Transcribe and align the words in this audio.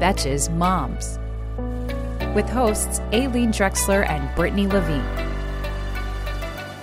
Betches 0.00 0.50
Moms 0.54 1.18
with 2.34 2.48
hosts 2.48 3.00
Aleen 3.12 3.52
Dreksler 3.52 4.08
and 4.08 4.34
Brittany 4.34 4.66
Levine. 4.66 5.04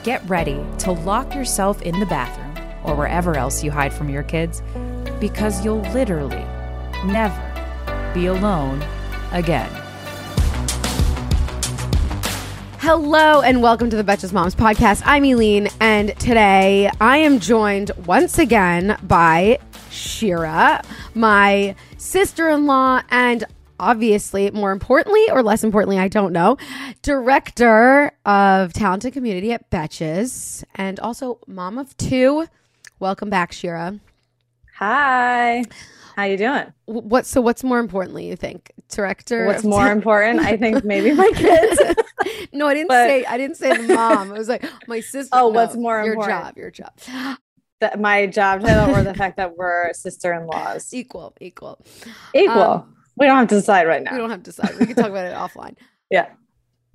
Get 0.04 0.22
ready 0.30 0.64
to 0.78 0.92
lock 0.92 1.34
yourself 1.34 1.82
in 1.82 2.00
the 2.00 2.06
bathroom 2.06 2.56
or 2.84 2.96
wherever 2.96 3.36
else 3.36 3.64
you 3.64 3.72
hide 3.72 3.92
from 3.92 4.08
your 4.08 4.22
kids 4.22 4.62
because 5.20 5.66
you'll 5.66 5.82
literally 5.94 6.46
never 7.06 8.12
be 8.14 8.28
alone 8.28 8.86
again. 9.32 9.72
Hello 12.78 13.42
and 13.42 13.64
welcome 13.64 13.90
to 13.90 13.98
the 13.98 14.04
Betches 14.04 14.32
Moms 14.32 14.54
podcast. 14.54 15.02
I'm 15.06 15.24
Aleen, 15.24 15.74
and 15.80 16.16
today 16.20 16.92
I 17.02 17.18
am 17.18 17.40
joined 17.40 17.90
once 18.06 18.38
again 18.38 18.96
by 19.02 19.58
Shira, 19.90 20.84
my 21.16 21.76
sister 21.98 22.50
in 22.50 22.66
law, 22.66 23.02
and 23.10 23.44
obviously, 23.80 24.50
more 24.52 24.72
importantly, 24.72 25.30
or 25.32 25.44
less 25.44 25.64
importantly, 25.64 26.00
I 26.00 26.08
don't 26.08 26.34
know, 26.34 26.58
director 27.02 28.12
of 28.26 28.74
talent 28.74 29.06
and 29.06 29.14
community 29.14 29.52
at 29.52 29.70
Betches, 29.70 30.64
and 30.76 31.00
also 31.00 31.40
mom 31.48 31.78
of 31.78 31.96
two. 31.98 32.48
Welcome 33.00 33.30
back, 33.30 33.52
Shira. 33.52 34.00
Hi. 34.78 35.64
How 36.16 36.24
you 36.24 36.38
doing? 36.38 36.74
What 36.86 37.28
so? 37.28 37.42
What's 37.42 37.64
more 37.64 37.78
importantly, 37.80 38.28
you 38.28 38.36
think, 38.36 38.72
director? 38.90 39.46
What's 39.46 39.64
more 39.64 39.92
important? 39.92 40.40
I 40.40 40.58
think 40.58 40.84
maybe 40.84 41.14
my 41.14 41.32
kids. 41.36 41.80
no, 42.52 42.66
I 42.68 42.74
didn't 42.74 42.88
But- 42.88 43.08
say. 43.08 43.26
I 43.26 43.38
didn't 43.38 43.58
say 43.58 43.76
the 43.86 43.94
mom. 43.94 44.32
I 44.32 44.38
was 44.38 44.50
like 44.50 44.66
my 44.88 45.00
sister. 45.02 45.30
Oh, 45.32 45.50
no, 45.50 45.50
what's 45.50 45.76
more 45.76 46.04
your 46.04 46.14
important? 46.14 46.44
job? 46.46 46.58
Your 46.58 46.72
job. 46.72 46.92
That 47.80 48.00
my 48.00 48.26
job 48.28 48.62
title 48.62 48.96
or 48.96 49.04
the 49.04 49.14
fact 49.24 49.38
that 49.38 49.56
we're 49.58 49.94
sister-in-laws. 49.94 50.94
Equal, 50.94 51.36
equal. 51.40 51.80
Equal. 52.34 52.62
Um, 52.62 52.96
we 53.18 53.26
don't 53.28 53.38
have 53.38 53.48
to 53.50 53.56
decide 53.56 53.88
right 53.88 54.02
now. 54.02 54.14
We 54.14 54.18
don't 54.18 54.30
have 54.32 54.40
to 54.44 54.52
decide. 54.52 54.76
We 54.80 54.86
can 54.88 54.96
talk 54.96 55.10
about 55.10 55.26
it 55.26 55.36
offline. 55.36 55.76
yeah. 56.10 56.30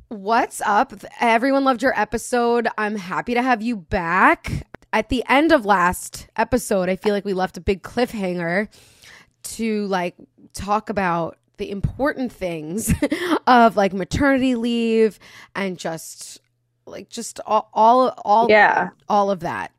What's 0.09 0.61
up? 0.61 0.93
Everyone 1.21 1.65
loved 1.65 1.83
your 1.83 1.99
episode. 1.99 2.69
I'm 2.77 2.97
happy 2.97 3.33
to 3.35 3.43
have 3.43 3.63
you 3.63 3.77
back. 3.77 4.67
At 4.93 5.09
the 5.09 5.25
end 5.27 5.53
of 5.53 5.65
last 5.65 6.27
episode, 6.37 6.91
I 6.91 6.97
feel 6.97 7.15
like 7.15 7.25
we 7.25 7.33
left 7.33 7.57
a 7.57 7.63
big 7.63 7.83
cliffhanger 7.83 8.69
to 9.45 9.87
like 9.87 10.15
talk 10.53 10.91
about 10.91 11.39
the 11.57 11.71
important 11.71 12.31
things 12.31 12.93
of 13.47 13.75
like 13.77 13.95
maternity 13.95 14.55
leave 14.55 15.19
and 15.55 15.79
just 15.79 16.41
like 16.85 17.09
just 17.09 17.41
all 17.47 17.71
all 17.73 18.13
all, 18.25 18.49
Yeah. 18.51 18.91
all 19.09 19.31
of 19.31 19.41
that. 19.41 19.73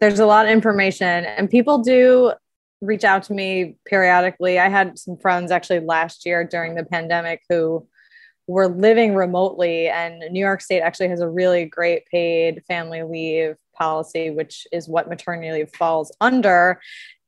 There's 0.00 0.20
a 0.20 0.26
lot 0.26 0.46
of 0.46 0.52
information 0.52 1.24
and 1.24 1.50
people 1.50 1.78
do 1.78 2.32
reach 2.80 3.04
out 3.04 3.24
to 3.24 3.32
me 3.32 3.76
periodically. 3.86 4.58
I 4.58 4.68
had 4.68 4.98
some 4.98 5.16
friends 5.16 5.50
actually 5.50 5.80
last 5.80 6.24
year 6.24 6.44
during 6.44 6.74
the 6.74 6.84
pandemic 6.84 7.42
who 7.48 7.86
were 8.46 8.68
living 8.68 9.14
remotely 9.14 9.88
and 9.88 10.22
New 10.32 10.40
York 10.40 10.60
State 10.60 10.80
actually 10.80 11.08
has 11.08 11.20
a 11.20 11.28
really 11.28 11.64
great 11.64 12.06
paid 12.06 12.62
family 12.66 13.02
leave 13.02 13.56
policy 13.74 14.30
which 14.30 14.66
is 14.72 14.88
what 14.88 15.08
maternity 15.08 15.52
leave 15.52 15.70
falls 15.70 16.14
under. 16.20 16.80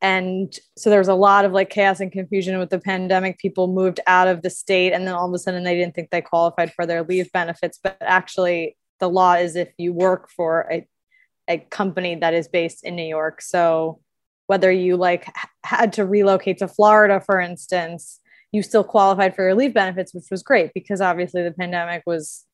And 0.03 0.57
so 0.79 0.89
there 0.89 0.99
was 0.99 1.09
a 1.09 1.15
lot 1.15 1.45
of 1.45 1.53
like 1.53 1.71
chaos 1.71 2.01
and 2.01 2.11
confusion 2.11 2.59
with 2.59 2.71
the 2.71 2.79
pandemic. 2.79 3.39
People 3.39 3.67
moved 3.67 4.01
out 4.07 4.29
of 4.29 4.43
the 4.43 4.51
state 4.51 4.93
and 4.93 5.07
then 5.07 5.15
all 5.15 5.29
of 5.29 5.35
a 5.35 5.39
sudden 5.39 5.63
they 5.63 5.77
didn't 5.77 5.95
think 5.95 6.11
they 6.11 6.23
qualified 6.23 6.73
for 6.73 6.87
their 6.87 7.03
leave 7.03 7.31
benefits. 7.33 7.79
But 7.83 7.99
actually 8.01 8.77
the 8.99 9.09
law 9.09 9.35
is 9.35 9.57
if 9.57 9.69
you 9.77 9.93
work 9.93 10.31
for 10.31 10.67
a, 10.71 10.87
a 11.51 11.59
company 11.71 12.15
that 12.15 12.33
is 12.33 12.49
based 12.49 12.85
in 12.85 12.97
new 12.97 13.03
york 13.03 13.43
so 13.43 14.01
whether 14.47 14.71
you 14.73 14.97
like 14.97 15.31
had 15.65 15.93
to 15.93 16.07
relocate 16.07 16.59
to 16.59 16.69
florida 16.69 17.21
for 17.21 17.41
instance 17.41 18.21
you 18.53 18.63
still 18.63 18.85
qualified 18.85 19.35
for 19.35 19.43
your 19.43 19.55
leave 19.55 19.75
benefits 19.75 20.15
which 20.15 20.31
was 20.31 20.43
great 20.43 20.73
because 20.75 21.01
obviously 21.01 21.43
the 21.43 21.53
pandemic 21.53 22.03
was 22.07 22.47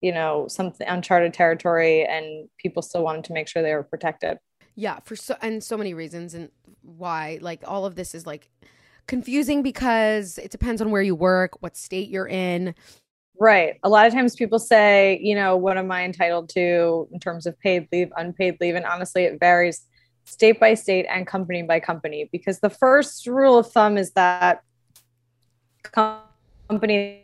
you 0.00 0.12
know 0.12 0.46
something 0.48 0.86
uncharted 0.86 1.34
territory 1.34 2.04
and 2.04 2.48
people 2.58 2.82
still 2.82 3.02
wanted 3.02 3.24
to 3.24 3.32
make 3.32 3.48
sure 3.48 3.62
they 3.62 3.74
were 3.74 3.82
protected 3.82 4.38
Yeah, 4.76 5.00
for 5.04 5.16
so 5.16 5.36
and 5.42 5.62
so 5.62 5.76
many 5.76 5.92
reasons 5.94 6.34
and 6.34 6.50
why 6.82 7.38
like 7.40 7.62
all 7.66 7.84
of 7.84 7.96
this 7.96 8.14
is 8.14 8.26
like 8.26 8.50
confusing 9.08 9.62
because 9.62 10.38
it 10.38 10.50
depends 10.50 10.80
on 10.80 10.90
where 10.90 11.02
you 11.02 11.14
work, 11.14 11.60
what 11.62 11.76
state 11.76 12.08
you're 12.10 12.28
in. 12.28 12.74
Right. 13.40 13.78
A 13.84 13.88
lot 13.88 14.06
of 14.06 14.12
times 14.12 14.34
people 14.34 14.58
say, 14.58 15.18
you 15.22 15.34
know, 15.34 15.56
what 15.56 15.78
am 15.78 15.92
I 15.92 16.04
entitled 16.04 16.48
to 16.50 17.08
in 17.12 17.20
terms 17.20 17.46
of 17.46 17.58
paid 17.60 17.86
leave, 17.92 18.10
unpaid 18.16 18.56
leave? 18.60 18.74
And 18.74 18.84
honestly, 18.84 19.24
it 19.24 19.38
varies 19.38 19.86
state 20.24 20.58
by 20.58 20.74
state 20.74 21.06
and 21.08 21.26
company 21.26 21.62
by 21.62 21.80
company 21.80 22.28
because 22.32 22.58
the 22.60 22.70
first 22.70 23.26
rule 23.26 23.56
of 23.56 23.70
thumb 23.70 23.96
is 23.96 24.12
that 24.12 24.62
companies 25.92 27.22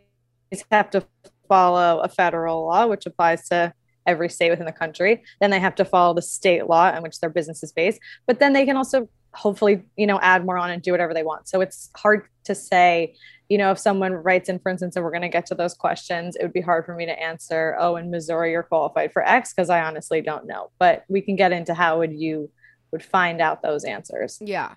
have 0.71 0.91
to 0.91 1.05
follow 1.49 2.01
a 2.01 2.09
federal 2.09 2.67
law, 2.67 2.87
which 2.87 3.07
applies 3.07 3.49
to 3.49 3.73
every 4.07 4.29
state 4.29 4.51
within 4.51 4.67
the 4.67 4.73
country. 4.73 5.23
Then 5.41 5.51
they 5.51 5.61
have 5.61 5.75
to 5.77 5.85
follow 5.85 6.15
the 6.15 6.23
state 6.23 6.69
law 6.69 6.95
in 6.95 7.03
which 7.03 7.19
their 7.21 7.31
business 7.31 7.63
is 7.63 7.73
based. 7.73 8.01
But 8.27 8.39
then 8.39 8.53
they 8.53 8.65
can 8.65 8.77
also 8.77 9.09
hopefully, 9.35 9.83
you 9.97 10.07
know, 10.07 10.19
add 10.21 10.45
more 10.45 10.57
on 10.57 10.71
and 10.71 10.83
do 10.83 10.93
whatever 10.93 11.13
they 11.13 11.23
want. 11.23 11.49
So 11.49 11.61
it's 11.61 11.91
hard 11.97 12.27
to 12.45 12.55
say 12.55 13.15
you 13.49 13.59
know, 13.59 13.71
if 13.71 13.79
someone 13.79 14.13
writes 14.13 14.49
in, 14.49 14.59
for 14.59 14.71
instance, 14.71 14.97
and 14.97 15.05
we're 15.05 15.11
going 15.11 15.23
to 15.23 15.29
get 15.29 15.47
to 15.47 15.55
those 15.55 15.75
questions, 15.75 16.35
it 16.37 16.43
would 16.43 16.53
be 16.53 16.61
hard 16.61 16.87
for 16.87 16.95
me 16.95 17.05
to 17.07 17.23
answer, 17.23 17.77
oh, 17.79 17.97
in 17.97 18.11
Missouri, 18.11 18.53
you're 18.53 18.63
qualified 18.63 19.13
for 19.13 19.23
X, 19.27 19.53
because 19.53 19.69
I 19.69 19.83
honestly 19.83 20.21
don't 20.21 20.47
know. 20.47 20.71
But 20.79 21.05
we 21.09 21.21
can 21.21 21.37
get 21.37 21.53
into 21.53 21.75
how 21.75 21.99
would 21.99 22.13
you 22.13 22.51
would 22.91 23.03
find 23.03 23.41
out 23.41 23.63
those 23.63 23.85
answers. 23.85 24.39
Yeah. 24.41 24.75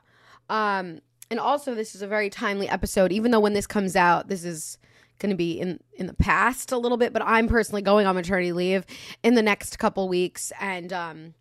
Um 0.49 1.01
and 1.29 1.41
also 1.41 1.75
this 1.75 1.93
is 1.93 2.01
a 2.01 2.07
very 2.07 2.29
timely 2.29 2.69
episode 2.69 3.11
even 3.11 3.31
though 3.31 3.39
when 3.41 3.53
this 3.53 3.67
comes 3.67 3.97
out 3.97 4.29
this 4.29 4.45
is 4.45 4.77
going 5.19 5.29
to 5.29 5.35
be 5.35 5.59
in 5.59 5.77
in 5.95 6.07
the 6.07 6.13
past 6.13 6.71
a 6.71 6.77
little 6.77 6.97
bit, 6.97 7.11
but 7.11 7.21
I'm 7.21 7.47
personally 7.47 7.81
going 7.81 8.07
on 8.07 8.15
maternity 8.15 8.53
leave 8.53 8.85
in 9.23 9.33
the 9.33 9.41
next 9.41 9.77
couple 9.77 10.07
weeks 10.07 10.53
and 10.59 10.93
um 10.93 11.33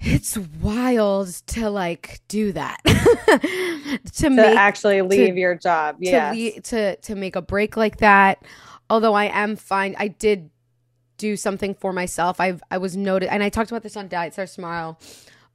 it's 0.00 0.36
wild 0.60 1.28
to 1.48 1.70
like 1.70 2.20
do 2.28 2.52
that. 2.52 2.80
to, 2.84 3.98
To 4.22 4.30
make 4.30 4.56
actually 4.56 5.02
leave 5.02 5.36
your 5.36 5.54
job. 5.54 5.98
to, 5.98 6.04
Yeah. 6.04 6.32
lea- 6.32 6.60
to 6.60 6.96
to 6.96 7.14
make 7.14 7.36
a 7.36 7.42
break 7.42 7.76
like 7.76 7.98
that. 7.98 8.42
Although 8.90 9.14
I 9.14 9.24
am 9.26 9.56
fine, 9.56 9.94
I 9.98 10.08
did 10.08 10.50
do 11.18 11.36
something 11.36 11.74
for 11.74 11.92
myself. 11.92 12.40
I've 12.40 12.62
I 12.70 12.78
was 12.78 12.96
noted, 12.96 13.28
and 13.32 13.42
I 13.42 13.48
talked 13.48 13.70
about 13.70 13.82
this 13.82 13.96
on 13.96 14.08
Diet 14.08 14.32
Starts 14.34 14.54
Tomorrow. 14.54 14.96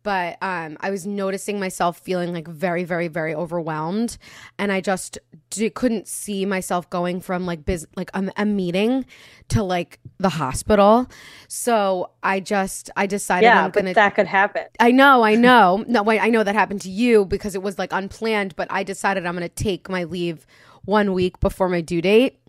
But 0.03 0.37
um, 0.41 0.77
I 0.81 0.91
was 0.91 1.07
noticing 1.07 1.59
myself 1.59 1.97
feeling 1.97 2.33
like 2.33 2.47
very, 2.47 2.83
very, 2.83 3.07
very 3.07 3.33
overwhelmed, 3.33 4.17
and 4.59 4.71
I 4.71 4.81
just 4.81 5.17
d- 5.49 5.69
couldn't 5.69 6.07
see 6.07 6.45
myself 6.45 6.89
going 6.89 7.21
from 7.21 7.45
like 7.45 7.65
biz- 7.65 7.87
like 7.95 8.11
a, 8.13 8.29
a 8.35 8.45
meeting 8.45 9.05
to 9.49 9.63
like 9.63 9.99
the 10.17 10.29
hospital. 10.29 11.07
So 11.47 12.11
I 12.21 12.41
just 12.41 12.89
I 12.97 13.07
decided 13.07 13.45
yeah, 13.45 13.63
I'm 13.65 13.71
but 13.71 13.79
gonna 13.81 13.93
that 13.93 14.15
could 14.15 14.27
happen. 14.27 14.63
I 14.79 14.91
know, 14.91 15.23
I 15.23 15.35
know. 15.35 15.83
No, 15.87 16.03
wait, 16.03 16.19
I 16.19 16.29
know 16.29 16.43
that 16.43 16.55
happened 16.55 16.81
to 16.81 16.89
you 16.89 17.25
because 17.25 17.55
it 17.55 17.63
was 17.63 17.79
like 17.79 17.93
unplanned, 17.93 18.55
but 18.55 18.67
I 18.69 18.83
decided 18.83 19.25
I'm 19.25 19.35
going 19.37 19.47
to 19.47 19.63
take 19.63 19.89
my 19.89 20.03
leave 20.03 20.45
one 20.85 21.13
week 21.13 21.39
before 21.39 21.69
my 21.69 21.79
due 21.81 22.01
date 22.01 22.39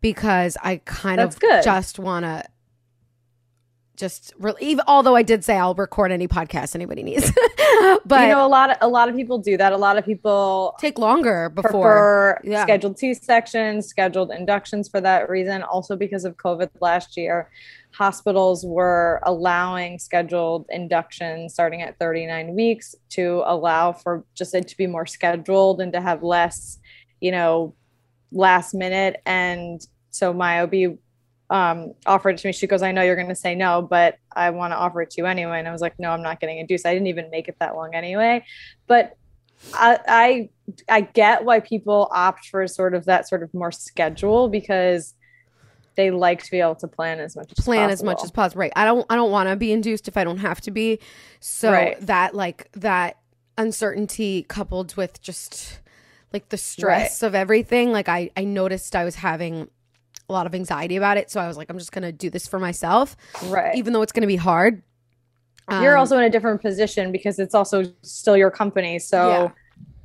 because 0.00 0.56
I 0.62 0.80
kind 0.84 1.18
That's 1.18 1.36
of 1.36 1.40
good. 1.40 1.62
just 1.62 1.98
want 1.98 2.24
to 2.24 2.44
just 3.96 4.32
relieve. 4.38 4.80
Although 4.86 5.16
I 5.16 5.22
did 5.22 5.44
say 5.44 5.56
I'll 5.56 5.74
record 5.74 6.12
any 6.12 6.28
podcast 6.28 6.74
anybody 6.74 7.02
needs, 7.02 7.30
but 8.04 8.22
you 8.22 8.28
know, 8.28 8.44
a 8.44 8.48
lot 8.48 8.70
of 8.70 8.76
a 8.80 8.88
lot 8.88 9.08
of 9.08 9.16
people 9.16 9.38
do 9.38 9.56
that. 9.56 9.72
A 9.72 9.76
lot 9.76 9.96
of 9.96 10.04
people 10.04 10.74
take 10.78 10.98
longer 10.98 11.48
before. 11.48 12.40
Yeah. 12.44 12.62
scheduled 12.62 12.98
C 12.98 13.14
sections, 13.14 13.86
scheduled 13.86 14.30
inductions 14.30 14.88
for 14.88 15.00
that 15.00 15.28
reason. 15.28 15.62
Also, 15.62 15.96
because 15.96 16.24
of 16.24 16.36
COVID 16.36 16.70
last 16.80 17.16
year, 17.16 17.50
hospitals 17.92 18.64
were 18.66 19.20
allowing 19.22 19.98
scheduled 19.98 20.66
inductions 20.70 21.52
starting 21.54 21.82
at 21.82 21.98
39 21.98 22.54
weeks 22.54 22.94
to 23.10 23.42
allow 23.46 23.92
for 23.92 24.24
just 24.34 24.54
it 24.54 24.68
to 24.68 24.76
be 24.76 24.86
more 24.86 25.06
scheduled 25.06 25.80
and 25.80 25.92
to 25.92 26.00
have 26.00 26.22
less, 26.22 26.78
you 27.20 27.30
know, 27.30 27.74
last 28.32 28.74
minute. 28.74 29.22
And 29.24 29.80
so 30.10 30.32
my 30.32 30.62
OB 30.62 30.98
um, 31.54 31.94
offered 32.04 32.30
it 32.30 32.38
to 32.38 32.48
me. 32.48 32.52
She 32.52 32.66
goes, 32.66 32.82
I 32.82 32.90
know 32.90 33.02
you're 33.02 33.14
going 33.14 33.28
to 33.28 33.34
say 33.36 33.54
no, 33.54 33.80
but 33.80 34.18
I 34.34 34.50
want 34.50 34.72
to 34.72 34.76
offer 34.76 35.02
it 35.02 35.10
to 35.10 35.22
you 35.22 35.26
anyway. 35.26 35.60
And 35.60 35.68
I 35.68 35.70
was 35.72 35.80
like, 35.80 35.96
no, 36.00 36.10
I'm 36.10 36.20
not 36.20 36.40
getting 36.40 36.58
induced. 36.58 36.84
I 36.84 36.92
didn't 36.92 37.06
even 37.06 37.30
make 37.30 37.46
it 37.46 37.56
that 37.60 37.76
long 37.76 37.94
anyway. 37.94 38.44
But 38.88 39.16
I, 39.72 39.98
I, 40.08 40.48
I 40.88 41.00
get 41.02 41.44
why 41.44 41.60
people 41.60 42.08
opt 42.10 42.46
for 42.46 42.66
sort 42.66 42.92
of 42.92 43.04
that 43.04 43.28
sort 43.28 43.44
of 43.44 43.54
more 43.54 43.70
schedule 43.70 44.48
because 44.48 45.14
they 45.94 46.10
like 46.10 46.42
to 46.42 46.50
be 46.50 46.58
able 46.58 46.74
to 46.74 46.88
plan 46.88 47.20
as 47.20 47.36
much 47.36 47.52
as 47.56 47.64
plan 47.64 47.88
possible. 47.88 47.92
as 47.92 48.02
much 48.02 48.24
as 48.24 48.30
possible. 48.32 48.58
Right. 48.58 48.72
I 48.74 48.84
don't 48.84 49.06
I 49.08 49.14
don't 49.14 49.30
want 49.30 49.48
to 49.48 49.54
be 49.54 49.70
induced 49.70 50.08
if 50.08 50.16
I 50.16 50.24
don't 50.24 50.38
have 50.38 50.60
to 50.62 50.72
be. 50.72 50.98
So 51.38 51.70
Right. 51.70 52.00
that 52.00 52.34
like 52.34 52.68
that 52.72 53.18
uncertainty 53.56 54.44
coupled 54.48 54.96
with 54.96 55.22
just 55.22 55.78
like 56.32 56.48
the 56.48 56.56
stress 56.56 57.22
of 57.22 57.36
everything, 57.36 57.92
like 57.92 58.08
I 58.08 58.30
I 58.36 58.42
noticed 58.42 58.96
I 58.96 59.04
was 59.04 59.14
having 59.14 59.62
a 59.62 59.68
lot 60.34 60.46
of 60.46 60.54
anxiety 60.54 60.96
about 60.96 61.16
it. 61.16 61.30
So 61.30 61.40
I 61.40 61.48
was 61.48 61.56
like, 61.56 61.70
I'm 61.70 61.78
just 61.78 61.92
gonna 61.92 62.12
do 62.12 62.28
this 62.30 62.46
for 62.46 62.58
myself, 62.58 63.16
right. 63.46 63.74
even 63.76 63.92
though 63.92 64.02
it's 64.02 64.12
gonna 64.12 64.26
be 64.26 64.36
hard. 64.36 64.82
You're 65.70 65.94
Um, 65.94 66.00
also 66.00 66.18
in 66.18 66.24
a 66.24 66.30
different 66.30 66.60
position 66.60 67.10
because 67.10 67.38
it's 67.38 67.54
also 67.54 67.84
still 68.02 68.36
your 68.36 68.50
company. 68.50 68.98
So 68.98 69.28
Yeah. 69.28 69.48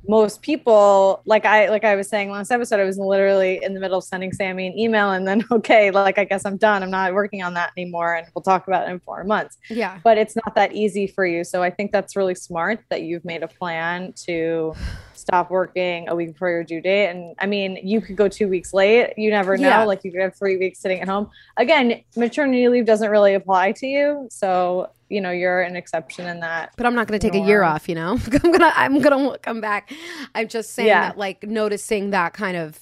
Most 0.08 0.42
people, 0.42 1.22
like 1.26 1.44
I 1.44 1.68
like 1.68 1.84
I 1.84 1.94
was 1.94 2.08
saying 2.08 2.30
last 2.30 2.50
episode, 2.50 2.80
I 2.80 2.84
was 2.84 2.98
literally 2.98 3.60
in 3.62 3.74
the 3.74 3.80
middle 3.80 3.98
of 3.98 4.04
sending 4.04 4.32
Sammy 4.32 4.66
an 4.66 4.78
email 4.78 5.12
and 5.12 5.26
then 5.26 5.44
okay, 5.50 5.90
like 5.90 6.18
I 6.18 6.24
guess 6.24 6.44
I'm 6.44 6.56
done. 6.56 6.82
I'm 6.82 6.90
not 6.90 7.12
working 7.14 7.42
on 7.42 7.54
that 7.54 7.72
anymore 7.76 8.14
and 8.14 8.26
we'll 8.34 8.42
talk 8.42 8.66
about 8.66 8.88
it 8.88 8.90
in 8.90 9.00
four 9.00 9.22
months. 9.24 9.58
yeah. 9.68 9.98
But 10.02 10.18
it's 10.18 10.34
not 10.36 10.54
that 10.54 10.72
easy 10.72 11.06
for 11.06 11.26
you. 11.26 11.44
So 11.44 11.62
I 11.62 11.70
think 11.70 11.92
that's 11.92 12.16
really 12.16 12.34
smart 12.34 12.84
that 12.88 13.02
you've 13.02 13.24
made 13.24 13.42
a 13.42 13.48
plan 13.48 14.12
to 14.26 14.74
stop 15.12 15.50
working 15.50 16.08
a 16.08 16.14
week 16.14 16.32
before 16.32 16.50
your 16.50 16.64
due 16.64 16.80
date. 16.80 17.08
And 17.08 17.34
I 17.38 17.46
mean, 17.46 17.78
you 17.82 18.00
could 18.00 18.16
go 18.16 18.28
two 18.28 18.48
weeks 18.48 18.72
late. 18.72 19.12
You 19.16 19.30
never 19.30 19.56
know. 19.56 19.68
Yeah. 19.68 19.84
Like 19.84 20.02
you 20.02 20.10
could 20.10 20.20
have 20.20 20.36
three 20.36 20.56
weeks 20.56 20.80
sitting 20.80 21.00
at 21.00 21.08
home. 21.08 21.30
Again, 21.56 22.02
maternity 22.16 22.68
leave 22.68 22.86
doesn't 22.86 23.10
really 23.10 23.34
apply 23.34 23.72
to 23.72 23.86
you. 23.86 24.28
So, 24.30 24.90
you 25.10 25.20
know, 25.20 25.30
you're 25.30 25.60
an 25.60 25.76
exception 25.76 26.26
in 26.26 26.40
that. 26.40 26.72
but 26.76 26.86
I'm 26.86 26.94
not 26.94 27.06
going 27.08 27.18
to 27.20 27.30
take 27.30 27.34
a 27.40 27.44
year 27.44 27.62
off, 27.62 27.88
you 27.88 27.94
know. 27.94 28.12
I'm 28.32 28.40
going 28.40 28.60
to 28.60 28.72
I'm 28.80 29.02
to 29.02 29.38
come 29.42 29.60
back. 29.60 29.92
I'm 30.34 30.48
just 30.48 30.70
saying 30.74 30.86
Yeah. 30.88 31.08
that 31.08 31.18
like 31.18 31.42
noticing 31.42 32.10
that 32.10 32.32
kind 32.32 32.56
of 32.56 32.76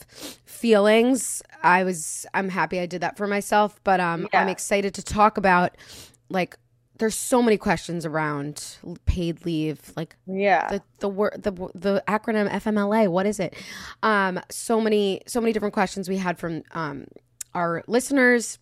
feelings, 0.45 1.43
I 1.63 1.85
was 1.85 2.27
I'm 2.35 2.49
happy 2.49 2.81
I 2.81 2.87
did 2.87 3.01
that 3.01 3.17
for 3.17 3.27
myself, 3.27 3.81
but 3.85 4.01
um 4.01 4.29
I'm 4.33 4.49
excited 4.49 4.95
to 4.95 5.03
talk 5.03 5.37
about 5.39 5.77
like 6.29 6.57
there's 6.99 7.15
so 7.15 7.41
many 7.41 7.57
questions 7.57 8.05
around 8.05 8.77
paid 9.07 9.45
leave, 9.47 9.93
like 9.97 10.17
Yeah. 10.27 10.69
the 10.69 10.83
the 10.99 11.09
word 11.09 11.43
the 11.43 11.53
the 11.75 12.03
acronym 12.09 12.51
FMLA. 12.51 13.09
What 13.09 13.25
is 13.27 13.39
it? 13.39 13.55
Um, 14.03 14.41
so 14.51 14.81
many 14.81 15.23
so 15.27 15.41
many 15.41 15.53
different 15.53 15.75
questions 15.75 16.09
we 16.09 16.17
had 16.19 16.39
from 16.39 16.63
um 16.73 17.07
our 17.55 17.83
listeners, 17.87 18.59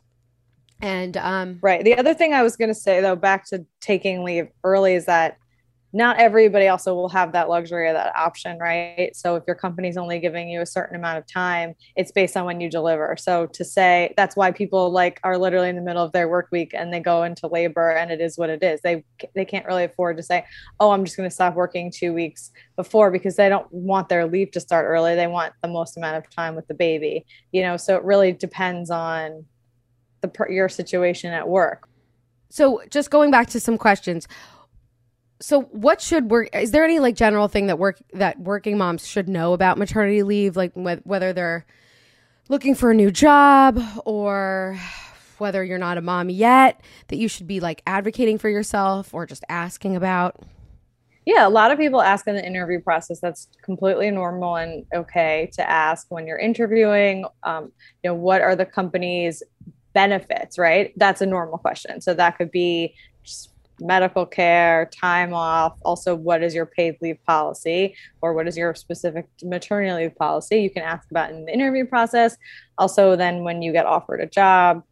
and 0.81 1.17
um, 1.17 1.59
Right. 1.63 1.85
The 1.85 1.97
other 1.97 2.15
thing 2.15 2.35
I 2.35 2.43
was 2.43 2.57
going 2.57 2.69
to 2.69 2.75
say, 2.75 3.01
though, 3.01 3.17
back 3.17 3.47
to 3.49 3.65
taking 3.81 4.25
leave 4.25 4.49
early, 4.65 4.95
is 4.95 5.07
that 5.07 5.39
not 5.97 6.19
everybody 6.19 6.69
also 6.69 6.95
will 6.95 7.09
have 7.09 7.33
that 7.33 7.49
luxury 7.49 7.89
or 7.89 7.95
that 7.95 8.15
option, 8.17 8.59
right? 8.59 9.11
So 9.15 9.37
if 9.37 9.45
your 9.47 9.57
company's 9.57 9.97
only 9.97 10.19
giving 10.19 10.51
you 10.51 10.61
a 10.61 10.67
certain 10.67 10.95
amount 10.95 11.17
of 11.17 11.27
time, 11.27 11.75
it's 11.97 12.13
based 12.13 12.37
on 12.37 12.45
when 12.45 12.61
you 12.61 12.69
deliver. 12.69 13.17
So 13.19 13.47
to 13.47 13.65
say 13.65 14.13
that's 14.15 14.37
why 14.37 14.51
people 14.51 14.91
like 14.91 15.21
are 15.25 15.39
literally 15.39 15.71
in 15.71 15.77
the 15.77 15.81
middle 15.81 16.03
of 16.03 16.13
their 16.13 16.29
work 16.29 16.49
week 16.53 16.73
and 16.75 16.93
they 16.93 17.01
go 17.01 17.23
into 17.23 17.47
labor 17.47 17.91
and 17.93 18.11
it 18.11 18.21
is 18.21 18.37
what 18.37 18.51
it 18.51 18.63
is. 18.63 18.83
They 18.83 19.05
they 19.35 19.47
can't 19.47 19.65
really 19.65 19.85
afford 19.85 20.19
to 20.19 20.23
say, 20.23 20.45
"Oh, 20.81 20.91
I'm 20.91 21.05
just 21.05 21.17
going 21.17 21.31
to 21.31 21.35
stop 21.35 21.55
working 21.55 21.91
2 21.91 22.13
weeks 22.13 22.51
before" 22.77 23.11
because 23.11 23.37
they 23.37 23.49
don't 23.49 23.73
want 23.73 24.11
their 24.11 24.27
leave 24.27 24.51
to 24.51 24.61
start 24.61 24.85
early. 24.87 25.15
They 25.15 25.29
want 25.29 25.55
the 25.63 25.69
most 25.69 25.97
amount 25.97 26.19
of 26.19 26.29
time 26.29 26.57
with 26.57 26.67
the 26.67 26.75
baby. 26.75 27.25
You 27.53 27.63
know, 27.63 27.79
so 27.79 27.97
it 27.97 28.05
really 28.05 28.33
depends 28.33 28.91
on 28.91 29.47
the 30.21 30.31
your 30.51 30.69
situation 30.69 31.33
at 31.33 31.49
work. 31.49 31.89
so 32.49 32.83
just 32.91 33.11
going 33.11 33.31
back 33.31 33.49
to 33.51 33.61
some 33.61 33.79
questions. 33.79 34.27
So 35.41 35.63
what 35.65 36.01
should 36.01 36.31
work? 36.31 36.49
Is 36.55 36.71
there 36.71 36.85
any 36.85 36.99
like 36.99 37.15
general 37.15 37.49
thing 37.49 37.67
that 37.67 37.79
work 37.79 37.99
that 38.15 38.41
working 38.41 38.79
moms 38.79 39.07
should 39.07 39.29
know 39.29 39.53
about 39.53 39.77
maternity 39.77 40.23
leave, 40.23 40.57
like 40.57 40.73
wh- 40.73 41.07
whether 41.07 41.33
they're 41.33 41.67
looking 42.49 42.75
for 42.75 42.91
a 42.91 42.95
new 42.95 43.11
job 43.11 43.79
or 44.05 44.79
whether 45.39 45.63
you're 45.63 45.79
not 45.79 45.99
a 45.99 46.01
mom 46.01 46.31
yet, 46.31 46.81
that 47.09 47.17
you 47.17 47.29
should 47.29 47.47
be 47.47 47.61
like 47.61 47.83
advocating 47.87 48.39
for 48.39 48.49
yourself 48.49 49.13
or 49.13 49.27
just 49.27 49.45
asking 49.49 49.95
about? 49.97 50.43
Yeah, 51.27 51.47
a 51.47 51.51
lot 51.51 51.73
of 51.73 51.79
people 51.79 52.01
ask 52.01 52.29
in 52.29 52.37
the 52.37 52.47
interview 52.47 52.81
process. 52.81 53.19
That's 53.19 53.49
completely 53.61 54.11
normal 54.13 54.57
and 54.57 54.87
okay 54.95 55.51
to 55.55 55.69
ask 55.69 56.07
when 56.09 56.25
you're 56.27 56.39
interviewing. 56.39 57.25
Um, 57.43 57.73
you 58.03 58.11
know, 58.11 58.15
what 58.15 58.41
are 58.41 58.55
the 58.55 58.65
company's 58.65 59.43
benefits? 59.97 60.59
Right, 60.59 60.93
that's 60.97 61.21
a 61.23 61.27
normal 61.27 61.59
question. 61.59 62.01
So 62.01 62.13
that 62.15 62.37
could 62.37 62.51
be 62.51 62.95
medical 63.81 64.27
care, 64.27 64.89
time 64.93 65.33
off. 65.35 65.79
Also, 65.85 66.15
what 66.15 66.43
is 66.43 66.55
your 66.55 66.67
paid 66.67 66.97
leave 67.01 67.19
policy, 67.25 67.95
or 68.21 68.35
what 68.35 68.47
is 68.47 68.57
your 68.57 68.75
specific 68.75 69.27
maternity 69.43 70.05
leave 70.05 70.17
policy? 70.17 70.61
You 70.61 70.71
can 70.71 70.83
ask 70.83 71.11
about 71.11 71.31
in 71.31 71.47
the 71.47 71.53
interview 71.53 71.87
process. 71.87 72.37
Also, 72.79 73.17
then 73.17 73.43
when 73.43 73.63
you 73.63 73.73
get 73.73 73.87
offered 73.87 74.21
a 74.21 74.27
job, 74.27 74.83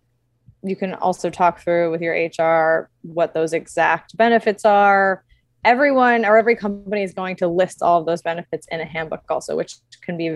you 0.62 0.76
can 0.76 0.94
also 0.94 1.28
talk 1.28 1.60
through 1.60 1.90
with 1.90 2.00
your 2.00 2.14
HR 2.14 2.90
what 3.02 3.34
those 3.34 3.52
exact 3.52 4.16
benefits 4.16 4.64
are 4.64 5.22
everyone 5.64 6.24
or 6.24 6.36
every 6.36 6.56
company 6.56 7.02
is 7.02 7.14
going 7.14 7.36
to 7.36 7.48
list 7.48 7.82
all 7.82 8.00
of 8.00 8.06
those 8.06 8.22
benefits 8.22 8.66
in 8.70 8.80
a 8.80 8.84
handbook 8.84 9.22
also 9.30 9.56
which 9.56 9.76
can 10.02 10.16
be 10.16 10.28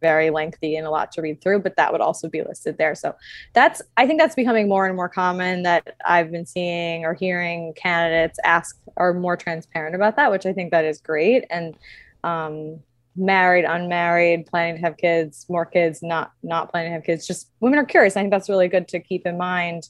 very 0.00 0.30
lengthy 0.30 0.76
and 0.76 0.86
a 0.86 0.90
lot 0.90 1.12
to 1.12 1.22
read 1.22 1.40
through 1.40 1.60
but 1.60 1.76
that 1.76 1.92
would 1.92 2.00
also 2.00 2.28
be 2.28 2.42
listed 2.42 2.78
there. 2.78 2.94
So 2.94 3.14
that's 3.52 3.82
i 3.96 4.06
think 4.06 4.20
that's 4.20 4.34
becoming 4.34 4.68
more 4.68 4.86
and 4.86 4.96
more 4.96 5.08
common 5.08 5.62
that 5.62 5.96
i've 6.04 6.30
been 6.30 6.46
seeing 6.46 7.04
or 7.04 7.14
hearing 7.14 7.72
candidates 7.74 8.38
ask 8.44 8.78
are 8.96 9.12
more 9.12 9.36
transparent 9.36 9.94
about 9.94 10.16
that 10.16 10.30
which 10.30 10.46
i 10.46 10.52
think 10.52 10.70
that 10.70 10.84
is 10.84 11.00
great. 11.00 11.44
And 11.50 11.76
um, 12.24 12.80
married 13.18 13.64
unmarried 13.64 14.46
planning 14.46 14.74
to 14.74 14.80
have 14.82 14.96
kids 14.98 15.46
more 15.48 15.64
kids 15.64 16.02
not 16.02 16.32
not 16.42 16.70
planning 16.70 16.90
to 16.90 16.94
have 16.94 17.04
kids 17.04 17.26
just 17.26 17.50
women 17.60 17.78
are 17.78 17.84
curious. 17.84 18.16
I 18.16 18.20
think 18.20 18.30
that's 18.30 18.48
really 18.48 18.68
good 18.68 18.88
to 18.88 19.00
keep 19.00 19.26
in 19.26 19.38
mind 19.38 19.88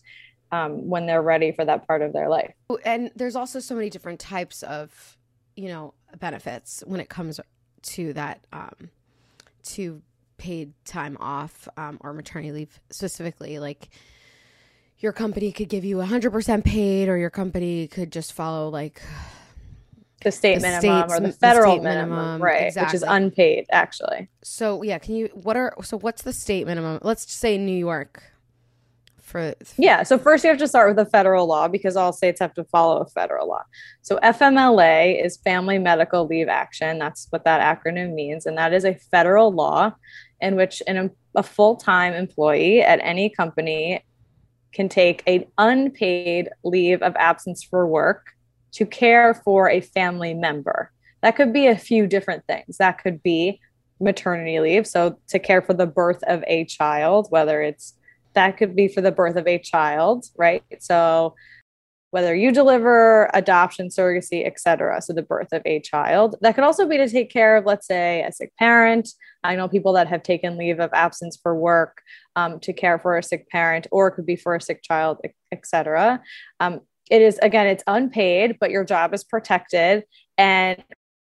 um, 0.52 0.88
when 0.88 1.06
they're 1.06 1.22
ready 1.22 1.52
for 1.52 1.64
that 1.64 1.86
part 1.86 2.02
of 2.02 2.12
their 2.12 2.28
life. 2.28 2.54
And 2.84 3.10
there's 3.16 3.36
also 3.36 3.60
so 3.60 3.74
many 3.74 3.90
different 3.90 4.20
types 4.20 4.62
of, 4.62 5.16
you 5.56 5.68
know, 5.68 5.94
benefits 6.18 6.82
when 6.86 7.00
it 7.00 7.08
comes 7.08 7.40
to 7.82 8.12
that, 8.14 8.44
um, 8.52 8.90
to 9.74 10.02
paid 10.38 10.72
time 10.84 11.16
off 11.20 11.68
um, 11.76 11.98
or 12.00 12.12
maternity 12.12 12.52
leave 12.52 12.80
specifically. 12.90 13.58
Like 13.58 13.88
your 14.98 15.12
company 15.12 15.52
could 15.52 15.68
give 15.68 15.84
you 15.84 15.96
100% 15.96 16.64
paid, 16.64 17.08
or 17.08 17.16
your 17.16 17.30
company 17.30 17.86
could 17.88 18.12
just 18.12 18.32
follow 18.32 18.68
like 18.68 19.02
the 20.22 20.32
state 20.32 20.56
The 20.56 20.60
minimum 20.62 21.10
or 21.10 21.20
the 21.20 21.26
the 21.28 21.32
federal 21.32 21.74
state 21.74 21.82
minimum, 21.82 22.16
minimum, 22.16 22.42
right? 22.42 22.74
Which 22.74 22.94
is 22.94 23.04
unpaid, 23.06 23.66
actually. 23.70 24.28
so. 24.42 24.82
Yeah, 24.82 24.98
can 24.98 25.14
you? 25.14 25.28
What 25.34 25.56
are 25.56 25.74
so? 25.82 25.98
What's 25.98 26.22
the 26.22 26.32
state 26.32 26.66
minimum? 26.66 26.98
Let's 27.02 27.30
say 27.30 27.58
New 27.58 27.76
York. 27.76 28.22
For 29.26 29.40
Yeah. 29.76 30.04
So 30.04 30.18
first, 30.18 30.44
you 30.44 30.50
have 30.50 30.58
to 30.60 30.68
start 30.68 30.88
with 30.88 31.04
a 31.04 31.10
federal 31.10 31.48
law 31.48 31.66
because 31.66 31.96
all 31.96 32.12
states 32.12 32.38
have 32.38 32.54
to 32.54 32.62
follow 32.62 33.00
a 33.00 33.06
federal 33.06 33.48
law. 33.48 33.64
So 34.02 34.18
FMLA 34.22 35.22
is 35.22 35.36
Family 35.38 35.78
Medical 35.78 36.28
Leave 36.28 36.46
Action. 36.46 37.00
That's 37.00 37.26
what 37.30 37.42
that 37.42 37.60
acronym 37.60 38.14
means, 38.14 38.46
and 38.46 38.56
that 38.56 38.72
is 38.72 38.84
a 38.84 38.94
federal 38.94 39.50
law 39.50 39.92
in 40.40 40.54
which 40.54 40.80
an, 40.86 41.10
a 41.34 41.42
full-time 41.42 42.12
employee 42.12 42.82
at 42.82 43.00
any 43.02 43.28
company 43.28 44.04
can 44.72 44.88
take 44.88 45.24
an 45.26 45.44
unpaid 45.58 46.48
leave 46.62 47.02
of 47.02 47.16
absence 47.16 47.64
for 47.64 47.84
work 47.84 48.28
to 48.72 48.86
care 48.86 49.34
for 49.34 49.68
a 49.68 49.80
family 49.80 50.34
member. 50.34 50.92
That 51.22 51.34
could 51.34 51.52
be 51.52 51.66
a 51.66 51.76
few 51.76 52.06
different 52.06 52.44
things. 52.46 52.76
That 52.76 53.02
could 53.02 53.24
be 53.24 53.60
maternity 53.98 54.60
leave, 54.60 54.86
so 54.86 55.18
to 55.28 55.40
care 55.40 55.62
for 55.62 55.74
the 55.74 55.86
birth 55.86 56.22
of 56.28 56.44
a 56.46 56.64
child, 56.66 57.26
whether 57.30 57.60
it's 57.60 57.94
that 58.36 58.56
could 58.56 58.76
be 58.76 58.86
for 58.86 59.00
the 59.00 59.10
birth 59.10 59.36
of 59.36 59.46
a 59.48 59.58
child, 59.58 60.26
right? 60.36 60.62
So 60.78 61.34
whether 62.10 62.34
you 62.34 62.52
deliver 62.52 63.28
adoption, 63.34 63.88
surrogacy, 63.88 64.46
etc. 64.46 65.02
So 65.02 65.12
the 65.12 65.22
birth 65.22 65.52
of 65.52 65.62
a 65.66 65.80
child. 65.80 66.36
That 66.40 66.54
could 66.54 66.64
also 66.64 66.86
be 66.86 66.96
to 66.96 67.08
take 67.08 67.30
care 67.30 67.56
of, 67.56 67.66
let's 67.66 67.86
say, 67.86 68.22
a 68.22 68.32
sick 68.32 68.52
parent. 68.58 69.08
I 69.42 69.56
know 69.56 69.68
people 69.68 69.92
that 69.94 70.08
have 70.08 70.22
taken 70.22 70.56
leave 70.56 70.80
of 70.80 70.90
absence 70.92 71.38
for 71.42 71.54
work 71.54 72.00
um, 72.36 72.60
to 72.60 72.72
care 72.72 72.98
for 72.98 73.18
a 73.18 73.22
sick 73.22 73.48
parent, 73.50 73.86
or 73.90 74.08
it 74.08 74.12
could 74.12 74.24
be 74.24 74.36
for 74.36 74.54
a 74.54 74.60
sick 74.60 74.82
child, 74.82 75.20
etc. 75.52 76.22
Um, 76.60 76.80
it 77.10 77.22
is 77.22 77.38
again, 77.42 77.66
it's 77.66 77.84
unpaid, 77.86 78.56
but 78.60 78.70
your 78.70 78.84
job 78.84 79.12
is 79.12 79.24
protected, 79.24 80.04
and 80.38 80.82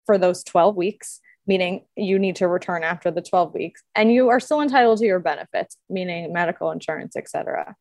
for 0.06 0.16
those 0.16 0.44
12 0.44 0.76
weeks, 0.76 1.20
meaning 1.48 1.86
you 1.96 2.18
need 2.18 2.36
to 2.36 2.46
return 2.46 2.84
after 2.84 3.10
the 3.10 3.22
12 3.22 3.54
weeks, 3.54 3.82
and 3.96 4.12
you 4.12 4.28
are 4.28 4.38
still 4.38 4.60
entitled 4.60 4.98
to 4.98 5.06
your 5.06 5.18
benefits, 5.18 5.76
meaning 5.88 6.32
medical 6.32 6.70
insurance, 6.70 7.16
etc. 7.16 7.74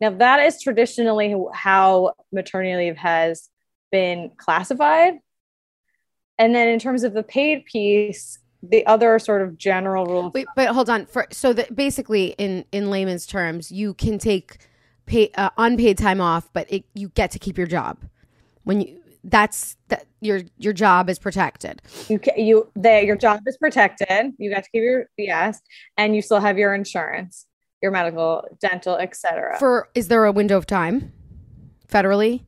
Now, 0.00 0.10
that 0.10 0.40
is 0.40 0.60
traditionally 0.60 1.36
how 1.52 2.14
maternity 2.32 2.74
leave 2.74 2.96
has 2.96 3.50
been 3.92 4.30
classified. 4.38 5.18
And 6.38 6.54
then, 6.54 6.68
in 6.68 6.78
terms 6.78 7.04
of 7.04 7.12
the 7.12 7.22
paid 7.22 7.66
piece, 7.66 8.38
the 8.62 8.84
other 8.86 9.18
sort 9.18 9.42
of 9.42 9.58
general 9.58 10.06
rule. 10.06 10.30
Wait, 10.34 10.46
but 10.56 10.68
hold 10.68 10.88
on. 10.88 11.04
For 11.04 11.26
so 11.30 11.52
that 11.52 11.76
basically, 11.76 12.34
in 12.38 12.64
in 12.72 12.90
layman's 12.90 13.26
terms, 13.26 13.70
you 13.70 13.92
can 13.92 14.18
take 14.18 14.56
pay 15.04 15.30
uh, 15.36 15.50
unpaid 15.58 15.98
time 15.98 16.20
off, 16.20 16.50
but 16.54 16.66
it, 16.72 16.84
you 16.94 17.10
get 17.10 17.30
to 17.32 17.38
keep 17.38 17.58
your 17.58 17.66
job 17.66 17.98
when 18.64 18.80
you. 18.80 18.96
That's 19.22 19.76
that 19.88 20.06
your 20.20 20.40
your 20.58 20.72
job 20.72 21.08
is 21.08 21.18
protected. 21.18 21.82
You 22.08 22.18
can, 22.18 22.38
you 22.38 22.70
they 22.76 23.06
your 23.06 23.16
job 23.16 23.40
is 23.46 23.56
protected. 23.56 24.32
You 24.38 24.50
got 24.50 24.64
to 24.64 24.70
keep 24.70 24.82
your 24.82 25.06
yes, 25.16 25.60
and 25.96 26.14
you 26.14 26.22
still 26.22 26.40
have 26.40 26.58
your 26.58 26.74
insurance, 26.74 27.46
your 27.82 27.90
medical, 27.90 28.44
dental, 28.60 28.96
etc. 28.96 29.58
For 29.58 29.88
is 29.94 30.08
there 30.08 30.24
a 30.24 30.32
window 30.32 30.56
of 30.56 30.66
time 30.66 31.12
federally? 31.88 32.44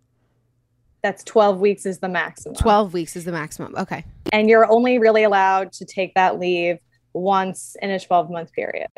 That's 1.02 1.24
12 1.24 1.58
weeks 1.58 1.84
is 1.84 1.98
the 1.98 2.08
maximum. 2.08 2.54
12 2.54 2.92
weeks 2.92 3.16
is 3.16 3.24
the 3.24 3.32
maximum. 3.32 3.74
Okay. 3.76 4.04
And 4.32 4.48
you're 4.48 4.70
only 4.70 5.00
really 5.00 5.24
allowed 5.24 5.72
to 5.72 5.84
take 5.84 6.14
that 6.14 6.38
leave 6.38 6.78
once 7.12 7.76
in 7.82 7.90
a 7.90 7.98
12 7.98 8.30
month 8.30 8.52
period. 8.52 8.88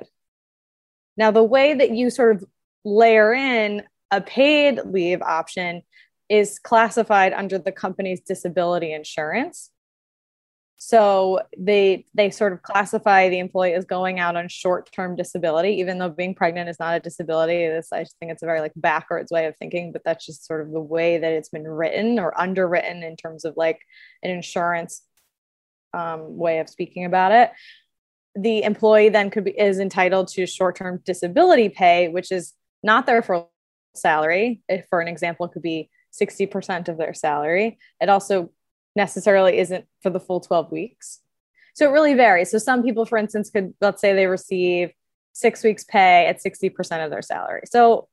Now, 1.16 1.31
the 1.31 1.43
way 1.43 1.73
that 1.75 1.93
you 1.93 2.11
sort 2.11 2.37
of 2.37 2.45
layer 2.85 3.33
in 3.33 3.85
a 4.11 4.21
paid 4.21 4.81
leave 4.85 5.23
option 5.23 5.83
is 6.28 6.59
classified 6.59 7.33
under 7.33 7.59
the 7.59 7.73
company's 7.73 8.21
disability 8.21 8.93
insurance. 8.93 9.71
So 10.76 11.40
they 11.57 12.04
they 12.14 12.31
sort 12.31 12.52
of 12.52 12.62
classify 12.62 13.28
the 13.31 13.38
employee 13.38 13.73
as 13.73 13.87
going 13.87 14.21
out 14.21 14.37
on 14.37 14.49
short-term 14.49 15.16
disability, 15.16 15.76
even 15.81 15.99
though 15.99 16.11
being 16.11 16.35
pregnant 16.35 16.69
is 16.69 16.78
not 16.78 16.97
a 16.97 17.00
disability. 17.00 17.66
This 17.69 17.88
I 17.93 18.04
think 18.21 18.33
it's 18.33 18.43
a 18.43 18.47
very 18.47 18.61
like 18.61 18.73
backwards 18.76 19.31
way 19.31 19.47
of 19.47 19.57
thinking, 19.57 19.93
but 19.93 20.02
that's 20.04 20.26
just 20.26 20.45
sort 20.45 20.61
of 20.61 20.73
the 20.73 20.81
way 20.81 21.16
that 21.19 21.33
it's 21.33 21.49
been 21.49 21.66
written 21.66 22.19
or 22.19 22.38
underwritten 22.38 23.02
in 23.02 23.16
terms 23.16 23.45
of 23.47 23.54
like 23.57 23.81
an 24.23 24.31
insurance 24.31 25.02
um, 25.95 26.37
way 26.37 26.59
of 26.59 26.69
speaking 26.69 27.04
about 27.04 27.33
it. 27.33 27.50
The 28.35 28.64
employee 28.64 29.09
then 29.11 29.31
could 29.31 29.45
be 29.45 29.59
is 29.59 29.78
entitled 29.78 30.28
to 30.28 30.47
short-term 30.47 31.02
disability 31.07 31.69
pay, 31.71 32.09
which 32.09 32.31
is 32.33 32.52
not 32.83 33.07
their 33.07 33.23
full 33.23 33.52
salary. 33.95 34.61
If 34.69 34.87
for 34.90 35.00
an 35.00 35.09
example, 35.09 35.47
it 35.47 35.52
could 35.52 35.62
be 35.62 35.88
60% 36.21 36.88
of 36.88 36.97
their 36.97 37.14
salary. 37.14 37.78
It 38.00 38.09
also 38.09 38.50
necessarily 38.97 39.59
isn't 39.59 39.87
for 40.02 40.11
the 40.11 40.21
full 40.21 40.40
12 40.40 40.71
weeks. 40.71 41.21
So 41.75 41.88
it 41.88 41.92
really 41.92 42.14
varies. 42.14 42.50
So 42.50 42.59
some 42.59 42.83
people, 42.83 43.04
for 43.04 43.18
instance, 43.18 43.50
could, 43.50 43.75
let's 43.80 44.00
say 44.00 44.14
they 44.14 44.26
receive 44.26 44.92
six 45.33 45.64
weeks 45.64 45.85
pay 45.85 46.26
at 46.26 46.42
60% 46.42 47.04
of 47.04 47.11
their 47.11 47.23
salary. 47.23 47.62
So, 47.66 48.09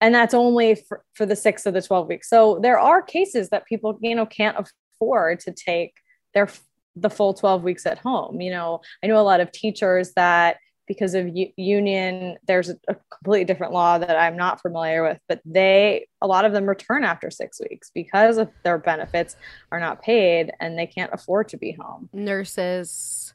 and 0.00 0.14
that's 0.14 0.34
only 0.34 0.74
for, 0.74 1.02
for 1.14 1.24
the 1.24 1.36
six 1.36 1.64
of 1.64 1.72
the 1.72 1.80
12 1.80 2.08
weeks. 2.08 2.28
So 2.28 2.58
there 2.60 2.78
are 2.78 3.00
cases 3.00 3.48
that 3.48 3.66
people, 3.66 3.98
you 4.02 4.14
know, 4.14 4.26
can't 4.26 4.68
afford 5.00 5.40
to 5.40 5.52
take 5.52 5.94
their, 6.34 6.48
the 6.94 7.08
full 7.08 7.32
12 7.32 7.62
weeks 7.62 7.86
at 7.86 7.98
home. 7.98 8.42
You 8.42 8.50
know, 8.50 8.82
I 9.02 9.06
know 9.06 9.18
a 9.18 9.22
lot 9.22 9.40
of 9.40 9.50
teachers 9.50 10.12
that 10.14 10.58
because 10.86 11.14
of 11.14 11.28
u- 11.34 11.52
union 11.56 12.36
there's 12.46 12.70
a, 12.70 12.76
completely 13.10 13.44
different 13.44 13.72
law 13.72 13.98
that 13.98 14.16
i'm 14.16 14.36
not 14.36 14.60
familiar 14.60 15.02
with 15.02 15.18
but 15.28 15.40
they 15.44 16.06
a 16.20 16.26
lot 16.26 16.44
of 16.44 16.52
them 16.52 16.66
return 16.66 17.04
after 17.04 17.30
six 17.30 17.60
weeks 17.68 17.90
because 17.94 18.36
of 18.36 18.50
their 18.62 18.78
benefits 18.78 19.36
are 19.70 19.80
not 19.80 20.02
paid 20.02 20.52
and 20.60 20.78
they 20.78 20.86
can't 20.86 21.12
afford 21.12 21.48
to 21.48 21.56
be 21.56 21.72
home 21.72 22.08
Nurses, 22.12 23.34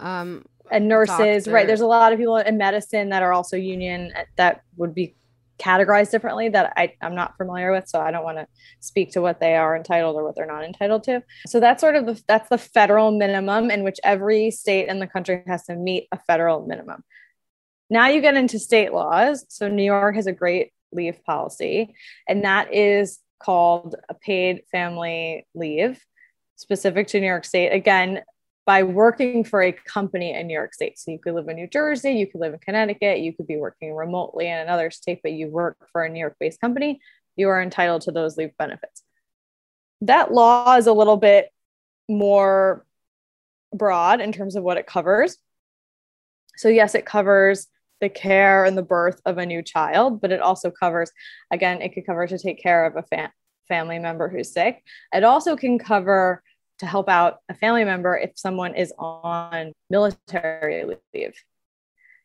um, 0.00 0.44
and 0.70 0.88
nurses 0.88 1.44
Doctor. 1.44 1.52
right 1.52 1.66
there's 1.66 1.80
a 1.80 1.86
lot 1.86 2.12
of 2.12 2.18
people 2.18 2.36
in 2.36 2.58
medicine 2.58 3.08
that 3.10 3.22
are 3.22 3.32
also 3.32 3.56
union 3.56 4.12
uh, 4.16 4.22
that 4.36 4.62
would 4.76 4.94
be 4.94 5.14
categorized 5.58 6.10
differently 6.10 6.48
that 6.50 6.72
I, 6.76 6.94
I'm 7.02 7.14
not 7.14 7.36
familiar 7.36 7.72
with. 7.72 7.88
So 7.88 8.00
I 8.00 8.10
don't 8.10 8.24
want 8.24 8.38
to 8.38 8.46
speak 8.80 9.12
to 9.12 9.20
what 9.20 9.40
they 9.40 9.56
are 9.56 9.76
entitled 9.76 10.16
or 10.16 10.24
what 10.24 10.36
they're 10.36 10.46
not 10.46 10.64
entitled 10.64 11.04
to. 11.04 11.22
So 11.46 11.60
that's 11.60 11.80
sort 11.80 11.96
of 11.96 12.06
the, 12.06 12.22
that's 12.26 12.48
the 12.48 12.58
federal 12.58 13.10
minimum 13.10 13.70
in 13.70 13.82
which 13.82 13.98
every 14.04 14.50
state 14.50 14.88
in 14.88 14.98
the 14.98 15.06
country 15.06 15.42
has 15.46 15.64
to 15.64 15.76
meet 15.76 16.08
a 16.12 16.18
federal 16.18 16.66
minimum. 16.66 17.02
Now 17.90 18.08
you 18.08 18.20
get 18.20 18.36
into 18.36 18.58
state 18.58 18.92
laws. 18.92 19.44
So 19.48 19.68
New 19.68 19.84
York 19.84 20.14
has 20.14 20.26
a 20.26 20.32
great 20.32 20.72
leave 20.92 21.22
policy, 21.24 21.94
and 22.28 22.44
that 22.44 22.72
is 22.72 23.18
called 23.38 23.94
a 24.08 24.14
paid 24.14 24.62
family 24.70 25.46
leave 25.54 26.00
specific 26.56 27.06
to 27.08 27.20
New 27.20 27.26
York 27.26 27.44
State. 27.44 27.70
Again, 27.70 28.22
by 28.68 28.82
working 28.82 29.44
for 29.44 29.62
a 29.62 29.72
company 29.72 30.34
in 30.34 30.46
New 30.46 30.52
York 30.52 30.74
State. 30.74 30.98
So 30.98 31.10
you 31.10 31.18
could 31.18 31.32
live 31.32 31.48
in 31.48 31.56
New 31.56 31.68
Jersey, 31.68 32.12
you 32.12 32.26
could 32.26 32.42
live 32.42 32.52
in 32.52 32.58
Connecticut, 32.58 33.20
you 33.20 33.32
could 33.32 33.46
be 33.46 33.56
working 33.56 33.94
remotely 33.94 34.46
in 34.46 34.58
another 34.58 34.90
state, 34.90 35.20
but 35.22 35.32
you 35.32 35.48
work 35.48 35.88
for 35.90 36.04
a 36.04 36.08
New 36.10 36.20
York 36.20 36.36
based 36.38 36.60
company, 36.60 37.00
you 37.34 37.48
are 37.48 37.62
entitled 37.62 38.02
to 38.02 38.12
those 38.12 38.36
leave 38.36 38.54
benefits. 38.58 39.02
That 40.02 40.34
law 40.34 40.76
is 40.76 40.86
a 40.86 40.92
little 40.92 41.16
bit 41.16 41.48
more 42.10 42.84
broad 43.72 44.20
in 44.20 44.32
terms 44.32 44.54
of 44.54 44.64
what 44.64 44.76
it 44.76 44.86
covers. 44.86 45.38
So, 46.58 46.68
yes, 46.68 46.94
it 46.94 47.06
covers 47.06 47.68
the 48.02 48.10
care 48.10 48.66
and 48.66 48.76
the 48.76 48.82
birth 48.82 49.18
of 49.24 49.38
a 49.38 49.46
new 49.46 49.62
child, 49.62 50.20
but 50.20 50.30
it 50.30 50.42
also 50.42 50.70
covers, 50.70 51.10
again, 51.50 51.80
it 51.80 51.94
could 51.94 52.04
cover 52.04 52.26
to 52.26 52.38
take 52.38 52.62
care 52.62 52.84
of 52.84 52.96
a 52.96 53.02
fam- 53.04 53.32
family 53.66 53.98
member 53.98 54.28
who's 54.28 54.52
sick. 54.52 54.82
It 55.14 55.24
also 55.24 55.56
can 55.56 55.78
cover 55.78 56.42
to 56.78 56.86
help 56.86 57.08
out 57.08 57.38
a 57.48 57.54
family 57.54 57.84
member 57.84 58.16
if 58.16 58.32
someone 58.36 58.74
is 58.74 58.92
on 58.98 59.72
military 59.90 60.84
leave. 61.14 61.34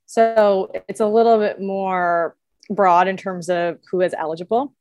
So 0.05 0.72
it's 0.88 1.00
a 1.00 1.07
little 1.07 1.39
bit 1.39 1.62
more 1.62 2.36
broad 2.69 3.07
in 3.07 3.17
terms 3.17 3.50
of 3.50 3.79
who 3.91 4.01
is 4.01 4.13
eligible. 4.13 4.74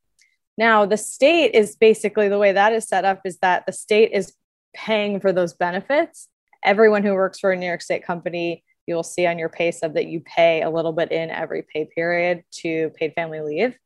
Now, 0.59 0.85
the 0.85 0.97
state 0.97 1.55
is 1.55 1.77
basically 1.77 2.29
the 2.29 2.39
way 2.39 2.53
that 2.53 2.73
is 2.73 2.87
set 2.87 3.05
up 3.05 3.23
is 3.25 3.39
that 3.39 3.65
the 3.67 3.73
state 3.73 4.11
is 4.13 4.35
paying 4.75 5.21
for 5.21 5.33
those 5.33 5.55
benefits. 5.55 6.29
Everyone 6.63 7.03
who 7.03 7.15
works 7.15 7.41
for 7.41 7.53
a 7.53 7.57
New 7.57 7.67
York 7.67 7.83
State 7.83 8.05
company, 8.05 8.63
you 8.87 8.95
will 8.95 9.03
see 9.03 9.27
on 9.27 9.39
your 9.39 9.49
pay 9.49 9.71
stub 9.71 9.95
that 9.95 10.07
you 10.07 10.21
pay 10.21 10.63
a 10.63 10.71
little 10.71 10.93
bit 10.93 11.11
in 11.11 11.31
every 11.31 11.63
pay 11.63 11.89
period 11.95 12.45
to 12.51 12.91
paid 12.91 13.15
family 13.15 13.41
leave 13.41 13.77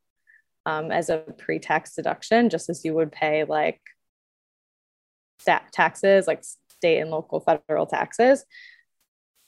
um, 0.65 0.91
as 0.91 1.09
a 1.09 1.19
pre 1.39 1.59
tax 1.59 1.95
deduction, 1.95 2.51
just 2.51 2.69
as 2.69 2.85
you 2.85 2.95
would 2.95 3.13
pay 3.13 3.45
like 3.45 3.81
stat 5.39 5.69
taxes, 5.73 6.27
like 6.27 6.45
state 6.69 7.01
and 7.01 7.11
local 7.11 7.41
federal 7.41 7.87
taxes. 7.87 8.45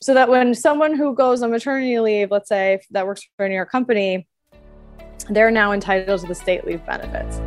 So 0.00 0.14
that 0.14 0.28
when 0.28 0.54
someone 0.54 0.95
who 0.95 1.14
goes 1.14 1.42
on 1.42 1.50
maternity 1.50 1.99
leave, 1.99 2.30
let's 2.30 2.49
say 2.49 2.80
that 2.90 3.07
works 3.07 3.26
for 3.37 3.47
a 3.47 3.49
New 3.49 3.57
York 3.57 3.71
company, 3.71 4.28
they're 5.28 5.50
now 5.50 5.73
entitled 5.73 6.21
to 6.21 6.26
the 6.26 6.35
state 6.35 6.64
leave 6.64 6.85
benefits. 6.87 7.38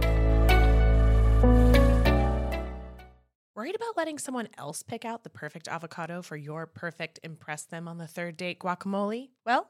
Worried 3.55 3.75
about 3.75 3.95
letting 3.95 4.17
someone 4.17 4.49
else 4.57 4.81
pick 4.81 5.05
out 5.05 5.23
the 5.23 5.29
perfect 5.29 5.67
avocado 5.67 6.21
for 6.21 6.35
your 6.35 6.65
perfect 6.65 7.19
impress 7.23 7.63
them 7.63 7.87
on 7.87 7.97
the 7.97 8.07
third 8.07 8.35
date 8.35 8.59
guacamole? 8.59 9.29
Well, 9.45 9.69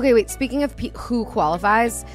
Okay, 0.00 0.14
wait. 0.14 0.30
Speaking 0.30 0.62
of 0.62 0.74
pe- 0.78 0.92
who 0.96 1.26
qualifies, 1.26 2.06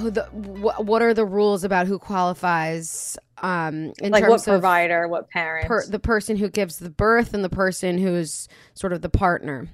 who 0.00 0.10
the 0.10 0.24
wh- 0.24 0.80
what 0.80 1.00
are 1.00 1.14
the 1.14 1.24
rules 1.24 1.62
about 1.62 1.86
who 1.86 1.96
qualifies? 1.96 3.16
Um, 3.38 3.92
in 4.02 4.10
like 4.10 4.22
what 4.22 4.30
terms 4.30 4.48
of 4.48 4.54
provider, 4.54 5.06
what 5.06 5.30
parent. 5.30 5.68
per- 5.68 5.86
the 5.86 6.00
person 6.00 6.36
who 6.36 6.48
gives 6.48 6.80
the 6.80 6.90
birth 6.90 7.32
and 7.32 7.44
the 7.44 7.48
person 7.48 7.98
who's 7.98 8.48
sort 8.74 8.92
of 8.92 9.00
the 9.00 9.08
partner. 9.08 9.68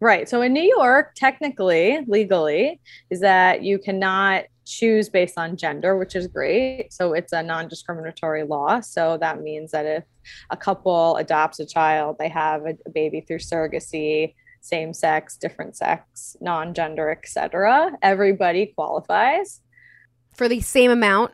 Right. 0.00 0.26
So 0.26 0.40
in 0.40 0.54
New 0.54 0.62
York, 0.62 1.12
technically, 1.14 1.98
legally, 2.06 2.80
is 3.10 3.20
that 3.20 3.62
you 3.62 3.78
cannot 3.78 4.44
choose 4.64 5.10
based 5.10 5.36
on 5.36 5.58
gender, 5.58 5.98
which 5.98 6.16
is 6.16 6.26
great. 6.28 6.94
So 6.94 7.12
it's 7.12 7.34
a 7.34 7.42
non 7.42 7.68
discriminatory 7.68 8.44
law. 8.44 8.80
So 8.80 9.18
that 9.18 9.42
means 9.42 9.70
that 9.72 9.84
if 9.84 10.04
a 10.48 10.56
couple 10.56 11.16
adopts 11.16 11.60
a 11.60 11.66
child, 11.66 12.16
they 12.18 12.30
have 12.30 12.62
a 12.64 12.90
baby 12.90 13.20
through 13.20 13.40
surrogacy, 13.40 14.34
same 14.64 14.94
sex, 14.94 15.36
different 15.36 15.76
sex, 15.76 16.36
non-gender, 16.40 17.10
etc. 17.10 17.92
Everybody 18.02 18.72
qualifies 18.74 19.60
for 20.34 20.48
the 20.48 20.60
same 20.60 20.90
amount. 20.90 21.32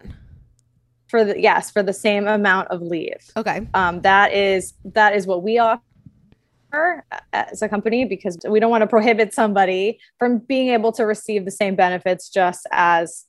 For 1.08 1.24
the 1.24 1.40
yes, 1.40 1.70
for 1.70 1.82
the 1.82 1.92
same 1.92 2.26
amount 2.28 2.68
of 2.68 2.82
leave. 2.82 3.30
Okay. 3.36 3.66
Um, 3.74 4.00
that 4.02 4.32
is 4.32 4.74
that 4.84 5.16
is 5.16 5.26
what 5.26 5.42
we 5.42 5.58
offer 5.58 7.04
as 7.32 7.62
a 7.62 7.68
company 7.68 8.04
because 8.04 8.38
we 8.48 8.60
don't 8.60 8.70
want 8.70 8.82
to 8.82 8.86
prohibit 8.86 9.34
somebody 9.34 9.98
from 10.18 10.38
being 10.38 10.68
able 10.68 10.92
to 10.92 11.04
receive 11.04 11.44
the 11.44 11.50
same 11.50 11.74
benefits 11.74 12.28
just 12.28 12.66
as 12.70 13.26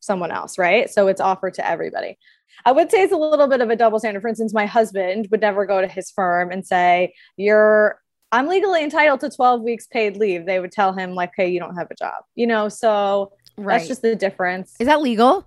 someone 0.00 0.30
else, 0.30 0.58
right? 0.58 0.90
So 0.90 1.08
it's 1.08 1.20
offered 1.20 1.54
to 1.54 1.66
everybody. 1.66 2.18
I 2.64 2.72
would 2.72 2.90
say 2.90 3.02
it's 3.02 3.12
a 3.12 3.16
little 3.16 3.48
bit 3.48 3.60
of 3.60 3.68
a 3.68 3.76
double 3.76 3.98
standard. 3.98 4.22
For 4.22 4.28
instance, 4.28 4.54
my 4.54 4.66
husband 4.66 5.28
would 5.30 5.40
never 5.40 5.66
go 5.66 5.80
to 5.80 5.88
his 5.88 6.10
firm 6.10 6.50
and 6.50 6.66
say, 6.66 7.14
You're 7.36 8.00
I'm 8.34 8.48
legally 8.48 8.82
entitled 8.82 9.20
to 9.20 9.30
12 9.30 9.62
weeks 9.62 9.86
paid 9.86 10.16
leave. 10.16 10.44
They 10.44 10.58
would 10.58 10.72
tell 10.72 10.92
him, 10.92 11.14
like, 11.14 11.30
hey, 11.36 11.48
you 11.48 11.60
don't 11.60 11.76
have 11.76 11.88
a 11.88 11.94
job, 11.94 12.24
you 12.34 12.48
know? 12.48 12.68
So 12.68 13.32
right. 13.56 13.78
that's 13.78 13.86
just 13.86 14.02
the 14.02 14.16
difference. 14.16 14.74
Is 14.80 14.88
that 14.88 15.00
legal? 15.00 15.46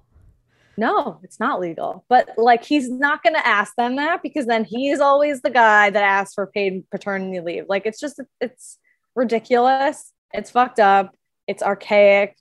No, 0.78 1.20
it's 1.22 1.38
not 1.38 1.60
legal. 1.60 2.06
But 2.08 2.30
like 2.38 2.64
he's 2.64 2.90
not 2.90 3.24
going 3.24 3.34
to 3.34 3.46
ask 3.46 3.76
them 3.76 3.98
that 3.98 4.24
because 4.24 4.46
then 4.46 4.64
he's 4.64 5.02
always 5.02 5.42
the 5.42 5.50
guy 5.50 5.90
that 5.90 6.02
asks 6.02 6.36
for 6.36 6.48
paid 6.48 6.90
paternity 6.90 7.42
leave. 7.42 7.66
Like 7.68 7.86
it's 7.86 8.00
just 8.00 8.22
it's 8.40 8.78
ridiculous. 9.16 10.14
It's 10.34 10.52
fucked 10.52 10.80
up. 10.80 11.14
It's 11.46 11.64
archaic. 11.64 12.38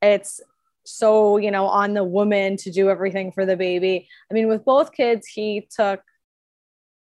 It's 0.00 0.40
so, 0.84 1.38
you 1.38 1.50
know, 1.50 1.66
on 1.66 1.94
the 1.94 2.04
woman 2.04 2.56
to 2.58 2.70
do 2.70 2.88
everything 2.88 3.32
for 3.32 3.44
the 3.44 3.56
baby. 3.56 4.06
I 4.30 4.34
mean, 4.34 4.46
with 4.46 4.64
both 4.64 4.92
kids, 4.92 5.26
he 5.26 5.66
took 5.74 6.02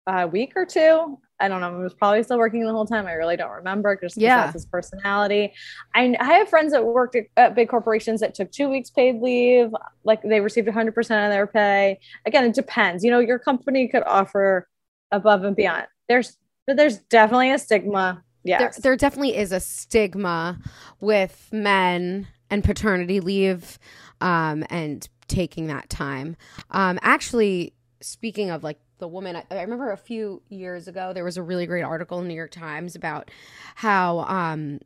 a 0.07 0.25
week 0.25 0.53
or 0.55 0.65
two 0.65 1.19
I 1.39 1.47
don't 1.47 1.61
know. 1.61 1.67
I 1.67 1.83
was 1.83 1.93
probably 1.93 2.23
still 2.23 2.37
working 2.37 2.65
the 2.65 2.71
whole 2.71 2.85
time. 2.85 3.05
I 3.05 3.13
really 3.13 3.37
don't 3.37 3.51
remember 3.51 3.95
just 3.95 4.17
yeah. 4.17 4.37
that's 4.37 4.53
his 4.53 4.65
personality. 4.65 5.53
I, 5.93 6.15
I 6.19 6.33
have 6.33 6.49
friends 6.49 6.71
that 6.73 6.85
worked 6.85 7.15
at, 7.15 7.25
at, 7.37 7.55
big 7.55 7.69
corporations 7.69 8.21
that 8.21 8.33
took 8.33 8.51
two 8.51 8.69
weeks 8.69 8.89
paid 8.89 9.21
leave. 9.21 9.69
Like 10.03 10.23
they 10.23 10.39
received 10.39 10.67
100% 10.67 10.97
of 10.97 11.05
their 11.05 11.47
pay. 11.47 11.99
Again, 12.25 12.45
it 12.45 12.55
depends. 12.55 13.03
You 13.03 13.11
know, 13.11 13.19
your 13.19 13.39
company 13.39 13.87
could 13.87 14.03
offer 14.03 14.67
above 15.11 15.43
and 15.43 15.55
beyond. 15.55 15.85
There's, 16.09 16.37
but 16.65 16.75
there's 16.77 16.97
definitely 16.97 17.51
a 17.51 17.59
stigma. 17.59 18.23
Yes. 18.43 18.77
There, 18.77 18.91
there 18.91 18.95
definitely 18.97 19.37
is 19.37 19.51
a 19.51 19.59
stigma 19.59 20.59
with 20.99 21.49
men 21.51 22.27
and 22.49 22.63
paternity 22.63 23.19
leave 23.19 23.77
um, 24.21 24.65
and 24.69 25.07
taking 25.27 25.67
that 25.67 25.89
time. 25.89 26.35
Um, 26.71 26.97
actually, 27.01 27.73
speaking 28.01 28.49
of 28.49 28.63
like 28.63 28.79
the 28.99 29.07
woman 29.07 29.35
I, 29.35 29.43
I, 29.51 29.61
remember 29.61 29.91
a 29.91 29.97
few 29.97 30.41
years 30.49 30.87
ago 30.87 31.13
there 31.13 31.23
was 31.23 31.37
a 31.37 31.43
really 31.43 31.65
great 31.65 31.83
article 31.83 32.17
in 32.19 32.25
the 32.25 32.29
new 32.29 32.35
york 32.35 32.51
times 32.51 32.95
about 32.95 33.29
how 33.75 34.19
um 34.19 34.79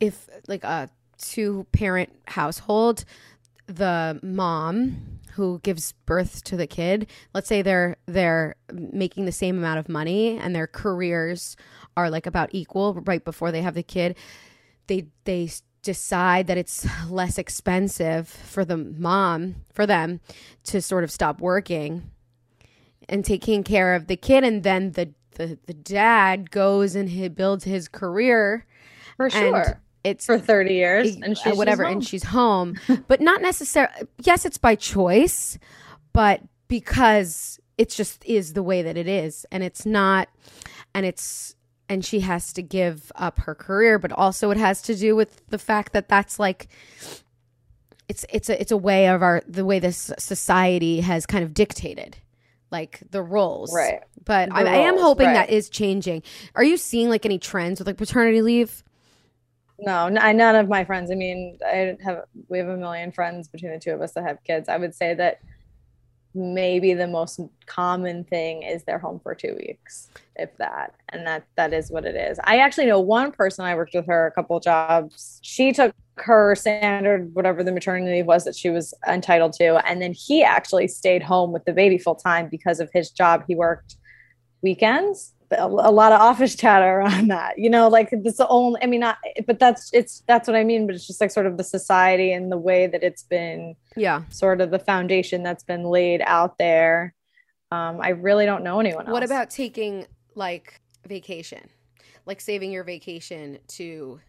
if 0.00 0.28
like 0.48 0.64
a 0.64 0.88
two 1.18 1.66
parent 1.72 2.10
household 2.26 3.04
the 3.66 4.18
mom 4.22 5.20
who 5.32 5.58
gives 5.60 5.92
birth 6.06 6.44
to 6.44 6.56
the 6.56 6.66
kid 6.66 7.08
let's 7.34 7.48
say 7.48 7.62
they're 7.62 7.96
they're 8.06 8.56
making 8.72 9.24
the 9.24 9.32
same 9.32 9.58
amount 9.58 9.78
of 9.78 9.88
money 9.88 10.38
and 10.38 10.54
their 10.54 10.66
careers 10.66 11.56
are 11.96 12.10
like 12.10 12.26
about 12.26 12.50
equal 12.52 12.94
right 13.04 13.24
before 13.24 13.50
they 13.50 13.62
have 13.62 13.74
the 13.74 13.82
kid 13.82 14.16
they 14.86 15.06
they 15.24 15.48
decide 15.82 16.46
that 16.46 16.58
it's 16.58 16.86
less 17.08 17.38
expensive 17.38 18.26
for 18.26 18.64
the 18.64 18.76
mom 18.76 19.56
for 19.72 19.86
them 19.86 20.20
to 20.64 20.80
sort 20.80 21.04
of 21.04 21.10
stop 21.10 21.40
working 21.40 22.10
and 23.08 23.24
taking 23.24 23.62
care 23.62 23.94
of 23.94 24.06
the 24.06 24.16
kid 24.16 24.44
and 24.44 24.62
then 24.62 24.92
the 24.92 25.10
the, 25.32 25.58
the 25.66 25.74
dad 25.74 26.50
goes 26.50 26.94
and 26.94 27.08
he 27.08 27.28
builds 27.28 27.64
his 27.64 27.88
career. 27.88 28.66
For 29.16 29.30
sure. 29.30 29.80
it's 30.02 30.26
for 30.26 30.38
30 30.38 30.74
years 30.74 31.16
and 31.16 31.36
she's 31.38 31.56
whatever 31.56 31.84
and 31.84 32.04
she's 32.04 32.24
home. 32.24 32.78
But 33.08 33.20
not 33.20 33.42
necessarily 33.42 33.94
yes 34.22 34.44
it's 34.44 34.58
by 34.58 34.74
choice 34.74 35.58
but 36.12 36.42
because 36.68 37.60
it 37.78 37.90
just 37.90 38.24
is 38.24 38.52
the 38.52 38.62
way 38.62 38.82
that 38.82 38.96
it 38.96 39.06
is 39.06 39.46
and 39.52 39.62
it's 39.62 39.86
not 39.86 40.28
and 40.94 41.06
it's 41.06 41.54
and 41.88 42.04
she 42.04 42.20
has 42.20 42.52
to 42.54 42.62
give 42.62 43.12
up 43.14 43.38
her 43.40 43.54
career 43.54 43.98
but 43.98 44.10
also 44.12 44.50
it 44.50 44.56
has 44.56 44.82
to 44.82 44.94
do 44.96 45.14
with 45.14 45.46
the 45.48 45.58
fact 45.58 45.92
that 45.92 46.08
that's 46.08 46.38
like 46.38 46.68
it's 48.08 48.24
it's 48.32 48.48
a 48.48 48.60
it's 48.60 48.72
a 48.72 48.76
way 48.76 49.08
of 49.08 49.22
our 49.22 49.42
the 49.46 49.64
way 49.64 49.78
this 49.78 50.10
society 50.18 51.00
has 51.00 51.26
kind 51.26 51.44
of 51.44 51.54
dictated 51.54 52.16
like 52.74 53.00
the 53.12 53.22
roles. 53.22 53.72
Right. 53.72 54.00
But 54.24 54.52
I, 54.52 54.62
I, 54.62 54.76
am 54.88 54.98
hoping 54.98 55.28
right. 55.28 55.34
that 55.34 55.50
is 55.50 55.68
changing. 55.68 56.24
Are 56.56 56.64
you 56.64 56.76
seeing 56.76 57.08
like 57.08 57.24
any 57.24 57.38
trends 57.38 57.78
with 57.78 57.86
like 57.86 57.96
paternity 57.96 58.42
leave? 58.42 58.82
No, 59.78 60.06
n- 60.06 60.36
none 60.36 60.56
of 60.56 60.68
my 60.68 60.84
friends. 60.84 61.12
I 61.12 61.14
mean, 61.14 61.58
I 61.64 61.96
have 62.02 62.24
we 62.48 62.58
have 62.58 62.66
a 62.66 62.76
million 62.76 63.12
friends 63.12 63.46
between 63.46 63.70
the 63.70 63.78
two 63.78 63.92
of 63.92 64.00
us 64.00 64.12
that 64.14 64.24
have 64.24 64.42
kids. 64.42 64.68
I 64.68 64.76
would 64.76 64.92
say 64.92 65.14
that 65.14 65.40
maybe 66.34 66.94
the 66.94 67.06
most 67.06 67.38
common 67.66 68.24
thing 68.24 68.64
is 68.64 68.82
they're 68.82 68.98
home 68.98 69.20
for 69.20 69.36
two 69.36 69.54
weeks, 69.56 70.10
if 70.34 70.56
that, 70.56 70.94
and 71.10 71.24
that 71.28 71.44
that 71.54 71.72
is 71.72 71.92
what 71.92 72.04
it 72.04 72.16
is. 72.16 72.40
I 72.42 72.58
actually 72.58 72.86
know 72.86 72.98
one 72.98 73.30
person. 73.30 73.64
I 73.64 73.76
worked 73.76 73.94
with 73.94 74.06
her 74.06 74.26
a 74.26 74.32
couple 74.32 74.58
jobs. 74.58 75.38
She 75.42 75.72
took 75.72 75.94
her 76.16 76.54
standard 76.54 77.34
whatever 77.34 77.64
the 77.64 77.72
maternity 77.72 78.12
leave 78.12 78.26
was 78.26 78.44
that 78.44 78.54
she 78.54 78.70
was 78.70 78.94
entitled 79.08 79.52
to. 79.54 79.84
And 79.88 80.00
then 80.00 80.12
he 80.12 80.42
actually 80.42 80.88
stayed 80.88 81.22
home 81.22 81.52
with 81.52 81.64
the 81.64 81.72
baby 81.72 81.98
full 81.98 82.14
time 82.14 82.48
because 82.48 82.80
of 82.80 82.90
his 82.92 83.10
job. 83.10 83.44
He 83.48 83.54
worked 83.54 83.96
weekends 84.62 85.34
a, 85.58 85.66
a 85.66 85.92
lot 85.92 86.12
of 86.12 86.20
office 86.20 86.54
chatter 86.62 87.00
around 87.00 87.28
that 87.28 87.58
you 87.58 87.70
know 87.70 87.88
like 87.88 88.10
this 88.22 88.40
only 88.48 88.80
i 88.82 88.86
mean 88.86 89.00
not 89.00 89.18
but 89.46 89.58
that's 89.58 89.90
it's 89.92 90.22
that's 90.26 90.48
what 90.48 90.56
i 90.56 90.64
mean 90.64 90.86
but 90.86 90.94
it's 90.94 91.06
just 91.06 91.20
like 91.20 91.30
sort 91.30 91.46
of 91.46 91.56
the 91.56 91.64
society 91.64 92.32
and 92.32 92.50
the 92.50 92.58
way 92.58 92.86
that 92.86 93.02
it's 93.02 93.22
been 93.22 93.74
yeah. 93.96 94.22
sort 94.28 94.60
of 94.60 94.70
the 94.70 94.78
foundation 94.78 95.42
that's 95.42 95.62
been 95.62 95.84
laid 95.84 96.20
out 96.24 96.58
there. 96.58 97.14
Um 97.70 98.00
i 98.00 98.10
really 98.10 98.46
don't 98.46 98.64
know 98.64 98.80
anyone 98.80 99.06
else. 99.06 99.12
what 99.12 99.22
about 99.22 99.50
taking 99.50 100.06
like 100.34 100.80
vacation 101.06 101.68
like 102.26 102.40
saving 102.40 102.72
your 102.72 102.84
vacation 102.84 103.58
to 103.68 104.20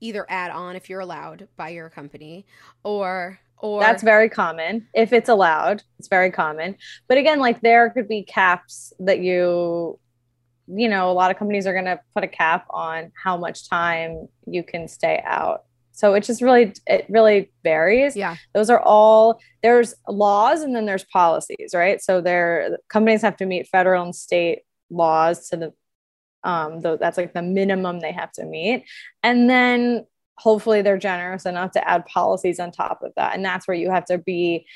either 0.00 0.26
add 0.28 0.50
on 0.50 0.76
if 0.76 0.88
you're 0.88 1.00
allowed 1.00 1.48
by 1.56 1.70
your 1.70 1.90
company 1.90 2.46
or 2.82 3.38
or 3.60 3.80
that's 3.80 4.04
very 4.04 4.28
common. 4.28 4.86
If 4.94 5.12
it's 5.12 5.28
allowed 5.28 5.82
it's 5.98 6.08
very 6.08 6.30
common. 6.30 6.76
But 7.08 7.18
again 7.18 7.38
like 7.38 7.60
there 7.60 7.90
could 7.90 8.08
be 8.08 8.22
caps 8.22 8.92
that 9.00 9.20
you 9.20 9.98
you 10.66 10.88
know 10.88 11.10
a 11.10 11.12
lot 11.12 11.30
of 11.30 11.38
companies 11.38 11.66
are 11.66 11.72
going 11.72 11.86
to 11.86 12.00
put 12.14 12.24
a 12.24 12.28
cap 12.28 12.66
on 12.70 13.10
how 13.22 13.36
much 13.36 13.68
time 13.68 14.28
you 14.46 14.62
can 14.62 14.86
stay 14.88 15.22
out. 15.24 15.64
So 15.92 16.14
it 16.14 16.22
just 16.22 16.42
really 16.42 16.72
it 16.86 17.06
really 17.08 17.50
varies. 17.64 18.14
Yeah. 18.14 18.36
Those 18.54 18.70
are 18.70 18.80
all 18.80 19.40
there's 19.62 19.94
laws 20.06 20.62
and 20.62 20.74
then 20.74 20.86
there's 20.86 21.04
policies 21.04 21.70
right? 21.74 22.00
So 22.00 22.20
there 22.20 22.78
companies 22.88 23.22
have 23.22 23.36
to 23.38 23.46
meet 23.46 23.66
federal 23.66 24.04
and 24.04 24.14
state 24.14 24.60
laws 24.90 25.48
to 25.48 25.56
the 25.56 25.72
um 26.44 26.80
though 26.80 26.96
that's 26.96 27.18
like 27.18 27.34
the 27.34 27.42
minimum 27.42 28.00
they 28.00 28.12
have 28.12 28.32
to 28.32 28.44
meet 28.44 28.84
and 29.22 29.48
then 29.48 30.06
hopefully 30.36 30.82
they're 30.82 30.98
generous 30.98 31.46
enough 31.46 31.72
to 31.72 31.88
add 31.88 32.06
policies 32.06 32.60
on 32.60 32.70
top 32.70 33.02
of 33.02 33.12
that 33.16 33.34
and 33.34 33.44
that's 33.44 33.66
where 33.66 33.76
you 33.76 33.90
have 33.90 34.04
to 34.04 34.18
be 34.18 34.66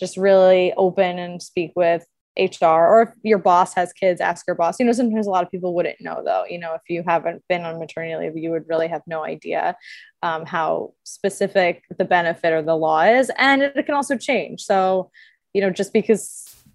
just 0.00 0.16
really 0.16 0.72
open 0.76 1.18
and 1.18 1.42
speak 1.42 1.72
with 1.76 2.04
HR 2.38 2.64
or 2.64 3.02
if 3.02 3.10
your 3.22 3.38
boss 3.38 3.74
has 3.74 3.92
kids, 3.92 4.20
ask 4.20 4.46
your 4.46 4.56
boss. 4.56 4.80
You 4.80 4.86
know, 4.86 4.92
sometimes 4.92 5.26
a 5.26 5.30
lot 5.30 5.44
of 5.44 5.50
people 5.50 5.74
wouldn't 5.74 6.00
know 6.00 6.22
though. 6.24 6.44
You 6.48 6.58
know, 6.58 6.74
if 6.74 6.82
you 6.88 7.02
haven't 7.06 7.42
been 7.48 7.62
on 7.62 7.78
maternity 7.78 8.16
leave, 8.16 8.36
you 8.36 8.50
would 8.50 8.68
really 8.68 8.88
have 8.88 9.02
no 9.06 9.24
idea 9.24 9.76
um, 10.22 10.46
how 10.46 10.94
specific 11.04 11.82
the 11.98 12.04
benefit 12.04 12.52
or 12.52 12.62
the 12.62 12.76
law 12.76 13.02
is. 13.02 13.30
And 13.36 13.62
it, 13.62 13.74
can 13.84 13.94
also 13.94 14.16
change. 14.16 14.62
So, 14.62 15.10
you 15.52 15.60
know, 15.60 15.70
just 15.70 15.92
because 15.92 16.51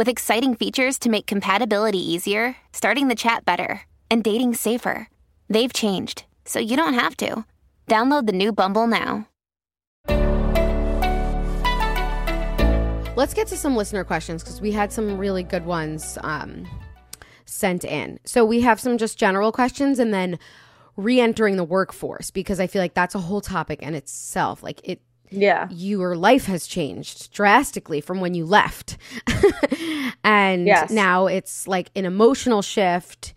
with 0.00 0.08
exciting 0.08 0.54
features 0.54 0.98
to 0.98 1.10
make 1.10 1.26
compatibility 1.26 1.98
easier, 1.98 2.56
starting 2.72 3.08
the 3.08 3.14
chat 3.14 3.44
better, 3.44 3.82
and 4.10 4.24
dating 4.24 4.54
safer. 4.54 5.10
They've 5.50 5.74
changed, 5.74 6.24
so 6.46 6.58
you 6.58 6.74
don't 6.74 6.94
have 6.94 7.18
to. 7.18 7.44
Download 7.86 8.24
the 8.26 8.32
new 8.32 8.50
Bumble 8.50 8.86
now. 8.86 9.28
Let's 13.14 13.34
get 13.34 13.48
to 13.48 13.58
some 13.58 13.76
listener 13.76 14.02
questions 14.02 14.42
because 14.42 14.62
we 14.62 14.72
had 14.72 14.90
some 14.90 15.18
really 15.18 15.42
good 15.42 15.66
ones 15.66 16.16
um, 16.22 16.66
sent 17.44 17.84
in. 17.84 18.20
So 18.24 18.42
we 18.42 18.62
have 18.62 18.80
some 18.80 18.96
just 18.96 19.18
general 19.18 19.52
questions 19.52 19.98
and 19.98 20.14
then 20.14 20.38
re 20.96 21.20
entering 21.20 21.58
the 21.58 21.64
workforce 21.64 22.30
because 22.30 22.58
I 22.58 22.68
feel 22.68 22.80
like 22.80 22.94
that's 22.94 23.14
a 23.14 23.18
whole 23.18 23.42
topic 23.42 23.82
in 23.82 23.94
itself. 23.94 24.62
Like 24.62 24.80
it 24.82 25.02
Yeah. 25.30 25.68
your 25.70 26.16
life 26.16 26.46
has 26.46 26.66
changed 26.66 27.32
drastically 27.32 28.00
from 28.00 28.20
when 28.20 28.34
you 28.34 28.44
left. 28.46 28.96
and 30.24 30.66
Yes. 30.66 30.90
now 30.90 31.26
it's 31.26 31.66
like 31.66 31.90
an 31.96 32.04
emotional 32.04 32.62
shift, 32.62 33.34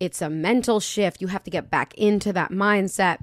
it's 0.00 0.20
a 0.20 0.28
mental 0.28 0.80
shift. 0.80 1.20
You 1.20 1.28
have 1.28 1.44
to 1.44 1.50
get 1.50 1.70
back 1.70 1.94
into 1.94 2.32
that 2.32 2.50
mindset. 2.50 3.18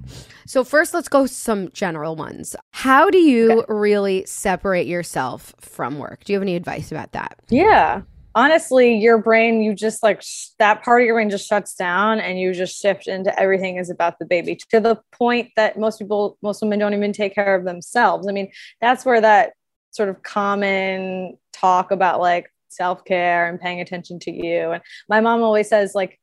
So, 0.46 0.64
first, 0.64 0.94
let's 0.94 1.10
go 1.10 1.26
some 1.26 1.70
general 1.72 2.16
ones. 2.16 2.56
How 2.72 3.10
do 3.10 3.18
you 3.18 3.66
really 3.68 4.26
separate 4.26 4.88
yourself 4.88 5.54
from 5.60 5.98
work? 6.00 6.24
Do 6.24 6.32
you 6.32 6.38
have 6.38 6.44
any 6.44 6.56
advice 6.56 6.90
about 6.90 7.12
that? 7.12 7.38
Yeah. 7.50 8.04
Honestly, 8.36 8.96
your 8.96 9.18
brain, 9.18 9.62
you 9.62 9.74
just 9.74 10.04
like 10.04 10.22
sh- 10.22 10.50
that 10.60 10.84
part 10.84 11.02
of 11.02 11.06
your 11.06 11.16
brain 11.16 11.30
just 11.30 11.48
shuts 11.48 11.74
down 11.74 12.20
and 12.20 12.40
you 12.40 12.54
just 12.54 12.80
shift 12.80 13.08
into 13.08 13.38
everything 13.40 13.78
is 13.78 13.90
about 13.90 14.20
the 14.20 14.26
baby 14.26 14.60
to 14.70 14.80
the 14.80 15.00
point 15.12 15.52
that 15.56 15.80
most 15.80 15.98
people, 15.98 16.38
most 16.42 16.62
women 16.62 16.80
don't 16.80 16.94
even 16.94 17.12
take 17.12 17.34
care 17.34 17.56
of 17.56 17.66
themselves. 17.66 18.28
I 18.28 18.32
mean, 18.32 18.52
that's 18.82 19.04
where 19.04 19.20
that 19.20 19.54
sort 19.92 20.10
of 20.10 20.22
common 20.22 21.38
talk 21.54 21.92
about 21.92 22.20
like 22.20 22.52
self 22.68 23.04
care 23.04 23.50
and 23.50 23.60
paying 23.60 23.82
attention 23.82 24.20
to 24.20 24.32
you. 24.32 24.72
And 24.72 24.84
my 25.08 25.22
mom 25.22 25.42
always 25.42 25.68
says, 25.68 25.96
like, 25.96 26.20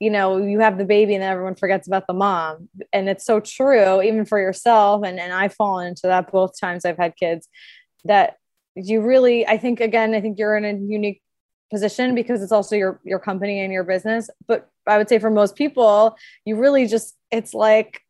you 0.00 0.10
know, 0.10 0.38
you 0.38 0.60
have 0.60 0.78
the 0.78 0.84
baby 0.86 1.14
and 1.14 1.22
everyone 1.22 1.54
forgets 1.54 1.86
about 1.86 2.06
the 2.06 2.14
mom. 2.14 2.70
And 2.92 3.08
it's 3.08 3.24
so 3.24 3.38
true, 3.38 4.00
even 4.02 4.24
for 4.24 4.38
yourself. 4.38 5.02
And, 5.04 5.20
and 5.20 5.32
I've 5.32 5.54
fallen 5.54 5.88
into 5.88 6.02
that 6.04 6.32
both 6.32 6.58
times 6.58 6.86
I've 6.86 6.96
had 6.96 7.16
kids 7.16 7.48
that 8.04 8.36
you 8.74 9.02
really, 9.02 9.46
I 9.46 9.58
think, 9.58 9.80
again, 9.80 10.14
I 10.14 10.20
think 10.20 10.38
you're 10.38 10.56
in 10.56 10.64
a 10.64 10.72
unique 10.72 11.22
position 11.70 12.14
because 12.14 12.42
it's 12.42 12.52
also 12.52 12.76
your 12.76 13.00
your 13.04 13.18
company 13.18 13.60
and 13.60 13.72
your 13.72 13.84
business. 13.84 14.28
But 14.46 14.68
i 14.86 14.98
would 14.98 15.08
say 15.08 15.18
for 15.18 15.30
most 15.30 15.54
people 15.56 16.16
you 16.44 16.56
really 16.56 16.86
just 16.86 17.16
it's 17.30 17.54
like 17.54 18.00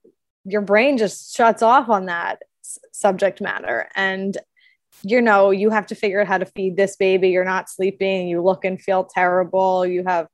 your 0.44 0.62
brain 0.62 0.96
just 0.96 1.36
shuts 1.36 1.62
off 1.62 1.88
on 1.88 2.06
that 2.06 2.42
s- 2.64 2.78
subject 2.92 3.40
matter. 3.40 3.88
And 3.94 4.36
you 5.02 5.20
know 5.20 5.50
you 5.50 5.70
have 5.70 5.86
to 5.86 5.94
figure 5.94 6.20
out 6.20 6.26
how 6.26 6.38
to 6.38 6.46
feed 6.46 6.76
this 6.76 6.96
baby. 6.96 7.30
You're 7.30 7.44
not 7.44 7.68
sleeping. 7.70 8.28
You 8.28 8.42
look 8.42 8.64
and 8.64 8.80
feel 8.80 9.04
terrible. 9.04 9.86
You 9.86 10.04
have 10.04 10.28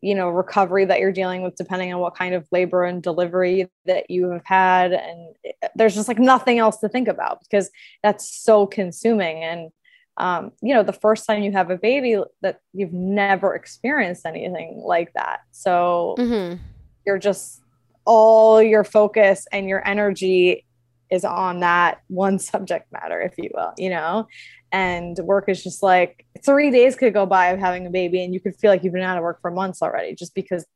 you 0.00 0.14
know 0.14 0.28
recovery 0.28 0.84
that 0.84 1.00
you're 1.00 1.10
dealing 1.12 1.42
with 1.42 1.56
depending 1.56 1.92
on 1.92 2.00
what 2.00 2.14
kind 2.14 2.34
of 2.34 2.46
labor 2.52 2.84
and 2.84 3.02
delivery 3.02 3.68
that 3.86 4.10
you 4.10 4.30
have 4.30 4.44
had. 4.44 4.92
And 4.92 5.34
it- 5.42 5.56
there's 5.74 5.94
just 5.94 6.08
like 6.08 6.18
nothing 6.20 6.58
else 6.58 6.78
to 6.78 6.88
think 6.88 7.08
about 7.08 7.40
because 7.40 7.70
that's 8.02 8.28
so 8.44 8.66
consuming. 8.66 9.42
And 9.42 9.70
um, 10.18 10.52
you 10.60 10.74
know 10.74 10.82
the 10.82 10.92
first 10.92 11.26
time 11.26 11.42
you 11.42 11.52
have 11.52 11.70
a 11.70 11.76
baby 11.78 12.20
that 12.42 12.60
you've 12.74 12.92
never 12.92 13.54
experienced 13.54 14.26
anything 14.26 14.82
like 14.84 15.12
that 15.14 15.40
so 15.52 16.14
Mm-hmm. 16.18 16.60
you're 17.06 17.18
just 17.18 17.62
all 18.04 18.60
your 18.62 18.84
focus 18.84 19.46
and 19.52 19.68
your 19.68 19.86
energy 19.86 20.66
is 21.10 21.24
on 21.24 21.60
that 21.60 22.00
one 22.08 22.38
subject 22.50 22.90
matter 22.92 23.20
if 23.20 23.34
you 23.38 23.50
will 23.54 23.72
you 23.78 23.90
know 23.90 24.26
and 24.72 25.16
work 25.20 25.48
is 25.48 25.62
just 25.64 25.82
like 25.82 26.26
three 26.44 26.70
days 26.70 26.94
could 26.96 27.14
go 27.14 27.24
by 27.24 27.46
of 27.46 27.58
having 27.58 27.86
a 27.86 27.90
baby 27.90 28.22
and 28.22 28.34
you 28.34 28.40
could 28.40 28.54
feel 28.56 28.70
like 28.70 28.82
you've 28.84 28.92
been 28.92 29.02
out 29.02 29.16
of 29.16 29.22
work 29.22 29.40
for 29.40 29.50
months 29.50 29.80
already 29.82 30.14
just 30.14 30.34
because 30.34 30.66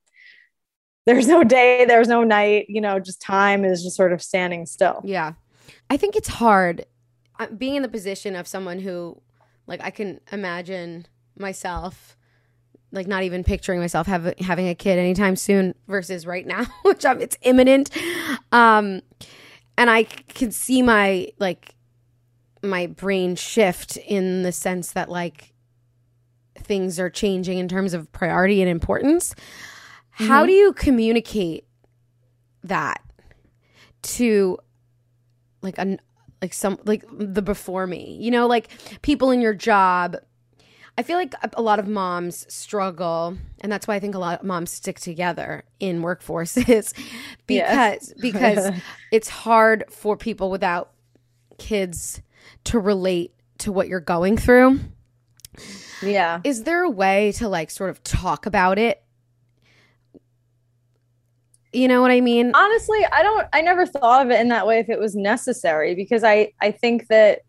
there's 1.05 1.27
no 1.27 1.43
day 1.43 1.85
there's 1.85 2.09
no 2.09 2.23
night 2.23 2.67
you 2.69 2.81
know 2.81 2.99
just 2.99 3.21
time 3.21 3.65
is 3.65 3.83
just 3.83 3.97
sort 3.97 4.13
of 4.13 4.23
standing 4.23 4.65
still 4.67 5.01
Yeah. 5.05 5.33
I 5.91 5.97
think 5.97 6.17
it's 6.17 6.29
hard 6.29 6.87
uh, 7.39 7.47
being 7.49 7.75
in 7.77 7.83
the 7.83 7.89
position 7.89 8.37
of 8.37 8.47
someone 8.47 8.79
who, 8.79 9.21
like, 9.73 9.83
I 9.83 9.91
can 9.91 10.21
imagine 10.31 11.07
myself, 11.35 12.15
like, 12.93 13.07
not 13.07 13.23
even 13.23 13.43
picturing 13.43 13.81
myself 13.81 14.07
have, 14.07 14.35
having 14.39 14.69
a 14.69 14.75
kid 14.75 14.99
anytime 14.99 15.35
soon 15.35 15.75
versus 15.89 16.27
right 16.27 16.47
now, 16.47 16.67
which 16.83 17.07
um, 17.07 17.23
it's 17.23 17.39
imminent. 17.41 17.89
Um, 18.53 19.01
and 19.79 19.89
I 19.89 20.03
can 20.05 20.53
see 20.53 20.83
my, 20.83 21.29
like, 21.39 21.75
my 22.63 22.87
brain 22.87 23.35
shift 23.35 23.97
in 23.97 24.43
the 24.43 24.53
sense 24.53 24.93
that, 24.93 25.09
like, 25.09 25.55
things 26.59 27.01
are 27.01 27.09
changing 27.09 27.57
in 27.57 27.67
terms 27.67 27.95
of 27.95 28.13
priority 28.13 28.61
and 28.61 28.71
importance. 28.71 29.35
How 30.11 30.45
do 30.45 30.53
you 30.53 30.75
communicate 30.75 31.65
that 32.63 33.03
to 34.03 34.59
like 35.63 35.79
an 35.79 35.99
like 36.43 36.53
some 36.53 36.79
like 36.85 37.05
the 37.11 37.41
before 37.41 37.87
me 37.87 38.19
you 38.21 38.31
know 38.31 38.47
like 38.47 38.69
people 39.03 39.31
in 39.31 39.41
your 39.41 39.55
job. 39.55 40.17
I 40.99 41.03
feel 41.03 41.17
like 41.17 41.35
a, 41.57 41.63
lot 41.63 41.79
of 41.79 41.89
moms 41.89 42.45
struggle 42.53 43.39
and 43.63 43.73
that's 43.73 43.89
why 43.89 43.95
i 43.95 43.99
think 43.99 44.15
a 44.15 44.19
lot 44.19 44.41
of 44.41 44.47
moms 44.47 44.71
stick 44.71 45.01
together 45.01 45.65
in 45.81 46.03
workforces 46.03 46.93
because 47.47 48.13
because 48.21 48.75
it's 49.11 49.31
hard 49.31 49.85
for 49.89 50.19
people 50.19 50.51
without 50.51 50.93
kids 51.57 52.21
to 52.65 52.79
relate 52.79 53.33
to 53.59 53.73
what 53.73 53.89
you're 53.89 54.01
going 54.01 54.37
through. 54.37 54.81
Yeah. 56.03 56.41
Is 56.45 56.65
there 56.65 56.83
a 56.83 56.91
way 56.91 57.33
to 57.33 57.49
like 57.49 57.71
sort 57.71 57.91
of 57.91 58.03
talk 58.03 58.47
about 58.47 58.79
it 58.79 59.03
you 61.73 61.89
know 61.89 62.01
what 62.01 62.11
i 62.11 62.21
mean? 62.21 62.53
Honestly 62.55 63.05
i 63.13 63.23
don't 63.23 63.47
i 63.53 63.61
never 63.61 63.87
thought 63.87 64.25
of 64.27 64.31
it 64.31 64.41
in 64.41 64.49
that 64.49 64.67
way 64.67 64.79
if 64.79 64.89
it 64.89 64.99
was 64.99 65.15
necessary 65.15 65.95
because 65.95 66.25
i 66.25 66.53
i 66.61 66.71
think 66.71 67.09
that 67.09 67.41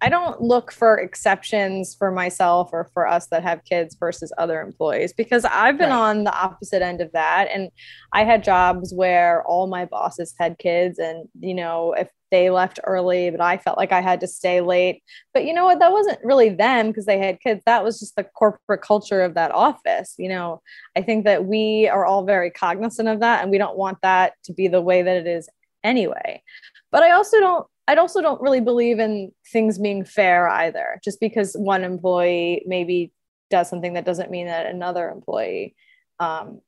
i 0.00 0.08
don't 0.08 0.40
look 0.40 0.72
for 0.72 0.98
exceptions 0.98 1.94
for 1.94 2.10
myself 2.10 2.70
or 2.72 2.90
for 2.92 3.06
us 3.06 3.26
that 3.28 3.42
have 3.42 3.64
kids 3.64 3.96
versus 3.98 4.32
other 4.38 4.60
employees 4.60 5.12
because 5.12 5.44
i've 5.44 5.78
been 5.78 5.90
Right. 5.90 6.10
on 6.10 6.24
the 6.24 6.34
opposite 6.36 6.82
end 6.82 7.00
of 7.00 7.12
that 7.12 7.48
and 7.52 7.70
i 8.12 8.24
had 8.24 8.44
jobs 8.44 8.92
where 8.94 9.42
all 9.44 9.66
my 9.66 9.84
bosses 9.84 10.34
had 10.38 10.58
kids 10.58 10.98
and 10.98 11.28
you 11.40 11.54
know 11.54 11.92
if 11.92 12.08
they 12.32 12.50
left 12.50 12.80
early 12.84 13.30
but 13.30 13.40
i 13.40 13.56
felt 13.56 13.78
like 13.78 13.92
i 13.92 14.00
had 14.00 14.20
to 14.20 14.26
stay 14.26 14.60
late 14.60 15.02
but 15.32 15.44
you 15.44 15.54
know 15.54 15.64
what 15.64 15.78
that 15.78 15.92
wasn't 15.92 16.18
really 16.24 16.48
them 16.48 16.88
because 16.88 17.06
they 17.06 17.18
had 17.18 17.40
kids 17.40 17.62
that 17.66 17.84
was 17.84 18.00
just 18.00 18.16
the 18.16 18.24
corporate 18.24 18.82
culture 18.82 19.22
of 19.22 19.34
that 19.34 19.52
office 19.52 20.14
you 20.18 20.28
know 20.28 20.60
I 20.96 21.02
think 21.02 21.24
that 21.24 21.44
we 21.44 21.88
are 21.88 22.06
all 22.06 22.24
very 22.24 22.50
cognizant 22.50 23.06
of 23.08 23.20
that 23.20 23.42
and 23.42 23.50
we 23.50 23.58
don't 23.58 23.76
want 23.76 23.98
that 24.02 24.32
to 24.44 24.52
be 24.54 24.66
the 24.66 24.80
way 24.80 25.02
that 25.02 25.16
it 25.18 25.26
is 25.26 25.46
anyway. 25.84 26.42
But 26.90 27.02
I 27.02 27.10
also 27.10 27.38
don't 27.38 27.66
I 27.88 27.94
also 27.94 28.20
don't 28.20 28.40
really 28.40 28.60
believe 28.60 28.98
in 28.98 29.32
things 29.52 29.78
being 29.78 30.04
fair 30.04 30.48
either. 30.48 31.00
Just 31.04 31.20
because 31.20 31.54
one 31.54 31.84
employee 31.84 32.64
maybe 32.66 33.12
does 33.50 33.68
something 33.68 33.94
that 33.94 34.04
doesn't 34.04 34.30
mean 34.30 34.46
that 34.46 34.66
another 34.66 35.08
employee 35.08 35.76
um, 36.18 36.60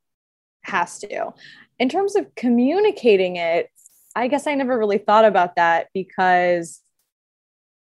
has 0.62 0.98
to. 1.00 1.32
In 1.78 1.88
terms 1.88 2.14
of 2.14 2.34
communicating 2.34 3.36
it, 3.36 3.70
I 4.14 4.28
guess 4.28 4.46
I 4.46 4.54
never 4.54 4.78
really 4.78 4.98
thought 4.98 5.24
about 5.24 5.56
that 5.56 5.88
because 5.92 6.80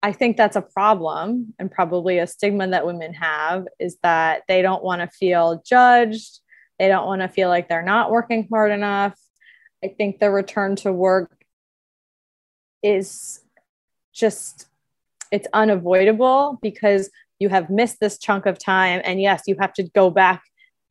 I 0.02 0.12
think 0.12 0.36
that's 0.36 0.56
a 0.56 0.62
problem 0.62 1.54
and 1.58 1.70
probably 1.70 2.18
a 2.18 2.26
stigma 2.26 2.66
that 2.68 2.86
women 2.86 3.12
have 3.14 3.66
is 3.78 3.98
that 4.02 4.42
they 4.48 4.62
don't 4.62 4.82
want 4.82 5.02
to 5.02 5.08
feel 5.08 5.62
judged. 5.64 6.40
They 6.78 6.88
don't 6.88 7.06
want 7.06 7.20
to 7.20 7.28
feel 7.28 7.48
like 7.48 7.68
they're 7.68 7.82
not 7.82 8.10
working 8.10 8.48
hard 8.50 8.72
enough. 8.72 9.18
I 9.84 9.88
think 9.88 10.18
the 10.18 10.30
return 10.30 10.76
to 10.76 10.92
work 10.92 11.39
is 12.82 13.40
just 14.12 14.66
it's 15.30 15.46
unavoidable 15.52 16.58
because 16.60 17.10
you 17.38 17.48
have 17.48 17.70
missed 17.70 18.00
this 18.00 18.18
chunk 18.18 18.46
of 18.46 18.58
time 18.58 19.00
and 19.04 19.20
yes, 19.20 19.42
you 19.46 19.56
have 19.60 19.72
to 19.74 19.84
go 19.84 20.10
back. 20.10 20.42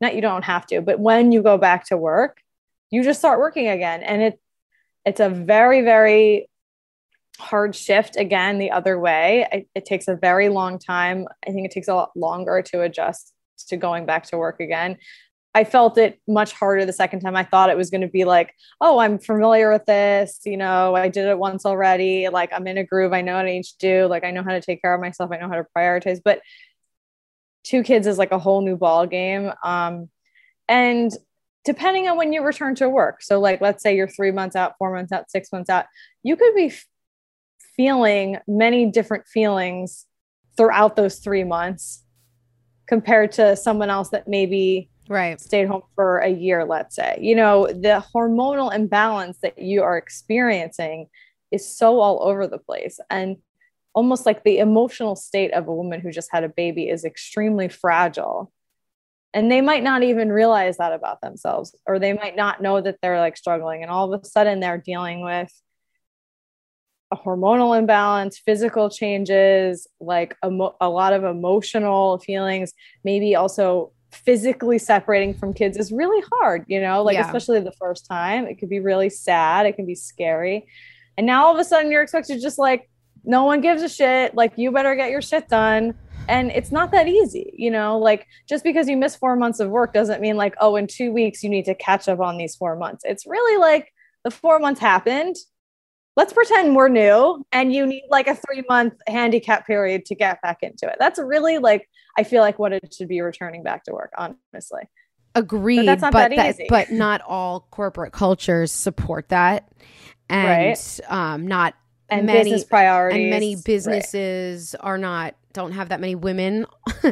Not 0.01 0.15
you 0.15 0.21
don't 0.21 0.45
have 0.45 0.65
to, 0.67 0.81
but 0.81 0.99
when 0.99 1.31
you 1.31 1.43
go 1.43 1.57
back 1.57 1.85
to 1.87 1.97
work, 1.97 2.37
you 2.89 3.03
just 3.03 3.19
start 3.19 3.39
working 3.39 3.67
again 3.67 4.01
and 4.01 4.21
it 4.21 4.39
it's 5.05 5.19
a 5.19 5.29
very 5.29 5.81
very 5.81 6.49
hard 7.39 7.73
shift 7.75 8.17
again 8.17 8.59
the 8.59 8.71
other 8.71 8.99
way. 8.99 9.47
It, 9.51 9.67
it 9.73 9.85
takes 9.85 10.07
a 10.07 10.15
very 10.15 10.49
long 10.49 10.77
time. 10.77 11.25
I 11.47 11.51
think 11.51 11.65
it 11.65 11.71
takes 11.71 11.87
a 11.87 11.95
lot 11.95 12.11
longer 12.15 12.61
to 12.61 12.81
adjust 12.81 13.33
to 13.67 13.77
going 13.77 14.05
back 14.05 14.25
to 14.27 14.37
work 14.37 14.59
again. 14.59 14.97
I 15.55 15.63
felt 15.63 15.97
it 15.97 16.19
much 16.27 16.53
harder 16.53 16.85
the 16.85 16.93
second 16.93 17.21
time. 17.21 17.35
I 17.35 17.43
thought 17.43 17.71
it 17.71 17.77
was 17.77 17.89
going 17.89 18.01
to 18.01 18.07
be 18.07 18.23
like, 18.23 18.53
oh, 18.81 18.99
I'm 18.99 19.17
familiar 19.17 19.71
with 19.71 19.85
this. 19.85 20.39
You 20.45 20.57
know, 20.57 20.95
I 20.95 21.09
did 21.09 21.27
it 21.27 21.39
once 21.39 21.65
already. 21.65 22.29
Like, 22.29 22.53
I'm 22.53 22.67
in 22.67 22.77
a 22.77 22.83
groove. 22.83 23.13
I 23.13 23.21
know 23.21 23.35
what 23.35 23.45
I 23.45 23.51
need 23.51 23.63
to 23.63 23.77
do. 23.79 24.05
Like, 24.05 24.23
I 24.23 24.31
know 24.31 24.43
how 24.43 24.51
to 24.51 24.61
take 24.61 24.81
care 24.81 24.93
of 24.93 25.01
myself. 25.01 25.31
I 25.31 25.37
know 25.37 25.49
how 25.49 25.55
to 25.55 25.65
prioritize. 25.75 26.19
But 26.23 26.41
two 27.63 27.83
kids 27.83 28.05
is 28.05 28.17
like 28.17 28.31
a 28.31 28.39
whole 28.39 28.61
new 28.61 28.77
ball 28.77 29.07
game. 29.07 29.51
Um, 29.63 30.09
and 30.67 31.11
depending 31.65 32.07
on 32.07 32.17
when 32.17 32.31
you 32.31 32.43
return 32.43 32.75
to 32.75 32.87
work, 32.87 33.23
so 33.23 33.39
like, 33.39 33.59
let's 33.59 33.81
say 33.81 33.95
you're 33.95 34.07
three 34.07 34.31
months 34.31 34.55
out, 34.55 34.75
four 34.77 34.93
months 34.93 35.11
out, 35.11 35.31
six 35.31 35.51
months 35.51 35.69
out, 35.69 35.85
you 36.21 36.35
could 36.35 36.53
be 36.55 36.71
feeling 37.75 38.37
many 38.47 38.85
different 38.85 39.27
feelings 39.27 40.05
throughout 40.57 40.95
those 40.95 41.19
three 41.19 41.43
months 41.43 42.03
compared 42.87 43.31
to 43.31 43.55
someone 43.55 43.89
else 43.89 44.09
that 44.09 44.27
maybe 44.27 44.89
right. 45.09 45.41
stayed 45.41 45.67
home 45.67 45.81
for 45.95 46.19
a 46.19 46.29
year 46.29 46.63
let's 46.63 46.95
say. 46.95 47.17
You 47.21 47.35
know 47.35 47.67
the 47.67 48.03
hormonal 48.13 48.73
imbalance 48.73 49.37
that 49.41 49.59
you 49.59 49.83
are 49.83 49.97
experiencing 49.97 51.07
is 51.51 51.67
so 51.67 51.99
all 51.99 52.23
over 52.23 52.47
the 52.47 52.57
place. 52.57 52.99
And 53.09 53.37
almost 53.93 54.25
like 54.25 54.43
the 54.43 54.59
emotional 54.59 55.15
state 55.15 55.51
of 55.53 55.67
a 55.67 55.75
woman 55.75 55.99
who 55.99 56.11
just 56.11 56.29
had 56.31 56.43
a 56.43 56.49
baby 56.49 56.89
is 56.89 57.03
extremely 57.03 57.69
fragile. 57.69 58.51
And 59.33 59.51
they 59.51 59.61
might 59.61 59.83
not 59.83 60.03
even 60.03 60.31
realize 60.31 60.77
that 60.77 60.93
about 60.93 61.21
themselves 61.21 61.75
or 61.85 61.99
they 61.99 62.13
might 62.13 62.35
not 62.35 62.61
know 62.61 62.81
that 62.81 62.97
they're 63.01 63.19
like 63.19 63.37
struggling. 63.37 63.81
And 63.83 63.91
all 63.91 64.11
of 64.11 64.21
a 64.21 64.25
sudden 64.25 64.59
they're 64.59 64.77
dealing 64.77 65.21
with 65.23 65.51
a 67.11 67.17
hormonal 67.17 67.77
imbalance, 67.77 68.37
physical 68.37 68.89
changes, 68.89 69.87
like 69.99 70.35
emo- 70.45 70.75
a 70.79 70.89
lot 70.89 71.13
of 71.13 71.23
emotional 71.23 72.19
feelings, 72.19 72.73
maybe 73.03 73.35
also 73.35 73.91
physically 74.11 74.77
separating 74.77 75.33
from 75.33 75.53
kids 75.53 75.77
is 75.77 75.91
really 75.91 76.23
hard, 76.33 76.65
you 76.67 76.81
know, 76.81 77.03
like 77.03 77.15
yeah. 77.15 77.25
especially 77.25 77.59
the 77.59 77.71
first 77.73 78.05
time. 78.05 78.45
It 78.45 78.55
could 78.55 78.69
be 78.69 78.79
really 78.79 79.09
sad, 79.09 79.65
it 79.65 79.75
can 79.75 79.85
be 79.85 79.95
scary. 79.95 80.67
And 81.17 81.27
now 81.27 81.45
all 81.45 81.53
of 81.53 81.59
a 81.59 81.63
sudden 81.63 81.91
you're 81.91 82.01
expected 82.01 82.41
just 82.41 82.57
like, 82.57 82.89
no 83.23 83.43
one 83.43 83.61
gives 83.61 83.81
a 83.81 83.89
shit. 83.89 84.33
Like, 84.35 84.53
you 84.55 84.71
better 84.71 84.95
get 84.95 85.11
your 85.11 85.21
shit 85.21 85.49
done. 85.49 85.93
And 86.29 86.51
it's 86.51 86.71
not 86.71 86.91
that 86.91 87.07
easy, 87.07 87.53
you 87.57 87.71
know, 87.71 87.97
like 87.97 88.27
just 88.47 88.63
because 88.63 88.87
you 88.87 88.95
miss 88.95 89.15
four 89.15 89.35
months 89.35 89.59
of 89.59 89.69
work 89.69 89.93
doesn't 89.93 90.21
mean 90.21 90.37
like, 90.37 90.53
oh, 90.59 90.75
in 90.75 90.85
two 90.87 91.11
weeks 91.11 91.43
you 91.43 91.49
need 91.49 91.65
to 91.65 91.75
catch 91.75 92.07
up 92.07 92.19
on 92.19 92.37
these 92.37 92.55
four 92.55 92.75
months. 92.75 93.03
It's 93.03 93.25
really 93.25 93.59
like 93.59 93.91
the 94.23 94.31
four 94.31 94.59
months 94.59 94.79
happened 94.79 95.35
let's 96.19 96.33
pretend 96.33 96.75
we're 96.75 96.89
new 96.89 97.45
and 97.53 97.73
you 97.73 97.85
need 97.87 98.03
like 98.09 98.27
a 98.27 98.35
three 98.35 98.61
month 98.67 98.93
handicap 99.07 99.65
period 99.65 100.03
to 100.03 100.13
get 100.13 100.41
back 100.41 100.57
into 100.61 100.85
it. 100.85 100.97
That's 100.99 101.17
really 101.17 101.59
like, 101.59 101.87
I 102.19 102.23
feel 102.23 102.41
like 102.41 102.59
what 102.59 102.73
it 102.73 102.93
should 102.93 103.07
be 103.07 103.21
returning 103.21 103.63
back 103.63 103.85
to 103.85 103.93
work, 103.93 104.11
honestly. 104.17 104.81
Agreed. 105.35 105.77
But 105.77 105.85
that's 105.85 106.01
not 106.01 106.11
but 106.11 106.35
that, 106.35 106.57
that 106.57 106.65
but 106.67 106.91
not 106.91 107.21
all 107.21 107.65
corporate 107.71 108.11
cultures 108.11 108.73
support 108.73 109.29
that. 109.29 109.71
And 110.27 110.77
right. 110.77 110.99
um, 111.07 111.47
not 111.47 111.75
and 112.09 112.25
many 112.25 112.51
business 112.51 112.65
priorities. 112.65 113.21
And 113.21 113.29
many 113.29 113.55
businesses 113.55 114.75
right. 114.77 114.85
are 114.85 114.97
not 114.97 115.35
don't 115.53 115.71
have 115.71 115.89
that 115.89 116.01
many 116.01 116.13
women 116.13 116.65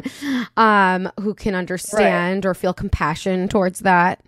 um, 0.58 1.10
who 1.18 1.32
can 1.32 1.54
understand 1.54 2.44
right. 2.44 2.50
or 2.50 2.52
feel 2.54 2.74
compassion 2.74 3.48
towards 3.48 3.80
that. 3.80 4.22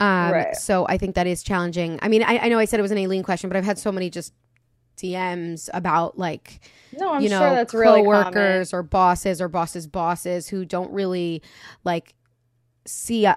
Um, 0.00 0.32
right. 0.32 0.56
So 0.56 0.86
I 0.88 0.96
think 0.96 1.16
that 1.16 1.26
is 1.26 1.42
challenging. 1.42 1.98
I 2.00 2.08
mean, 2.08 2.22
I, 2.22 2.38
I 2.38 2.48
know 2.48 2.58
I 2.58 2.64
said 2.64 2.80
it 2.80 2.82
was 2.82 2.92
an 2.92 2.98
Aleen 2.98 3.22
question, 3.22 3.50
but 3.50 3.58
I've 3.58 3.64
had 3.64 3.78
so 3.78 3.92
many 3.92 4.08
just 4.08 4.32
DMs 4.96 5.68
about 5.72 6.18
like, 6.18 6.60
no, 6.92 7.12
I'm 7.12 7.22
you 7.22 7.28
know, 7.28 7.40
sure 7.40 7.50
that's 7.50 7.72
coworkers 7.72 8.72
really 8.72 8.78
or 8.78 8.82
bosses 8.82 9.40
or 9.40 9.48
bosses' 9.48 9.86
bosses 9.86 10.48
who 10.48 10.64
don't 10.64 10.92
really 10.92 11.42
like 11.84 12.14
see 12.86 13.26
uh, 13.26 13.36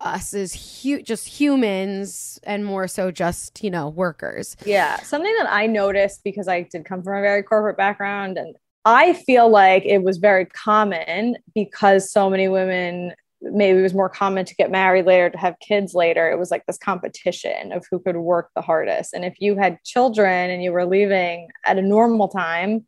us 0.00 0.32
as 0.34 0.82
hu- 0.82 1.02
just 1.02 1.26
humans 1.26 2.38
and 2.44 2.64
more 2.64 2.86
so 2.86 3.10
just 3.10 3.62
you 3.62 3.70
know 3.70 3.88
workers. 3.88 4.56
Yeah, 4.64 4.96
something 4.98 5.34
that 5.38 5.48
I 5.50 5.66
noticed 5.66 6.22
because 6.24 6.48
I 6.48 6.62
did 6.62 6.84
come 6.84 7.02
from 7.02 7.18
a 7.18 7.22
very 7.22 7.42
corporate 7.42 7.76
background 7.76 8.38
and 8.38 8.56
I 8.84 9.12
feel 9.12 9.50
like 9.50 9.84
it 9.84 10.02
was 10.02 10.16
very 10.16 10.46
common 10.46 11.36
because 11.54 12.10
so 12.10 12.30
many 12.30 12.48
women 12.48 13.12
maybe 13.40 13.78
it 13.78 13.82
was 13.82 13.94
more 13.94 14.08
common 14.08 14.44
to 14.44 14.54
get 14.54 14.70
married 14.70 15.06
later 15.06 15.30
to 15.30 15.38
have 15.38 15.58
kids 15.60 15.94
later. 15.94 16.30
It 16.30 16.38
was 16.38 16.50
like 16.50 16.66
this 16.66 16.78
competition 16.78 17.72
of 17.72 17.86
who 17.90 17.98
could 17.98 18.16
work 18.16 18.50
the 18.54 18.62
hardest. 18.62 19.14
And 19.14 19.24
if 19.24 19.40
you 19.40 19.56
had 19.56 19.82
children 19.84 20.50
and 20.50 20.62
you 20.62 20.72
were 20.72 20.86
leaving 20.86 21.48
at 21.64 21.78
a 21.78 21.82
normal 21.82 22.28
time 22.28 22.86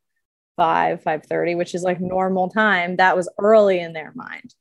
5 0.56 1.02
5:30 1.02 1.56
which 1.56 1.74
is 1.74 1.82
like 1.82 2.00
normal 2.00 2.50
time 2.50 2.96
that 2.96 3.16
was 3.16 3.30
early 3.38 3.80
in 3.80 3.92
their 3.92 4.12
mind. 4.14 4.54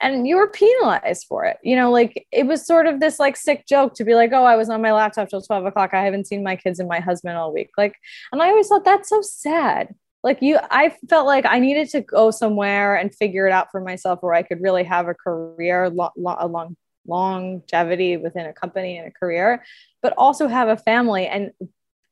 And 0.00 0.26
you 0.26 0.36
were 0.36 0.48
penalized 0.48 1.26
for 1.28 1.44
it. 1.44 1.58
You 1.62 1.76
know 1.76 1.90
like 1.92 2.26
it 2.32 2.46
was 2.46 2.66
sort 2.66 2.86
of 2.86 2.98
this 3.00 3.20
like 3.20 3.36
sick 3.36 3.66
joke 3.68 3.94
to 3.94 4.04
be 4.04 4.14
like 4.14 4.32
oh 4.32 4.44
i 4.44 4.56
was 4.56 4.68
on 4.68 4.82
my 4.82 4.92
laptop 4.92 5.28
till 5.28 5.42
12 5.42 5.66
o'clock. 5.66 5.90
I 5.92 6.04
haven't 6.04 6.26
seen 6.26 6.42
my 6.42 6.56
kids 6.56 6.80
and 6.80 6.88
my 6.88 7.00
husband 7.00 7.36
all 7.36 7.52
week. 7.52 7.70
Like 7.76 7.94
and 8.32 8.42
i 8.42 8.48
always 8.48 8.68
thought 8.68 8.84
that's 8.84 9.08
so 9.08 9.20
sad 9.22 9.94
like 10.24 10.42
you 10.42 10.58
i 10.70 10.92
felt 11.08 11.26
like 11.26 11.46
i 11.46 11.60
needed 11.60 11.88
to 11.88 12.00
go 12.00 12.32
somewhere 12.32 12.96
and 12.96 13.14
figure 13.14 13.46
it 13.46 13.52
out 13.52 13.70
for 13.70 13.80
myself 13.80 14.18
where 14.22 14.34
i 14.34 14.42
could 14.42 14.60
really 14.60 14.82
have 14.82 15.06
a 15.06 15.14
career 15.14 15.88
lo- 15.88 16.10
lo- 16.16 16.36
a 16.40 16.48
long 16.48 16.76
longevity 17.06 18.16
within 18.16 18.46
a 18.46 18.52
company 18.52 18.96
and 18.98 19.06
a 19.06 19.10
career 19.10 19.62
but 20.04 20.12
also 20.18 20.46
have 20.48 20.68
a 20.68 20.76
family. 20.76 21.26
And 21.26 21.50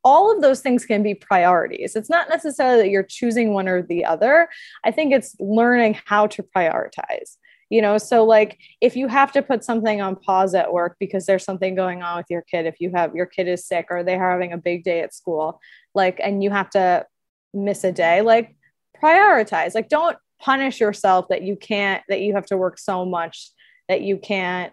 all 0.02 0.34
of 0.34 0.40
those 0.40 0.62
things 0.62 0.86
can 0.86 1.02
be 1.02 1.14
priorities. 1.14 1.94
It's 1.94 2.08
not 2.08 2.30
necessarily 2.30 2.82
that 2.82 2.88
you're 2.88 3.04
choosing 3.04 3.52
one 3.52 3.68
or 3.68 3.82
the 3.82 4.04
other. 4.04 4.48
I 4.82 4.90
think 4.90 5.12
it's 5.12 5.36
learning 5.38 5.98
how 6.06 6.26
to 6.28 6.42
prioritize 6.42 7.36
you 7.72 7.80
know? 7.80 7.96
So 7.96 8.22
like 8.22 8.58
if 8.82 8.96
you 8.96 9.08
have 9.08 9.32
to 9.32 9.40
put 9.40 9.64
something 9.64 10.02
on 10.02 10.16
pause 10.16 10.54
at 10.54 10.74
work 10.74 10.96
because 11.00 11.24
there's 11.24 11.42
something 11.42 11.74
going 11.74 12.02
on 12.02 12.18
with 12.18 12.26
your 12.28 12.42
kid 12.42 12.66
if 12.66 12.74
you 12.80 12.92
have 12.94 13.14
your 13.14 13.24
kid 13.24 13.48
is 13.48 13.66
sick 13.66 13.86
or 13.88 14.04
they're 14.04 14.30
having 14.30 14.52
a 14.52 14.58
big 14.58 14.84
day 14.84 15.00
at 15.00 15.14
school 15.14 15.58
like 15.94 16.20
and 16.22 16.44
you 16.44 16.50
have 16.50 16.68
to 16.68 17.06
miss 17.54 17.84
a 17.84 17.92
day 17.92 18.22
like 18.22 18.56
prioritize. 19.02 19.74
Like 19.74 19.88
don't 19.88 20.16
punish 20.40 20.80
yourself 20.80 21.28
that 21.28 21.42
you 21.42 21.56
can't 21.56 22.02
that 22.08 22.20
you 22.20 22.34
have 22.34 22.46
to 22.46 22.56
work 22.56 22.78
so 22.78 23.04
much 23.04 23.50
that 23.88 24.02
you 24.02 24.16
can't 24.16 24.72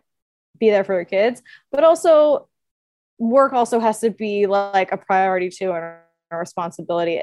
be 0.58 0.70
there 0.70 0.84
for 0.84 0.96
your 0.96 1.06
kids. 1.06 1.42
But 1.72 1.84
also 1.84 2.48
work 3.18 3.54
also 3.54 3.80
has 3.80 4.00
to 4.00 4.12
be 4.12 4.46
like 4.46 4.92
a 4.92 4.98
priority 4.98 5.50
too 5.50 5.72
and 5.72 5.96
a 6.32 6.38
responsibility 6.38 7.22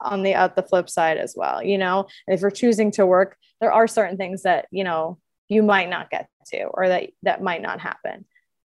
on 0.00 0.22
the 0.22 0.34
at 0.34 0.56
the 0.56 0.62
flip 0.62 0.88
side 0.90 1.18
as 1.18 1.34
well 1.36 1.62
you 1.62 1.78
know? 1.78 2.06
If 2.26 2.40
you're 2.40 2.50
choosing 2.50 2.90
to 2.92 3.06
work 3.06 3.36
there 3.60 3.72
are 3.72 3.86
certain 3.86 4.16
things 4.16 4.42
that 4.42 4.66
you 4.70 4.84
know 4.84 5.18
you 5.48 5.62
might 5.62 5.90
not 5.90 6.10
get 6.10 6.28
to 6.46 6.64
or 6.64 6.88
that 6.88 7.10
that 7.22 7.42
might 7.42 7.62
not 7.62 7.80
happen. 7.80 8.24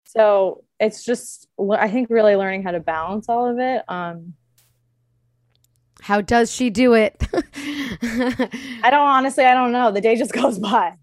So 0.05 0.63
it's 0.79 1.03
just 1.03 1.47
i 1.71 1.89
think 1.89 2.09
really 2.09 2.35
learning 2.35 2.63
how 2.63 2.71
to 2.71 2.79
balance 2.79 3.27
all 3.29 3.49
of 3.49 3.59
it 3.59 3.83
um 3.87 4.33
how 6.07 6.21
does 6.21 6.49
she 6.49 6.69
do 6.69 6.93
it? 6.93 7.21
I 7.33 8.89
don't 8.89 9.09
honestly, 9.09 9.43
I 9.43 9.53
don't 9.53 9.73
know. 9.73 9.91
The 9.91 9.99
day 9.99 10.15
just 10.15 10.31
goes 10.41 10.57
by. 10.57 10.93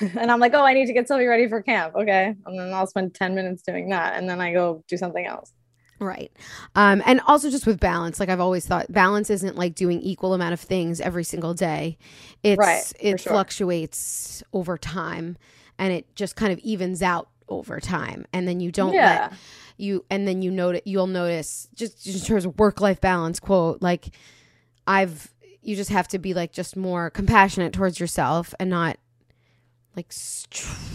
and 0.00 0.30
I'm 0.30 0.38
like, 0.38 0.54
oh, 0.54 0.64
I 0.64 0.74
need 0.74 0.86
to 0.86 0.92
get 0.92 1.08
Sylvie 1.08 1.26
ready 1.26 1.48
for 1.48 1.60
camp. 1.60 1.96
Okay. 1.96 2.36
And 2.46 2.56
then 2.56 2.72
I'll 2.72 2.86
spend 2.86 3.16
10 3.16 3.34
minutes 3.34 3.62
doing 3.62 3.88
that. 3.88 4.16
And 4.16 4.30
then 4.30 4.40
I 4.40 4.52
go 4.52 4.84
do 4.86 4.96
something 4.96 5.26
else. 5.26 5.52
Right. 5.98 6.30
Um, 6.76 7.02
and 7.04 7.20
also 7.26 7.50
just 7.50 7.66
with 7.66 7.80
balance, 7.80 8.20
like 8.20 8.28
I've 8.28 8.38
always 8.38 8.64
thought 8.64 8.92
balance 8.92 9.28
isn't 9.28 9.56
like 9.56 9.74
doing 9.74 10.00
equal 10.00 10.34
amount 10.34 10.52
of 10.52 10.60
things 10.60 11.00
every 11.00 11.24
single 11.24 11.52
day. 11.52 11.98
It's 12.44 12.60
right, 12.60 12.92
it 13.00 13.18
sure. 13.18 13.32
fluctuates 13.32 14.44
over 14.52 14.78
time 14.78 15.36
and 15.80 15.92
it 15.92 16.14
just 16.14 16.36
kind 16.36 16.52
of 16.52 16.60
evens 16.60 17.02
out 17.02 17.28
over 17.48 17.80
time. 17.80 18.24
And 18.32 18.46
then 18.46 18.60
you 18.60 18.70
don't 18.70 18.94
yeah. 18.94 19.30
let 19.30 19.38
you 19.82 20.04
and 20.08 20.26
then 20.26 20.42
you 20.42 20.50
notice 20.50 20.82
you'll 20.84 21.06
notice 21.06 21.68
just, 21.74 22.04
just 22.04 22.20
in 22.20 22.24
terms 22.24 22.44
of 22.44 22.58
work 22.58 22.80
life 22.80 23.00
balance 23.00 23.40
quote 23.40 23.82
like 23.82 24.14
I've 24.86 25.32
you 25.60 25.76
just 25.76 25.90
have 25.90 26.08
to 26.08 26.18
be 26.18 26.34
like 26.34 26.52
just 26.52 26.76
more 26.76 27.10
compassionate 27.10 27.72
towards 27.72 27.98
yourself 28.00 28.54
and 28.60 28.70
not 28.70 28.96
like 29.96 30.12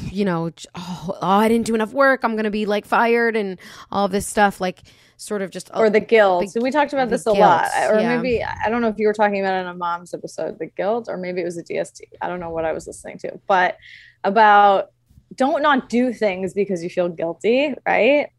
you 0.10 0.26
know 0.26 0.50
oh, 0.76 1.18
oh, 1.22 1.28
i 1.28 1.48
didn't 1.48 1.66
do 1.66 1.76
enough 1.76 1.94
work 1.94 2.22
i'm 2.24 2.36
gonna 2.36 2.50
be 2.50 2.66
like 2.66 2.86
fired 2.86 3.36
and 3.36 3.60
all 3.92 4.08
this 4.08 4.26
stuff 4.26 4.60
like 4.60 4.84
sort 5.18 5.42
of 5.42 5.50
just 5.50 5.70
or 5.74 5.90
the 5.90 6.00
guilt. 6.00 6.44
the, 6.44 6.48
so 6.48 6.62
we 6.62 6.72
talked 6.72 6.94
about 6.94 7.10
this 7.10 7.26
a 7.26 7.32
lot. 7.32 7.66
Or 7.90 8.00
yeah. 8.00 8.16
maybe 8.16 8.44
i 8.44 8.70
don't 8.70 8.82
know 8.82 8.88
if 8.88 8.98
you 8.98 9.08
were 9.08 9.14
talking 9.14 9.40
about 9.40 9.56
it 9.56 9.62
in 9.62 9.68
a 9.68 9.74
mom's 9.74 10.14
episode 10.14 10.60
the 10.60 10.68
guilt 10.68 11.08
or 11.10 11.18
maybe 11.18 11.42
it 11.42 11.46
was 11.46 11.58
a 11.58 11.64
dst 11.64 12.02
i 12.22 12.28
don't 12.28 12.40
know 12.40 12.52
what 12.52 12.66
i 12.66 12.72
was 12.72 12.88
listening 12.88 13.18
to. 13.20 13.40
But 13.48 13.78
about 14.24 14.92
don't 15.36 15.62
not 15.62 15.90
do 15.90 16.14
things 16.14 16.54
because 16.54 16.84
you 16.84 16.90
feel 16.90 17.10
guilty 17.10 17.76
right 17.86 18.30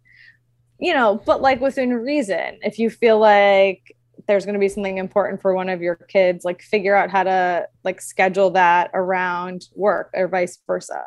you 0.79 0.95
know, 0.95 1.21
but 1.27 1.43
like 1.43 1.61
within 1.61 1.93
reason. 1.93 2.59
If 2.63 2.79
you 2.79 2.89
feel 2.91 3.19
like 3.19 3.97
there's 4.27 4.45
going 4.45 4.55
to 4.55 4.61
be 4.61 4.69
something 4.69 4.99
important 4.99 5.43
for 5.43 5.55
one 5.55 5.69
of 5.69 5.83
your 5.83 5.97
kids, 5.97 6.45
like 6.45 6.63
figure 6.63 6.95
out 6.95 7.11
how 7.11 7.25
to 7.25 7.67
like 7.85 8.01
schedule 8.01 8.51
that 8.51 8.91
around 8.95 9.67
work 9.75 10.11
or 10.15 10.29
vice 10.29 10.59
versa. 10.67 11.05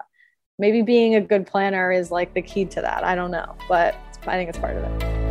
Maybe 0.60 0.82
being 0.82 1.16
a 1.16 1.22
good 1.22 1.48
planner 1.48 1.92
is 1.92 2.12
like 2.12 2.34
the 2.34 2.42
key 2.42 2.66
to 2.66 2.82
that. 2.82 3.04
I 3.04 3.16
don't 3.16 3.32
know, 3.32 3.56
but 3.70 3.96
I 4.28 4.38
think 4.38 4.50
it's 4.50 4.60
part 4.60 4.76
of 4.76 4.84
it. 4.84 5.22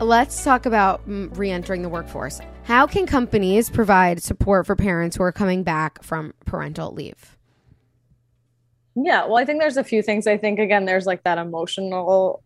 Let's 0.00 0.44
talk 0.44 0.66
about 0.66 1.08
mm, 1.08 1.36
re 1.36 1.50
entering 1.50 1.80
the 1.80 1.88
workforce. 1.88 2.40
How 2.64 2.86
can 2.86 3.06
companies 3.06 3.70
provide 3.70 4.22
support 4.22 4.66
for 4.66 4.76
parents 4.76 5.16
who 5.16 5.22
are 5.22 5.32
coming 5.32 5.62
back 5.62 6.02
from 6.02 6.34
parental 6.44 6.92
leave? 6.92 7.36
Yeah, 8.96 9.24
well, 9.26 9.36
I 9.36 9.44
think 9.44 9.60
there's 9.60 9.76
a 9.76 9.84
few 9.84 10.02
things. 10.02 10.26
I 10.26 10.38
think 10.38 10.58
again, 10.58 10.84
there's 10.84 11.06
like 11.06 11.24
that 11.24 11.38
emotional 11.38 12.42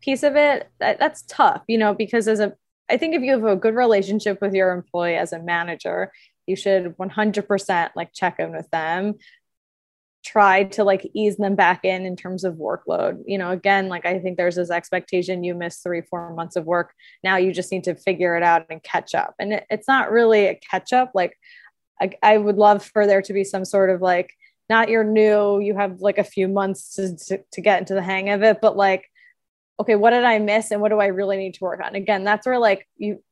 piece 0.00 0.22
of 0.22 0.36
it. 0.36 0.68
That, 0.80 0.98
that's 0.98 1.22
tough, 1.22 1.62
you 1.68 1.78
know, 1.78 1.94
because 1.94 2.26
as 2.26 2.40
a, 2.40 2.54
I 2.88 2.96
think 2.96 3.14
if 3.14 3.22
you 3.22 3.32
have 3.32 3.44
a 3.44 3.56
good 3.56 3.74
relationship 3.74 4.40
with 4.40 4.52
your 4.52 4.72
employee 4.72 5.16
as 5.16 5.32
a 5.32 5.38
manager, 5.38 6.12
you 6.46 6.56
should 6.56 6.96
100% 6.96 7.90
like 7.94 8.12
check 8.12 8.40
in 8.40 8.52
with 8.52 8.68
them. 8.70 9.14
Try 10.24 10.64
to 10.64 10.84
like 10.84 11.08
ease 11.14 11.36
them 11.36 11.54
back 11.54 11.84
in 11.84 12.04
in 12.04 12.16
terms 12.16 12.44
of 12.44 12.56
workload. 12.56 13.22
You 13.26 13.38
know 13.38 13.52
again 13.52 13.88
like 13.88 14.04
i 14.04 14.18
think 14.18 14.36
there's 14.36 14.56
this 14.56 14.70
expectation 14.70 15.42
you 15.44 15.54
miss 15.54 15.78
three 15.78 16.02
four 16.02 16.34
months 16.34 16.56
of 16.56 16.66
work. 16.66 16.92
Now 17.24 17.36
you 17.38 17.52
just 17.54 17.72
need 17.72 17.84
to 17.84 17.94
figure 17.94 18.36
it 18.36 18.42
out 18.42 18.66
and 18.68 18.82
catch 18.82 19.14
up. 19.14 19.34
And 19.38 19.54
it, 19.54 19.66
it's 19.70 19.88
not 19.88 20.10
really 20.10 20.46
a 20.48 20.56
catch 20.56 20.92
up. 20.92 21.12
Like 21.14 21.38
I, 22.02 22.10
I 22.22 22.36
would 22.36 22.56
love 22.56 22.84
for 22.84 23.06
there 23.06 23.22
to 23.22 23.32
be 23.32 23.44
some 23.44 23.64
sort 23.64 23.88
of 23.88 24.02
like 24.02 24.34
not 24.70 24.88
you're 24.88 25.04
new 25.04 25.60
you 25.60 25.74
have 25.74 26.00
like 26.00 26.16
a 26.16 26.24
few 26.24 26.46
months 26.48 26.94
to, 26.94 27.16
to, 27.16 27.42
to 27.52 27.60
get 27.60 27.80
into 27.80 27.92
the 27.92 28.00
hang 28.00 28.30
of 28.30 28.42
it 28.42 28.60
but 28.62 28.76
like 28.76 29.10
okay 29.78 29.96
what 29.96 30.10
did 30.10 30.24
i 30.24 30.38
miss 30.38 30.70
and 30.70 30.80
what 30.80 30.90
do 30.90 31.00
i 31.00 31.06
really 31.06 31.36
need 31.36 31.54
to 31.54 31.64
work 31.64 31.80
on? 31.84 31.94
Again 31.94 32.24
that's 32.24 32.46
where 32.46 32.58
like 32.58 32.88
you 32.96 33.22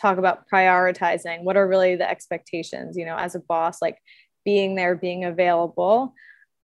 talk 0.00 0.16
about 0.16 0.48
prioritizing 0.52 1.42
what 1.42 1.56
are 1.56 1.68
really 1.68 1.94
the 1.94 2.08
expectations 2.08 2.96
you 2.96 3.04
know 3.04 3.16
as 3.16 3.34
a 3.34 3.40
boss 3.40 3.82
like 3.82 3.98
being 4.44 4.74
there 4.74 4.96
being 4.96 5.24
available. 5.24 6.14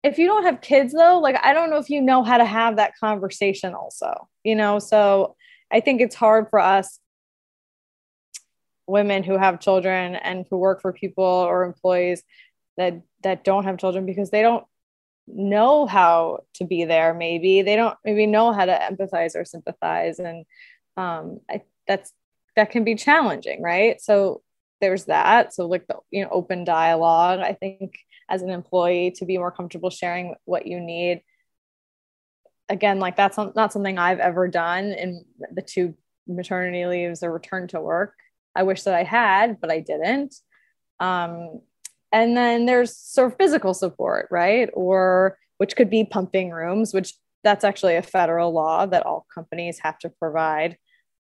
If 0.04 0.18
you 0.18 0.26
don't 0.26 0.44
have 0.44 0.60
kids 0.60 0.92
though 0.92 1.18
like 1.18 1.36
i 1.42 1.52
don't 1.52 1.70
know 1.70 1.78
if 1.78 1.90
you 1.90 2.00
know 2.00 2.22
how 2.22 2.38
to 2.38 2.44
have 2.44 2.76
that 2.76 2.92
conversation 2.98 3.74
also 3.74 4.28
you 4.44 4.54
know? 4.54 4.78
So 4.78 5.36
i 5.72 5.80
think 5.80 6.00
it's 6.00 6.14
hard 6.14 6.46
for 6.48 6.60
us 6.60 7.00
women 8.86 9.22
who 9.22 9.38
have 9.38 9.60
children 9.60 10.16
and 10.16 10.44
who 10.50 10.58
work 10.58 10.82
for 10.82 10.92
people 10.92 11.24
or 11.24 11.64
employees 11.64 12.22
that 12.76 13.00
that 13.22 13.44
don't 13.44 13.64
have 13.64 13.78
children 13.78 14.06
because 14.06 14.30
they 14.30 14.42
don't 14.42 14.64
know 15.26 15.86
how 15.86 16.40
to 16.54 16.64
be 16.64 16.84
there 16.84 17.14
maybe. 17.14 17.62
They 17.62 17.76
don't 17.76 17.96
maybe 18.04 18.26
know 18.26 18.52
how 18.52 18.64
to 18.64 18.72
empathize 18.72 19.36
or 19.36 19.44
sympathize. 19.44 20.18
And 20.18 20.44
um 20.96 21.40
I, 21.48 21.62
that's 21.86 22.12
that 22.56 22.70
can 22.70 22.84
be 22.84 22.94
challenging 22.94 23.62
right? 23.62 24.00
So 24.00 24.42
there's 24.80 25.04
that. 25.04 25.54
So 25.54 25.66
like 25.66 25.86
the 25.86 25.98
you 26.10 26.22
know 26.22 26.30
open 26.30 26.64
dialogue 26.64 27.40
i 27.40 27.52
think 27.52 27.96
as 28.28 28.42
an 28.42 28.50
employee 28.50 29.12
to 29.16 29.24
be 29.26 29.38
more 29.38 29.52
comfortable 29.52 29.90
sharing 29.90 30.34
what 30.44 30.66
you 30.66 30.80
need. 30.80 31.22
Again 32.68 32.98
like 32.98 33.16
that's 33.16 33.36
not 33.36 33.72
something 33.72 33.98
i've 33.98 34.20
ever 34.20 34.48
done 34.48 34.86
in 34.92 35.24
the 35.52 35.62
two 35.62 35.94
maternity 36.26 36.86
leaves 36.86 37.22
or 37.22 37.32
return 37.32 37.68
to 37.68 37.80
work. 37.80 38.14
I 38.54 38.64
wish 38.64 38.82
that 38.82 38.94
i 38.94 39.04
had 39.04 39.60
but 39.60 39.70
i 39.70 39.80
didn't. 39.80 40.34
Um, 41.00 41.60
and 42.12 42.36
then 42.36 42.66
there's 42.66 42.96
sort 42.96 43.32
of 43.32 43.38
physical 43.38 43.74
support 43.74 44.28
right 44.30 44.68
or 44.74 45.36
which 45.58 45.76
could 45.76 45.90
be 45.90 46.04
pumping 46.04 46.50
rooms 46.50 46.92
which 46.92 47.14
that's 47.44 47.64
actually 47.64 47.96
a 47.96 48.02
federal 48.02 48.52
law 48.52 48.86
that 48.86 49.04
all 49.04 49.26
companies 49.34 49.80
have 49.82 49.98
to 49.98 50.08
provide 50.08 50.76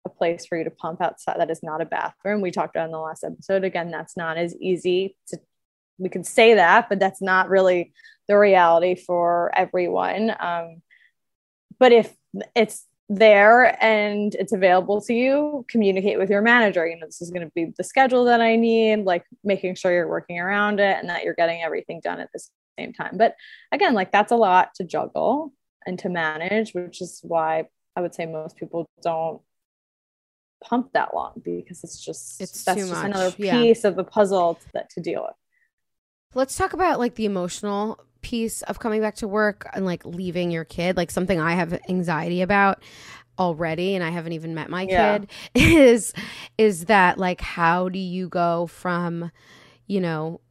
a 0.04 0.08
place 0.08 0.46
for 0.46 0.58
you 0.58 0.64
to 0.64 0.70
pump 0.70 1.00
outside 1.00 1.36
that 1.38 1.50
is 1.50 1.62
not 1.62 1.80
a 1.80 1.84
bathroom. 1.84 2.40
We 2.40 2.50
talked 2.50 2.74
about 2.74 2.86
in 2.86 2.92
the 2.92 2.98
last 2.98 3.24
episode. 3.24 3.64
Again, 3.64 3.90
that's 3.90 4.16
not 4.16 4.38
as 4.38 4.56
easy 4.56 5.16
to 5.28 5.38
we 5.98 6.08
can 6.08 6.24
say 6.24 6.54
that, 6.54 6.88
but 6.88 6.98
that's 6.98 7.20
not 7.20 7.50
really 7.50 7.92
the 8.26 8.38
reality 8.38 8.94
for 8.94 9.50
everyone. 9.54 10.34
Um, 10.40 10.80
but 11.78 11.92
if 11.92 12.10
it's 12.56 12.86
there 13.10 13.76
and 13.84 14.36
it's 14.36 14.52
available 14.52 15.00
to 15.00 15.12
you, 15.12 15.66
communicate 15.68 16.16
with 16.16 16.30
your 16.30 16.40
manager. 16.40 16.86
You 16.86 16.96
know, 16.96 17.06
this 17.06 17.20
is 17.20 17.30
going 17.30 17.44
to 17.44 17.52
be 17.54 17.72
the 17.76 17.82
schedule 17.82 18.24
that 18.26 18.40
I 18.40 18.54
need, 18.54 19.04
like 19.04 19.24
making 19.42 19.74
sure 19.74 19.92
you're 19.92 20.08
working 20.08 20.38
around 20.38 20.78
it 20.78 20.96
and 20.98 21.10
that 21.10 21.24
you're 21.24 21.34
getting 21.34 21.60
everything 21.60 22.00
done 22.02 22.20
at 22.20 22.30
the 22.32 22.40
same 22.78 22.92
time. 22.92 23.16
But 23.16 23.34
again, 23.72 23.94
like 23.94 24.12
that's 24.12 24.30
a 24.30 24.36
lot 24.36 24.74
to 24.76 24.84
juggle 24.84 25.52
and 25.86 25.98
to 25.98 26.08
manage, 26.08 26.72
which 26.72 27.02
is 27.02 27.18
why 27.24 27.66
I 27.96 28.00
would 28.00 28.14
say 28.14 28.26
most 28.26 28.56
people 28.56 28.88
don't 29.02 29.42
pump 30.62 30.92
that 30.92 31.12
long 31.12 31.42
because 31.44 31.82
it's 31.82 32.04
just 32.04 32.40
it's 32.40 32.62
that's 32.64 32.78
just 32.80 32.92
much. 32.92 33.06
another 33.06 33.32
piece 33.32 33.82
yeah. 33.82 33.88
of 33.88 33.96
the 33.96 34.04
puzzle 34.04 34.54
to, 34.54 34.66
that 34.74 34.88
to 34.90 35.00
deal 35.00 35.22
with. 35.22 35.34
Let's 36.34 36.56
talk 36.56 36.72
about 36.72 36.98
like 36.98 37.16
the 37.16 37.24
emotional 37.24 37.98
piece 38.22 38.62
of 38.62 38.78
coming 38.78 39.00
back 39.00 39.16
to 39.16 39.28
work 39.28 39.68
and 39.74 39.84
like 39.84 40.04
leaving 40.04 40.50
your 40.50 40.64
kid, 40.64 40.96
like 40.96 41.10
something 41.10 41.40
I 41.40 41.52
have 41.52 41.78
anxiety 41.88 42.42
about 42.42 42.82
already 43.38 43.94
and 43.94 44.04
I 44.04 44.10
haven't 44.10 44.32
even 44.32 44.54
met 44.54 44.68
my 44.68 44.82
yeah. 44.82 45.18
kid 45.18 45.30
is 45.54 46.12
is 46.58 46.84
that 46.86 47.16
like 47.16 47.40
how 47.40 47.88
do 47.88 47.98
you 47.98 48.28
go 48.28 48.66
from 48.66 49.30
you 49.86 49.98
know 50.00 50.42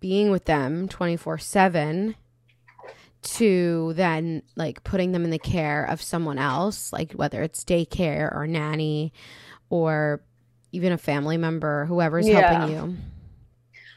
being 0.00 0.30
with 0.30 0.44
them 0.44 0.86
24/7 0.88 2.14
to 3.22 3.94
then 3.94 4.42
like 4.54 4.84
putting 4.84 5.12
them 5.12 5.24
in 5.24 5.30
the 5.30 5.38
care 5.38 5.84
of 5.84 6.02
someone 6.02 6.38
else, 6.38 6.92
like 6.92 7.12
whether 7.12 7.42
it's 7.42 7.64
daycare 7.64 8.34
or 8.34 8.46
nanny 8.46 9.12
or 9.70 10.20
even 10.72 10.92
a 10.92 10.98
family 10.98 11.38
member, 11.38 11.86
whoever's 11.86 12.28
yeah. 12.28 12.52
helping 12.52 12.76
you. 12.76 12.96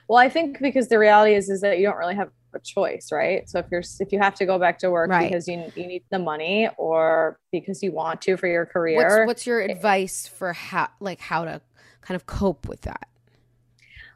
Well, 0.08 0.18
I 0.18 0.30
think 0.30 0.60
because 0.60 0.88
the 0.88 1.00
reality 1.00 1.36
is 1.36 1.50
is 1.50 1.62
that 1.62 1.80
you 1.80 1.86
don't 1.86 1.98
really 1.98 2.16
have 2.16 2.30
a 2.54 2.60
choice, 2.60 3.10
right? 3.12 3.50
So 3.50 3.60
if 3.60 3.66
you're 3.72 3.84
if 4.00 4.12
you 4.12 4.20
have 4.20 4.36
to 4.36 4.46
go 4.46 4.58
back 4.58 4.80
to 4.80 4.90
work 4.90 5.10
right. 5.10 5.30
because 5.30 5.48
you 5.48 5.72
you 5.76 5.88
need 5.88 6.04
the 6.12 6.20
money 6.20 6.70
or 6.78 7.40
because 7.52 7.84
you 7.84 7.92
want 7.92 8.22
to 8.24 8.38
for 8.38 8.48
your 8.48 8.66
career, 8.66 9.20
what's, 9.20 9.28
what's 9.28 9.48
your 9.48 9.62
advice 9.62 10.28
for 10.28 10.54
how 10.54 10.90
like 11.00 11.20
how 11.20 11.46
to 11.46 11.62
kind 12.02 12.16
of 12.16 12.26
cope 12.26 12.68
with 12.68 12.82
that? 12.82 13.08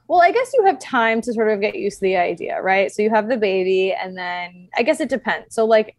Well, 0.07 0.21
I 0.21 0.31
guess 0.31 0.51
you 0.53 0.65
have 0.65 0.77
time 0.79 1.21
to 1.21 1.33
sort 1.33 1.49
of 1.49 1.61
get 1.61 1.75
used 1.75 1.99
to 1.99 2.01
the 2.01 2.17
idea, 2.17 2.61
right? 2.61 2.91
So 2.91 3.01
you 3.01 3.09
have 3.11 3.29
the 3.29 3.37
baby, 3.37 3.93
and 3.93 4.17
then 4.17 4.67
I 4.75 4.83
guess 4.83 4.99
it 4.99 5.07
depends. 5.07 5.55
So, 5.55 5.65
like 5.65 5.95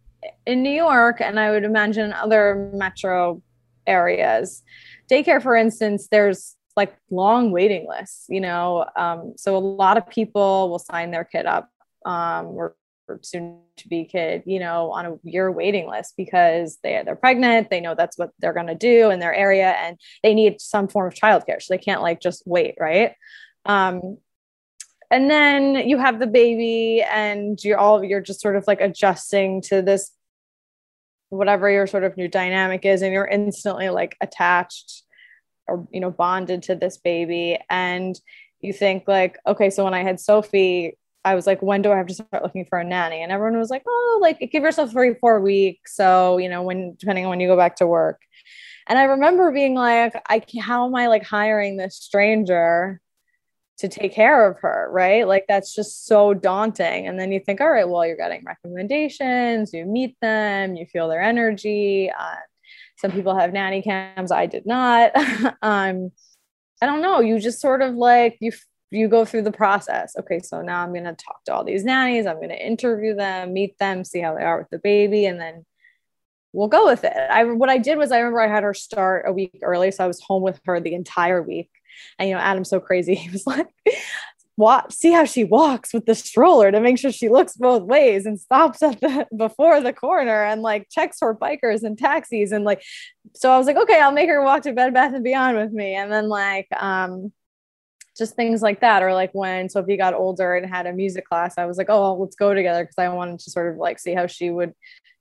in 0.47 0.63
New 0.63 0.71
York, 0.71 1.21
and 1.21 1.41
I 1.41 1.51
would 1.51 1.65
imagine 1.65 2.13
other 2.13 2.71
metro 2.75 3.41
areas, 3.87 4.63
daycare, 5.11 5.43
for 5.43 5.57
instance, 5.57 6.09
there's 6.11 6.57
like 6.77 6.97
long 7.11 7.51
waiting 7.51 7.87
lists, 7.89 8.27
you 8.29 8.41
know. 8.41 8.87
Um, 8.97 9.35
so 9.37 9.57
a 9.57 9.59
lot 9.59 9.97
of 9.97 10.09
people 10.09 10.71
will 10.71 10.79
sign 10.79 11.11
their 11.11 11.25
kid 11.25 11.47
up 11.47 11.69
um, 12.07 12.47
or, 12.47 12.75
or 13.09 13.21
soon 13.23 13.61
to 13.77 13.89
be 13.89 14.05
kid, 14.05 14.43
you 14.47 14.59
know, 14.59 14.91
on 14.93 15.07
a 15.07 15.17
year 15.23 15.51
waiting 15.51 15.89
list 15.89 16.15
because 16.17 16.79
they 16.83 17.03
they're 17.05 17.17
pregnant, 17.17 17.71
they 17.71 17.81
know 17.81 17.95
that's 17.95 18.19
what 18.19 18.31
they're 18.39 18.53
gonna 18.53 18.75
do 18.75 19.11
in 19.11 19.21
their 19.21 19.35
area, 19.35 19.71
and 19.71 19.99
they 20.23 20.35
need 20.35 20.61
some 20.61 20.89
form 20.89 21.09
of 21.09 21.15
childcare, 21.15 21.61
so 21.61 21.75
they 21.75 21.79
can't 21.79 22.03
like 22.03 22.21
just 22.21 22.43
wait, 22.47 22.75
right? 22.79 23.15
Um, 23.67 24.19
and 25.13 25.31
then 25.31 25.89
you 25.89 25.99
have 25.99 26.19
the 26.19 26.27
baby 26.27 27.03
and 27.03 27.63
you're 27.63 27.79
all 27.79 28.03
you're 28.03 28.23
just 28.23 28.41
sort 28.41 28.57
of 28.57 28.67
like 28.67 28.81
adjusting 28.81 29.61
to 29.61 29.83
this 29.83 30.11
whatever 31.29 31.71
your 31.71 31.87
sort 31.87 32.03
of 32.03 32.17
new 32.17 32.29
dynamic 32.29 32.85
is 32.85 33.03
and 33.03 33.13
you're 33.13 33.27
instantly 33.27 33.91
like 33.91 34.17
attached 34.21 35.03
or 35.69 35.87
you 35.91 36.01
know 36.01 36.11
bonded 36.11 36.63
to 36.63 36.75
this 36.75 36.97
baby 36.97 37.59
and 37.71 38.21
you 38.61 38.73
think 38.73 39.05
like 39.07 39.39
okay 39.47 39.71
so 39.71 39.85
when 39.85 39.95
i 39.95 40.03
had 40.03 40.21
sophie 40.21 40.97
i 41.25 41.35
was 41.35 41.47
like 41.47 41.63
when 41.63 41.83
do 41.83 41.93
i 41.93 41.97
have 41.97 42.07
to 42.07 42.15
start 42.15 42.43
looking 42.43 42.65
for 42.65 42.79
a 42.79 42.85
nanny 42.85 43.23
and 43.23 43.33
everyone 43.33 43.59
was 43.59 43.71
like 43.71 43.83
oh 43.87 44.19
like 44.21 44.39
give 44.53 44.63
yourself 44.63 44.91
three 44.91 45.15
four 45.15 45.41
weeks 45.41 45.97
so 45.97 46.39
you 46.39 46.49
know 46.49 46.63
when 46.63 46.95
depending 46.99 47.25
on 47.25 47.31
when 47.31 47.41
you 47.41 47.49
go 47.49 47.57
back 47.57 47.77
to 47.77 47.87
work 47.87 48.21
and 48.89 48.99
i 48.99 49.05
remember 49.05 49.53
being 49.53 49.75
like 49.75 50.15
i 50.29 50.43
how 50.61 50.87
am 50.87 50.95
i 50.95 51.07
like 51.07 51.25
hiring 51.25 51.77
this 51.77 51.97
stranger 51.97 53.01
to 53.83 53.89
take 53.89 54.13
care 54.15 54.49
of 54.49 54.59
her, 54.61 54.89
right? 54.93 55.27
Like 55.27 55.47
that's 55.49 55.75
just 55.75 56.07
so 56.07 56.35
daunting. 56.35 57.09
And 57.09 57.19
then 57.19 57.33
you 57.33 57.41
think, 57.41 57.61
all 57.61 57.71
right, 57.71 57.89
well, 57.89 58.07
you're 58.07 58.17
getting 58.17 58.45
recommendations, 58.45 59.73
you 59.73 59.85
meet 59.85 60.17
them, 60.21 60.77
you 60.77 60.87
feel 60.87 61.09
their 61.09 61.21
energy. 61.21 62.11
Uh, 62.11 62.37
some 63.03 63.13
people 63.13 63.37
have 63.37 63.53
nanny 63.53 63.83
cams, 63.83 64.33
I 64.33 64.47
did 64.47 64.65
not. 64.65 65.13
um, 65.63 66.11
I 66.81 66.87
don't 66.87 67.03
know. 67.03 67.21
You 67.21 67.39
just 67.39 67.61
sort 67.61 67.83
of 67.83 67.95
like 67.95 68.39
you 68.41 68.53
you 68.91 69.09
go 69.09 69.25
through 69.25 69.43
the 69.43 69.53
process. 69.53 70.15
Okay, 70.19 70.39
so 70.41 70.63
now 70.63 70.83
I'm 70.83 70.95
gonna 70.95 71.15
talk 71.15 71.45
to 71.45 71.55
all 71.55 71.65
these 71.65 71.85
nannies. 71.85 72.27
I'm 72.27 72.41
gonna 72.41 72.55
interview 72.55 73.15
them, 73.15 73.53
meet 73.53 73.79
them, 73.79 74.05
see 74.05 74.21
how 74.21 74.35
they 74.35 74.45
are 74.45 74.59
with 74.59 74.71
the 74.71 74.79
baby, 74.79 75.27
and 75.27 75.41
then 75.41 75.67
we'll 76.53 76.69
go 76.69 76.87
with 76.87 77.05
it. 77.05 77.13
I 77.13 77.45
what 77.45 77.69
I 77.69 77.79
did 77.79 77.99
was 77.99 78.13
I 78.13 78.19
remember 78.19 78.41
I 78.41 78.49
had 78.49 78.63
her 78.63 78.75
start 78.75 79.25
a 79.27 79.33
week 79.33 79.59
early, 79.63 79.91
so 79.91 80.05
I 80.05 80.07
was 80.07 80.21
home 80.21 80.43
with 80.43 80.61
her 80.65 80.81
the 80.81 80.95
entire 80.95 81.43
week 81.43 81.71
and 82.19 82.29
you 82.29 82.35
know, 82.35 82.41
Adam's 82.41 82.71
so 82.71 82.81
crazy. 82.81 83.15
He 83.23 83.31
was 83.31 83.47
like, 83.47 83.69
watch, 84.57 84.93
see 84.93 85.13
how 85.13 85.25
she 85.25 85.45
walks 85.45 85.93
with 85.93 86.07
the 86.07 86.15
stroller 86.15 86.71
to 86.71 86.81
make 86.81 86.99
sure 86.99 87.11
she 87.11 87.29
looks 87.29 87.57
both 87.57 87.83
ways 87.83 88.27
and 88.27 88.39
stops 88.39 88.83
at 88.83 89.01
the 89.01 89.27
before 89.37 89.81
the 89.81 89.93
corner 89.93 90.45
and 90.45 90.63
like 90.63 90.89
checks 90.91 91.19
for 91.19 91.35
bikers 91.35 91.83
and 91.83 91.99
taxis 91.99 92.53
and 92.53 92.65
like 92.65 92.83
so 93.35 93.51
I 93.51 93.59
was 93.59 93.67
like, 93.67 93.77
okay, 93.77 94.01
I'll 94.01 94.13
make 94.13 94.29
her 94.29 94.45
walk 94.45 94.63
to 94.63 94.73
Bed 94.73 94.93
Bath 94.93 95.15
and 95.15 95.25
Beyond 95.25 95.57
with 95.57 95.73
me. 95.73 95.95
And 95.95 96.13
then 96.13 96.29
like 96.29 96.69
um 96.77 97.33
just 98.17 98.37
things 98.37 98.61
like 98.61 98.81
that. 98.81 99.03
Or 99.03 99.15
like 99.15 99.31
when 99.33 99.69
Sophie 99.69 99.97
got 99.97 100.15
older 100.15 100.55
and 100.55 100.67
had 100.67 100.87
a 100.87 100.93
music 100.93 101.27
class, 101.27 101.57
I 101.57 101.67
was 101.67 101.79
like, 101.79 101.89
oh, 101.89 102.15
let's 102.15 102.37
go 102.37 102.53
together 102.53 102.85
because 102.85 102.99
I 102.99 103.09
wanted 103.09 103.41
to 103.41 103.51
sort 103.51 103.73
of 103.73 103.79
like 103.79 103.99
see 103.99 104.13
how 104.13 104.27
she 104.27 104.51
would 104.51 104.75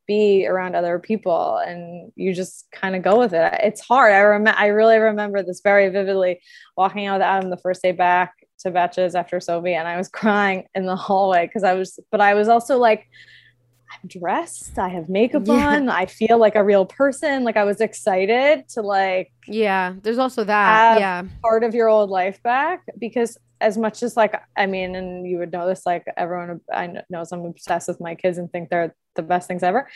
be 0.07 0.45
around 0.45 0.75
other 0.75 0.99
people 0.99 1.57
and 1.57 2.11
you 2.15 2.33
just 2.33 2.67
kind 2.71 2.95
of 2.95 3.03
go 3.03 3.17
with 3.17 3.33
it. 3.33 3.53
It's 3.63 3.81
hard. 3.81 4.13
I 4.13 4.19
remember 4.19 4.59
I 4.59 4.67
really 4.67 4.97
remember 4.97 5.41
this 5.41 5.61
very 5.63 5.89
vividly 5.89 6.41
walking 6.75 7.05
out 7.05 7.19
with 7.19 7.21
Adam 7.21 7.49
the 7.49 7.57
first 7.57 7.81
day 7.81 7.93
back 7.93 8.33
to 8.61 8.71
Betches 8.71 9.15
after 9.15 9.39
Sophie 9.39 9.73
and 9.73 9.87
I 9.87 9.97
was 9.97 10.07
crying 10.21 10.67
in 10.75 10.85
the 10.85 10.95
hallway 10.95 11.47
because 11.47 11.63
I 11.63 11.73
was 11.73 11.99
but 12.11 12.21
I 12.21 12.33
was 12.33 12.47
also 12.47 12.77
like 12.77 13.07
I'm 13.91 14.07
dressed, 14.07 14.79
I 14.79 14.87
have 14.87 15.09
makeup 15.09 15.43
yeah. 15.45 15.75
on, 15.75 15.89
I 15.89 16.05
feel 16.05 16.37
like 16.37 16.55
a 16.55 16.63
real 16.63 16.85
person. 16.85 17.43
Like 17.43 17.57
I 17.57 17.65
was 17.65 17.81
excited 17.81 18.69
to 18.69 18.81
like 18.81 19.31
Yeah, 19.47 19.95
there's 20.01 20.17
also 20.17 20.43
that. 20.45 20.99
yeah. 20.99 21.23
Part 21.41 21.63
of 21.63 21.75
your 21.75 21.89
old 21.89 22.09
life 22.09 22.41
back 22.41 22.83
because 22.97 23.37
as 23.59 23.77
much 23.77 24.01
as 24.01 24.15
like 24.17 24.35
I 24.57 24.65
mean, 24.65 24.95
and 24.95 25.27
you 25.27 25.37
would 25.37 25.51
know 25.51 25.67
this, 25.67 25.85
like 25.85 26.05
everyone 26.17 26.61
I 26.73 26.87
kn- 26.87 27.03
knows 27.09 27.31
I'm 27.31 27.45
obsessed 27.45 27.87
with 27.87 27.99
my 27.99 28.15
kids 28.15 28.37
and 28.37 28.51
think 28.51 28.69
they're 28.69 28.95
the 29.15 29.23
best 29.23 29.47
things 29.47 29.61
ever. 29.61 29.87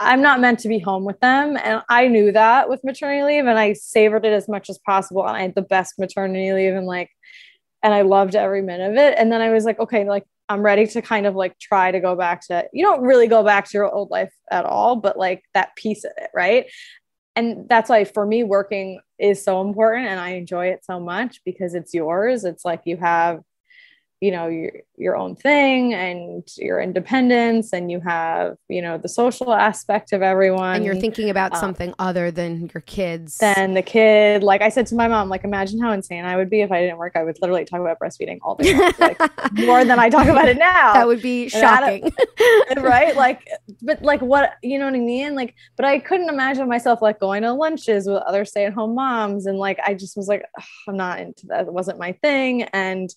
I'm 0.00 0.22
not 0.22 0.40
meant 0.40 0.58
to 0.60 0.68
be 0.68 0.78
home 0.78 1.04
with 1.04 1.20
them. 1.20 1.56
And 1.62 1.82
I 1.88 2.08
knew 2.08 2.32
that 2.32 2.68
with 2.68 2.82
maternity 2.84 3.22
leave 3.22 3.46
and 3.46 3.58
I 3.58 3.74
savored 3.74 4.24
it 4.24 4.32
as 4.32 4.48
much 4.48 4.68
as 4.68 4.78
possible. 4.78 5.26
And 5.26 5.36
I 5.36 5.42
had 5.42 5.54
the 5.54 5.62
best 5.62 5.98
maternity 5.98 6.52
leave 6.52 6.74
and 6.74 6.86
like, 6.86 7.10
and 7.84 7.92
I 7.92 8.00
loved 8.00 8.34
every 8.34 8.62
minute 8.62 8.90
of 8.90 8.96
it. 8.96 9.14
And 9.18 9.30
then 9.30 9.42
I 9.42 9.50
was 9.50 9.66
like, 9.66 9.78
okay, 9.78 10.08
like 10.08 10.24
I'm 10.48 10.62
ready 10.62 10.86
to 10.86 11.02
kind 11.02 11.26
of 11.26 11.34
like 11.36 11.58
try 11.58 11.90
to 11.90 12.00
go 12.00 12.16
back 12.16 12.40
to, 12.46 12.66
you 12.72 12.82
don't 12.82 13.02
really 13.02 13.28
go 13.28 13.44
back 13.44 13.66
to 13.66 13.70
your 13.74 13.92
old 13.92 14.10
life 14.10 14.32
at 14.50 14.64
all, 14.64 14.96
but 14.96 15.18
like 15.18 15.44
that 15.52 15.76
piece 15.76 16.02
of 16.04 16.12
it. 16.16 16.30
Right. 16.34 16.66
And 17.36 17.68
that's 17.68 17.90
why 17.90 18.04
for 18.04 18.24
me, 18.24 18.42
working 18.42 19.00
is 19.18 19.44
so 19.44 19.60
important 19.60 20.08
and 20.08 20.18
I 20.18 20.30
enjoy 20.30 20.68
it 20.68 20.84
so 20.84 20.98
much 20.98 21.40
because 21.44 21.74
it's 21.74 21.92
yours. 21.92 22.44
It's 22.44 22.64
like 22.64 22.80
you 22.86 22.96
have 22.96 23.40
you 24.20 24.30
know 24.30 24.46
your 24.48 24.72
your 24.96 25.16
own 25.16 25.34
thing 25.34 25.92
and 25.92 26.44
your 26.56 26.80
independence 26.80 27.72
and 27.72 27.90
you 27.90 28.00
have 28.00 28.56
you 28.68 28.80
know 28.80 28.96
the 28.96 29.08
social 29.08 29.52
aspect 29.52 30.12
of 30.12 30.22
everyone. 30.22 30.76
And 30.76 30.84
you're 30.84 30.94
thinking 30.94 31.30
about 31.30 31.52
um, 31.52 31.60
something 31.60 31.94
other 31.98 32.30
than 32.30 32.70
your 32.72 32.80
kids. 32.82 33.38
Than 33.38 33.74
the 33.74 33.82
kid. 33.82 34.42
Like 34.42 34.62
i 34.62 34.68
said 34.68 34.86
to 34.86 34.94
my 34.94 35.08
mom 35.08 35.28
like 35.28 35.44
imagine 35.44 35.80
how 35.80 35.92
insane 35.92 36.24
i 36.24 36.36
would 36.36 36.48
be 36.48 36.60
if 36.60 36.70
i 36.70 36.80
didn't 36.80 36.98
work. 36.98 37.16
I 37.16 37.24
would 37.24 37.36
literally 37.40 37.64
talk 37.64 37.80
about 37.80 37.98
breastfeeding 37.98 38.38
all 38.42 38.54
day 38.54 38.74
long, 38.74 38.92
like 38.98 39.20
more 39.52 39.84
than 39.84 39.98
i 39.98 40.08
talk 40.08 40.28
about 40.28 40.48
it 40.48 40.58
now. 40.58 40.94
That 40.94 41.06
would 41.06 41.22
be 41.22 41.48
shocking. 41.48 42.12
Right? 42.76 43.14
Like 43.24 43.46
but 43.82 44.02
like 44.02 44.20
what 44.20 44.54
you 44.62 44.78
know 44.78 44.86
what 44.86 44.94
i 44.94 44.98
mean? 44.98 45.34
Like 45.34 45.54
but 45.76 45.84
i 45.84 45.98
couldn't 45.98 46.28
imagine 46.28 46.68
myself 46.68 47.02
like 47.02 47.20
going 47.20 47.42
to 47.42 47.52
lunches 47.52 48.06
with 48.06 48.22
other 48.22 48.44
stay-at-home 48.44 48.94
moms 48.94 49.46
and 49.46 49.58
like 49.58 49.78
i 49.86 49.94
just 49.94 50.16
was 50.16 50.28
like 50.28 50.44
i'm 50.88 50.96
not 50.96 51.20
into 51.20 51.46
that. 51.46 51.66
It 51.66 51.72
wasn't 51.72 51.98
my 51.98 52.12
thing. 52.12 52.62
And 52.72 53.10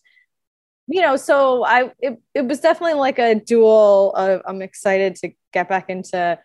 you 0.88 1.01
know, 1.01 1.15
so 1.17 1.65
I 1.65 1.91
it, 1.99 2.19
it 2.33 2.45
was 2.45 2.59
definitely 2.59 2.99
like 2.99 3.19
a 3.19 3.35
dual. 3.35 4.13
Uh, 4.15 4.39
I'm 4.45 4.61
excited 4.61 5.15
to 5.17 5.31
get 5.51 5.67
back 5.67 5.89
into 5.89 6.39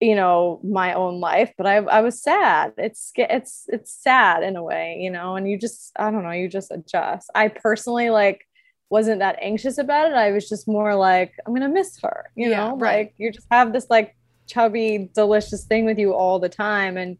you 0.00 0.14
know 0.14 0.60
my 0.62 0.92
own 0.92 1.20
life 1.20 1.52
but 1.56 1.66
i 1.66 1.76
i 1.76 2.00
was 2.00 2.20
sad 2.20 2.72
it's 2.76 3.12
it's 3.16 3.64
it's 3.68 3.92
sad 3.92 4.42
in 4.42 4.56
a 4.56 4.62
way 4.62 4.98
you 5.00 5.10
know 5.10 5.36
and 5.36 5.48
you 5.48 5.58
just 5.58 5.92
i 5.96 6.10
don't 6.10 6.24
know 6.24 6.30
you 6.30 6.48
just 6.48 6.70
adjust 6.70 7.30
i 7.34 7.48
personally 7.48 8.10
like 8.10 8.46
wasn't 8.90 9.18
that 9.20 9.38
anxious 9.40 9.78
about 9.78 10.08
it 10.08 10.14
i 10.14 10.30
was 10.30 10.48
just 10.48 10.66
more 10.66 10.94
like 10.94 11.32
i'm 11.46 11.54
gonna 11.54 11.68
miss 11.68 11.98
her 12.02 12.30
you 12.34 12.50
yeah, 12.50 12.68
know 12.68 12.76
right. 12.76 12.96
like 12.96 13.14
you 13.18 13.32
just 13.32 13.46
have 13.50 13.72
this 13.72 13.86
like 13.88 14.16
chubby 14.46 15.08
delicious 15.14 15.64
thing 15.64 15.84
with 15.84 15.98
you 15.98 16.12
all 16.12 16.38
the 16.38 16.48
time 16.48 16.96
and 16.96 17.16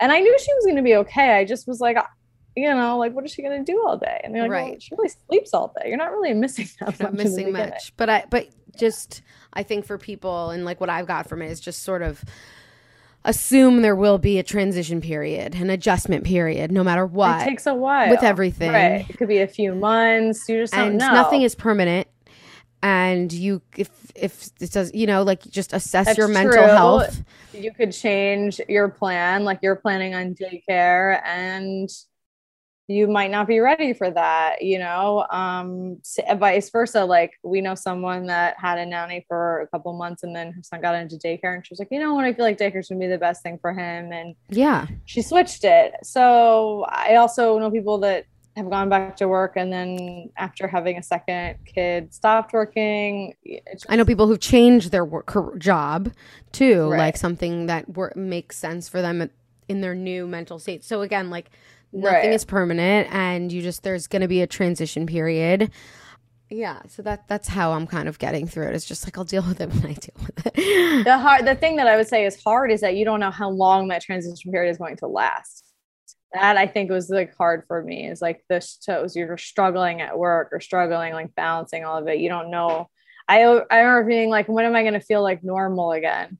and 0.00 0.10
i 0.10 0.18
knew 0.18 0.38
she 0.38 0.54
was 0.54 0.66
gonna 0.66 0.82
be 0.82 0.96
okay 0.96 1.34
i 1.34 1.44
just 1.44 1.68
was 1.68 1.78
like 1.78 1.96
you 2.56 2.72
know, 2.72 2.98
like 2.98 3.12
what 3.12 3.24
is 3.24 3.32
she 3.32 3.42
going 3.42 3.64
to 3.64 3.72
do 3.72 3.82
all 3.86 3.96
day? 3.96 4.20
And 4.22 4.34
they're 4.34 4.42
like, 4.42 4.50
right. 4.50 4.70
Well, 4.70 4.80
she 4.80 4.94
really 4.94 5.12
sleeps 5.28 5.54
all 5.54 5.72
day. 5.78 5.88
You're 5.88 5.98
not 5.98 6.12
really 6.12 6.34
missing 6.34 6.68
that 6.80 7.00
much. 7.00 7.12
missing 7.12 7.52
much, 7.52 7.92
but 7.96 8.10
I, 8.10 8.24
but 8.28 8.48
just 8.76 9.22
I 9.52 9.62
think 9.62 9.84
for 9.84 9.98
people 9.98 10.50
and 10.50 10.64
like 10.64 10.80
what 10.80 10.90
I've 10.90 11.06
got 11.06 11.28
from 11.28 11.42
it 11.42 11.50
is 11.50 11.60
just 11.60 11.82
sort 11.82 12.02
of 12.02 12.24
assume 13.24 13.82
there 13.82 13.96
will 13.96 14.18
be 14.18 14.38
a 14.38 14.42
transition 14.42 15.00
period, 15.00 15.54
an 15.54 15.70
adjustment 15.70 16.24
period, 16.24 16.72
no 16.72 16.82
matter 16.82 17.06
what. 17.06 17.42
It 17.42 17.50
takes 17.50 17.66
a 17.66 17.74
while 17.74 18.10
with 18.10 18.22
everything. 18.22 18.72
Right. 18.72 19.08
It 19.08 19.16
could 19.16 19.28
be 19.28 19.38
a 19.38 19.46
few 19.46 19.74
months. 19.74 20.48
You 20.48 20.60
just 20.60 20.74
and 20.74 20.98
nothing 20.98 21.42
is 21.42 21.54
permanent. 21.54 22.08
And 22.84 23.32
you, 23.32 23.62
if 23.76 23.90
if 24.16 24.50
it 24.60 24.72
does, 24.72 24.92
you 24.92 25.06
know, 25.06 25.22
like 25.22 25.42
just 25.42 25.72
assess 25.72 26.06
That's 26.06 26.18
your 26.18 26.26
mental 26.26 26.54
true. 26.54 26.62
health. 26.62 27.22
You 27.52 27.72
could 27.72 27.92
change 27.92 28.60
your 28.68 28.88
plan, 28.88 29.44
like 29.44 29.60
you're 29.62 29.76
planning 29.76 30.14
on 30.14 30.34
daycare, 30.34 31.22
and 31.24 31.88
you 32.92 33.08
might 33.08 33.30
not 33.30 33.46
be 33.46 33.58
ready 33.60 33.92
for 33.92 34.10
that 34.10 34.62
you 34.62 34.78
know 34.78 35.26
um 35.30 35.98
vice 36.36 36.70
versa 36.70 37.04
like 37.04 37.32
we 37.42 37.60
know 37.60 37.74
someone 37.74 38.26
that 38.26 38.56
had 38.58 38.78
a 38.78 38.84
nanny 38.86 39.24
for 39.26 39.60
a 39.60 39.66
couple 39.68 39.92
months 39.92 40.22
and 40.22 40.34
then 40.34 40.52
her 40.52 40.62
son 40.62 40.80
got 40.80 40.94
into 40.94 41.16
daycare 41.16 41.54
and 41.54 41.66
she 41.66 41.72
was 41.72 41.78
like 41.78 41.88
you 41.90 41.98
know 41.98 42.14
what? 42.14 42.24
I 42.24 42.32
feel 42.32 42.44
like 42.44 42.58
daycare's 42.58 42.88
gonna 42.88 43.00
be 43.00 43.06
the 43.06 43.18
best 43.18 43.42
thing 43.42 43.58
for 43.58 43.72
him 43.72 44.12
and 44.12 44.34
yeah. 44.48 44.86
she 45.04 45.22
switched 45.22 45.64
it. 45.64 45.94
So 46.02 46.84
i 46.88 47.16
also 47.16 47.58
know 47.58 47.70
people 47.70 47.98
that 47.98 48.26
have 48.56 48.68
gone 48.68 48.90
back 48.90 49.16
to 49.16 49.28
work 49.28 49.54
and 49.56 49.72
then 49.72 50.28
after 50.36 50.68
having 50.68 50.98
a 50.98 51.02
second 51.02 51.56
kid 51.64 52.12
stopped 52.12 52.52
working 52.52 53.34
just, 53.72 53.86
i 53.88 53.96
know 53.96 54.04
people 54.04 54.26
who've 54.26 54.40
changed 54.40 54.90
their 54.90 55.06
work 55.06 55.32
job 55.56 56.12
too 56.52 56.90
right. 56.90 56.98
like 56.98 57.16
something 57.16 57.64
that 57.64 57.88
work, 57.88 58.14
makes 58.14 58.58
sense 58.58 58.90
for 58.90 59.00
them 59.00 59.30
in 59.68 59.80
their 59.80 59.94
new 59.94 60.26
mental 60.26 60.58
state. 60.58 60.84
So 60.84 61.02
again 61.02 61.30
like 61.30 61.50
nothing 61.92 62.30
right. 62.30 62.32
is 62.32 62.44
permanent 62.44 63.12
and 63.12 63.52
you 63.52 63.62
just 63.62 63.82
there's 63.82 64.06
going 64.06 64.22
to 64.22 64.28
be 64.28 64.42
a 64.42 64.46
transition 64.46 65.06
period. 65.06 65.70
Yeah 66.48 66.82
so 66.86 67.02
that 67.02 67.26
that's 67.28 67.48
how 67.48 67.72
i'm 67.72 67.86
kind 67.86 68.08
of 68.08 68.18
getting 68.18 68.46
through 68.46 68.68
it. 68.68 68.74
It's 68.74 68.84
just 68.84 69.06
like 69.06 69.16
i'll 69.16 69.24
deal 69.24 69.42
with 69.42 69.60
it 69.60 69.68
when 69.70 69.86
i 69.86 69.94
deal 69.94 70.16
with 70.20 70.46
it. 70.46 71.04
The 71.04 71.18
hard 71.18 71.46
the 71.46 71.54
thing 71.54 71.76
that 71.76 71.86
i 71.86 71.96
would 71.96 72.08
say 72.08 72.26
is 72.26 72.42
hard 72.42 72.70
is 72.70 72.80
that 72.80 72.96
you 72.96 73.04
don't 73.04 73.20
know 73.20 73.30
how 73.30 73.50
long 73.50 73.88
that 73.88 74.02
transition 74.02 74.50
period 74.52 74.70
is 74.70 74.78
going 74.78 74.96
to 74.98 75.06
last. 75.06 75.64
That 76.34 76.56
i 76.56 76.66
think 76.66 76.90
was 76.90 77.10
like 77.10 77.34
hard 77.36 77.64
for 77.66 77.82
me. 77.82 78.08
Is 78.08 78.22
like 78.22 78.44
this 78.48 78.78
shows 78.84 79.16
you're 79.16 79.36
struggling 79.38 80.00
at 80.00 80.18
work 80.18 80.48
or 80.52 80.60
struggling 80.60 81.12
like 81.12 81.34
balancing 81.34 81.84
all 81.84 81.98
of 81.98 82.08
it. 82.08 82.18
You 82.18 82.28
don't 82.28 82.50
know. 82.50 82.88
I 83.28 83.42
i 83.42 83.80
remember 83.80 84.04
being 84.04 84.30
like 84.30 84.48
when 84.48 84.64
am 84.64 84.76
i 84.76 84.82
going 84.82 84.94
to 84.94 85.00
feel 85.00 85.22
like 85.22 85.44
normal 85.44 85.92
again? 85.92 86.38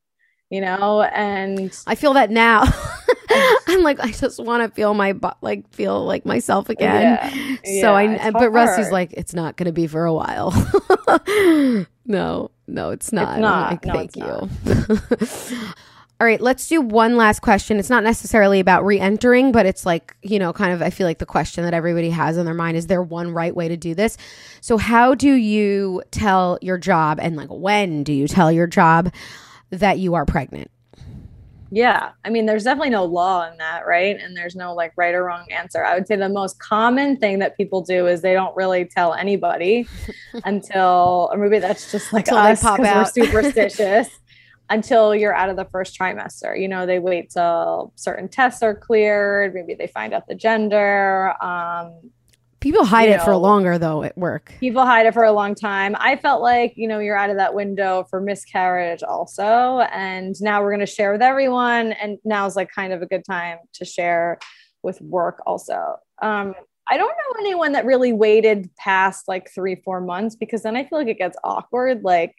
You 0.50 0.60
know 0.60 1.02
and 1.02 1.74
i 1.86 1.94
feel 1.94 2.12
that 2.12 2.30
now 2.30 2.64
I'm 3.68 3.82
like, 3.82 4.00
I 4.00 4.10
just 4.10 4.42
want 4.42 4.62
to 4.62 4.74
feel 4.74 4.94
my 4.94 5.12
butt, 5.12 5.38
like 5.40 5.68
feel 5.72 6.04
like 6.04 6.24
myself 6.24 6.68
again. 6.68 7.18
Yeah. 7.22 7.80
So 7.80 7.96
yeah, 7.96 8.18
I, 8.20 8.30
but 8.30 8.40
hard. 8.40 8.54
Rusty's 8.54 8.90
like, 8.90 9.12
it's 9.14 9.34
not 9.34 9.56
going 9.56 9.66
to 9.66 9.72
be 9.72 9.86
for 9.86 10.04
a 10.04 10.12
while. 10.12 10.52
no, 12.06 12.50
no, 12.66 12.90
it's 12.90 13.12
not. 13.12 13.38
It's 13.38 13.40
not. 13.40 13.70
Like, 13.70 13.86
no, 13.86 13.92
Thank 13.92 14.16
you. 14.16 15.58
All 16.20 16.26
right, 16.26 16.40
let's 16.40 16.68
do 16.68 16.80
one 16.80 17.16
last 17.16 17.40
question. 17.40 17.78
It's 17.80 17.90
not 17.90 18.04
necessarily 18.04 18.60
about 18.60 18.84
re-entering, 18.84 19.50
but 19.50 19.66
it's 19.66 19.84
like, 19.84 20.16
you 20.22 20.38
know, 20.38 20.52
kind 20.52 20.72
of 20.72 20.80
I 20.80 20.90
feel 20.90 21.04
like 21.04 21.18
the 21.18 21.26
question 21.26 21.64
that 21.64 21.74
everybody 21.74 22.10
has 22.10 22.36
in 22.36 22.44
their 22.44 22.54
mind 22.54 22.76
is 22.76 22.86
there 22.86 23.02
one 23.02 23.32
right 23.32 23.52
way 23.52 23.66
to 23.66 23.76
do 23.76 23.92
this? 23.92 24.16
So 24.60 24.78
how 24.78 25.16
do 25.16 25.32
you 25.32 26.00
tell 26.12 26.60
your 26.62 26.78
job 26.78 27.18
and 27.20 27.34
like 27.34 27.48
when 27.50 28.04
do 28.04 28.12
you 28.12 28.28
tell 28.28 28.52
your 28.52 28.68
job 28.68 29.12
that 29.70 29.98
you 29.98 30.14
are 30.14 30.24
pregnant? 30.24 30.70
Yeah. 31.74 32.10
I 32.22 32.28
mean, 32.28 32.44
there's 32.44 32.64
definitely 32.64 32.90
no 32.90 33.06
law 33.06 33.50
in 33.50 33.56
that, 33.56 33.86
right? 33.86 34.18
And 34.20 34.36
there's 34.36 34.54
no 34.54 34.74
like 34.74 34.92
right 34.94 35.14
or 35.14 35.24
wrong 35.24 35.50
answer. 35.50 35.82
I 35.82 35.94
would 35.94 36.06
say 36.06 36.16
the 36.16 36.28
most 36.28 36.58
common 36.58 37.16
thing 37.16 37.38
that 37.38 37.56
people 37.56 37.80
do 37.80 38.06
is 38.06 38.20
they 38.20 38.34
don't 38.34 38.54
really 38.54 38.84
tell 38.84 39.14
anybody 39.14 39.88
until, 40.44 41.30
or 41.32 41.38
maybe 41.38 41.60
that's 41.60 41.90
just 41.90 42.12
like 42.12 42.28
until 42.28 42.36
us 42.36 42.60
because 42.60 42.78
we're 42.78 43.24
superstitious. 43.24 44.10
until 44.68 45.14
you're 45.14 45.34
out 45.34 45.48
of 45.48 45.56
the 45.56 45.64
first 45.64 45.98
trimester. 45.98 46.60
You 46.60 46.68
know, 46.68 46.84
they 46.84 46.98
wait 46.98 47.30
till 47.30 47.90
certain 47.96 48.28
tests 48.28 48.62
are 48.62 48.74
cleared. 48.74 49.54
Maybe 49.54 49.72
they 49.72 49.86
find 49.86 50.12
out 50.12 50.26
the 50.28 50.34
gender. 50.34 51.32
Um, 51.42 52.10
People 52.62 52.84
hide 52.84 53.08
it 53.08 53.18
know, 53.18 53.24
for 53.24 53.36
longer 53.36 53.76
though 53.76 54.04
at 54.04 54.16
work. 54.16 54.54
People 54.60 54.86
hide 54.86 55.04
it 55.06 55.12
for 55.12 55.24
a 55.24 55.32
long 55.32 55.54
time. 55.54 55.96
I 55.98 56.16
felt 56.16 56.42
like, 56.42 56.74
you 56.76 56.86
know, 56.86 57.00
you're 57.00 57.16
out 57.16 57.28
of 57.28 57.36
that 57.36 57.54
window 57.54 58.06
for 58.08 58.20
miscarriage 58.20 59.02
also. 59.02 59.80
And 59.92 60.34
now 60.40 60.62
we're 60.62 60.70
going 60.70 60.80
to 60.80 60.86
share 60.86 61.10
with 61.10 61.22
everyone. 61.22 61.92
And 61.92 62.18
now 62.24 62.46
is 62.46 62.54
like 62.54 62.70
kind 62.70 62.92
of 62.92 63.02
a 63.02 63.06
good 63.06 63.24
time 63.24 63.58
to 63.74 63.84
share 63.84 64.38
with 64.82 65.00
work 65.00 65.42
also. 65.44 65.96
Um, 66.22 66.54
I 66.88 66.96
don't 66.96 67.08
know 67.08 67.40
anyone 67.40 67.72
that 67.72 67.84
really 67.84 68.12
waited 68.12 68.70
past 68.76 69.26
like 69.26 69.50
three, 69.52 69.76
four 69.84 70.00
months 70.00 70.36
because 70.36 70.62
then 70.62 70.76
I 70.76 70.84
feel 70.84 70.98
like 70.98 71.08
it 71.08 71.18
gets 71.18 71.36
awkward. 71.42 72.02
Like, 72.02 72.34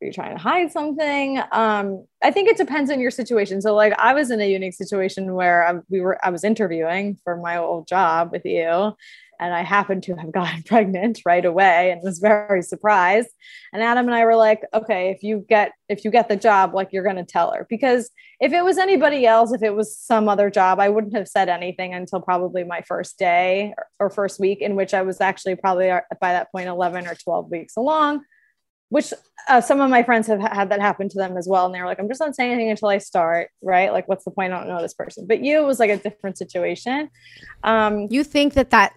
you're 0.00 0.12
trying 0.12 0.36
to 0.36 0.42
hide 0.42 0.70
something 0.70 1.40
um 1.52 2.04
i 2.22 2.30
think 2.30 2.48
it 2.48 2.56
depends 2.56 2.90
on 2.90 3.00
your 3.00 3.10
situation. 3.10 3.62
So 3.62 3.74
like 3.74 3.94
i 3.98 4.12
was 4.12 4.30
in 4.30 4.40
a 4.40 4.50
unique 4.50 4.74
situation 4.74 5.34
where 5.34 5.66
I, 5.66 5.80
we 5.88 6.00
were 6.00 6.18
i 6.24 6.30
was 6.30 6.44
interviewing 6.44 7.18
for 7.24 7.36
my 7.36 7.56
old 7.56 7.86
job 7.86 8.30
with 8.32 8.44
you 8.44 8.94
and 9.40 9.52
I 9.52 9.62
happened 9.62 10.02
to 10.04 10.14
have 10.16 10.32
gotten 10.40 10.62
pregnant 10.62 11.20
right 11.24 11.44
away 11.44 11.90
and 11.90 12.02
was 12.02 12.18
very 12.18 12.62
surprised. 12.62 13.28
And 13.72 13.82
Adam 13.82 14.06
and 14.06 14.14
I 14.14 14.24
were 14.24 14.36
like, 14.36 14.62
okay, 14.72 15.10
if 15.10 15.22
you 15.22 15.44
get 15.48 15.72
if 15.88 16.04
you 16.04 16.10
get 16.10 16.28
the 16.28 16.36
job, 16.36 16.74
like 16.74 16.88
you're 16.92 17.04
going 17.04 17.16
to 17.16 17.24
tell 17.24 17.52
her. 17.52 17.66
Because 17.68 18.10
if 18.40 18.52
it 18.52 18.64
was 18.64 18.78
anybody 18.78 19.26
else, 19.26 19.52
if 19.52 19.62
it 19.62 19.74
was 19.74 19.96
some 19.98 20.28
other 20.28 20.50
job, 20.50 20.80
I 20.80 20.88
wouldn't 20.88 21.16
have 21.16 21.28
said 21.28 21.48
anything 21.48 21.94
until 21.94 22.20
probably 22.20 22.64
my 22.64 22.82
first 22.82 23.18
day 23.18 23.74
or, 23.76 24.06
or 24.06 24.10
first 24.10 24.40
week, 24.40 24.60
in 24.60 24.76
which 24.76 24.94
I 24.94 25.02
was 25.02 25.20
actually 25.20 25.56
probably 25.56 25.90
uh, 25.90 26.00
by 26.20 26.32
that 26.32 26.50
point 26.52 26.68
11 26.68 27.06
or 27.06 27.14
12 27.14 27.50
weeks 27.50 27.76
along 27.76 28.22
which 28.90 29.12
uh, 29.48 29.60
some 29.60 29.80
of 29.80 29.90
my 29.90 30.02
friends 30.02 30.26
have 30.26 30.40
had 30.40 30.68
that 30.70 30.80
happen 30.80 31.08
to 31.08 31.18
them 31.18 31.36
as 31.36 31.46
well. 31.48 31.66
And 31.66 31.74
they 31.74 31.80
were 31.80 31.86
like, 31.86 31.98
I'm 31.98 32.08
just 32.08 32.20
not 32.20 32.34
saying 32.34 32.52
anything 32.52 32.70
until 32.70 32.88
I 32.88 32.98
start, 32.98 33.50
right? 33.62 33.92
Like, 33.92 34.08
what's 34.08 34.24
the 34.24 34.30
point? 34.30 34.52
I 34.52 34.58
don't 34.58 34.68
know 34.68 34.80
this 34.80 34.94
person. 34.94 35.26
But 35.26 35.42
you 35.42 35.62
was 35.64 35.80
like 35.80 35.90
a 35.90 35.96
different 35.96 36.38
situation. 36.38 37.10
Um, 37.62 38.06
you 38.10 38.24
think 38.24 38.54
that 38.54 38.70
that, 38.70 38.92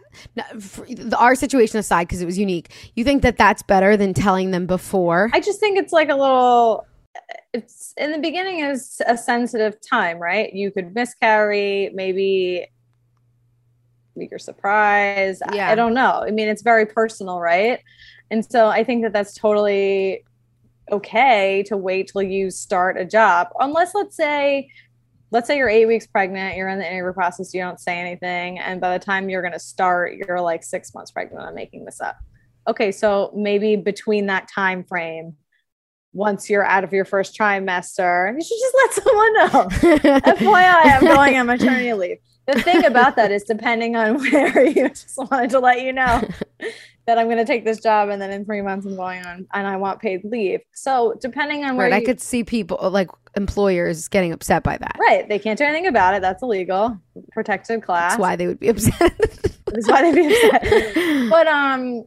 our 1.17 1.35
situation 1.35 1.79
aside, 1.79 2.07
because 2.07 2.21
it 2.21 2.25
was 2.25 2.37
unique, 2.37 2.71
you 2.95 3.03
think 3.03 3.23
that 3.23 3.37
that's 3.37 3.63
better 3.63 3.97
than 3.97 4.13
telling 4.13 4.51
them 4.51 4.67
before? 4.67 5.29
I 5.33 5.39
just 5.39 5.59
think 5.59 5.77
it's 5.77 5.93
like 5.93 6.09
a 6.09 6.15
little, 6.15 6.85
it's 7.53 7.93
in 7.97 8.11
the 8.11 8.19
beginning 8.19 8.59
is 8.59 9.01
a 9.07 9.17
sensitive 9.17 9.77
time, 9.81 10.19
right? 10.19 10.53
You 10.53 10.71
could 10.71 10.93
miscarry, 10.93 11.89
maybe 11.93 12.67
you're 14.25 14.39
surprised. 14.39 15.41
Yeah. 15.53 15.69
I, 15.69 15.73
I 15.73 15.75
don't 15.75 15.93
know. 15.93 16.23
I 16.25 16.31
mean, 16.31 16.47
it's 16.47 16.61
very 16.61 16.85
personal, 16.85 17.39
right? 17.39 17.79
And 18.31 18.45
so 18.49 18.67
I 18.67 18.83
think 18.83 19.03
that 19.03 19.13
that's 19.13 19.33
totally 19.33 20.23
okay 20.91 21.63
to 21.67 21.77
wait 21.77 22.09
till 22.11 22.23
you 22.23 22.49
start 22.49 22.97
a 22.97 23.05
job, 23.05 23.49
unless 23.59 23.93
let's 23.93 24.15
say 24.15 24.69
let's 25.31 25.47
say 25.47 25.57
you're 25.57 25.69
eight 25.69 25.85
weeks 25.85 26.07
pregnant, 26.07 26.55
you're 26.55 26.69
in 26.69 26.79
the 26.79 26.89
interview 26.89 27.13
process, 27.13 27.53
you 27.53 27.61
don't 27.61 27.79
say 27.79 27.99
anything, 27.99 28.59
and 28.59 28.79
by 28.79 28.97
the 28.97 29.03
time 29.03 29.29
you're 29.29 29.41
going 29.41 29.53
to 29.53 29.59
start, 29.59 30.13
you're 30.13 30.39
like 30.39 30.63
six 30.63 30.93
months 30.93 31.11
pregnant. 31.11 31.41
I'm 31.41 31.55
making 31.55 31.85
this 31.85 31.99
up. 31.99 32.17
Okay, 32.67 32.91
so 32.91 33.31
maybe 33.35 33.75
between 33.75 34.27
that 34.27 34.49
time 34.53 34.83
frame, 34.83 35.35
once 36.13 36.49
you're 36.49 36.65
out 36.65 36.83
of 36.83 36.93
your 36.93 37.05
first 37.05 37.37
trimester, 37.37 38.33
you 38.33 38.41
should 38.41 38.57
just 38.59 38.75
let 38.75 38.93
someone 39.03 39.33
know. 39.33 39.67
FYI, 40.35 40.81
I'm 40.85 41.01
going 41.01 41.37
on 41.37 41.45
maternity 41.47 41.93
leave. 41.93 42.17
The 42.47 42.61
thing 42.61 42.85
about 42.85 43.15
that 43.17 43.31
is, 43.31 43.43
depending 43.43 43.95
on 43.95 44.17
where 44.19 44.65
you 44.65 44.89
just 44.89 45.17
wanted 45.17 45.49
to 45.51 45.59
let 45.59 45.81
you 45.81 45.91
know 45.93 46.21
that 47.05 47.17
I'm 47.17 47.27
going 47.27 47.37
to 47.37 47.45
take 47.45 47.65
this 47.65 47.79
job, 47.81 48.09
and 48.09 48.21
then 48.21 48.31
in 48.31 48.45
three 48.45 48.61
months 48.61 48.85
I'm 48.85 48.95
going 48.95 49.25
on, 49.25 49.47
and 49.53 49.67
I 49.67 49.75
want 49.77 49.99
paid 50.01 50.21
leave. 50.23 50.61
So 50.73 51.15
depending 51.21 51.63
on 51.65 51.75
where 51.77 51.89
Right. 51.89 52.01
I 52.01 52.05
could 52.05 52.21
see 52.21 52.43
people 52.43 52.77
like 52.89 53.09
employers 53.35 54.07
getting 54.07 54.31
upset 54.31 54.63
by 54.63 54.77
that. 54.77 54.95
right, 54.99 55.27
they 55.29 55.39
can't 55.39 55.57
do 55.57 55.65
anything 55.65 55.87
about 55.87 56.13
it. 56.15 56.21
That's 56.21 56.41
illegal, 56.41 56.97
protected 57.31 57.83
class. 57.83 58.13
That's 58.13 58.21
why 58.21 58.35
they 58.35 58.47
would 58.47 58.59
be 58.59 58.67
upset. 58.69 59.17
That's 59.67 59.87
why 59.89 60.01
they'd 60.01 60.15
be 60.15 60.33
upset. 60.33 61.29
but 61.29 61.47
um, 61.47 62.05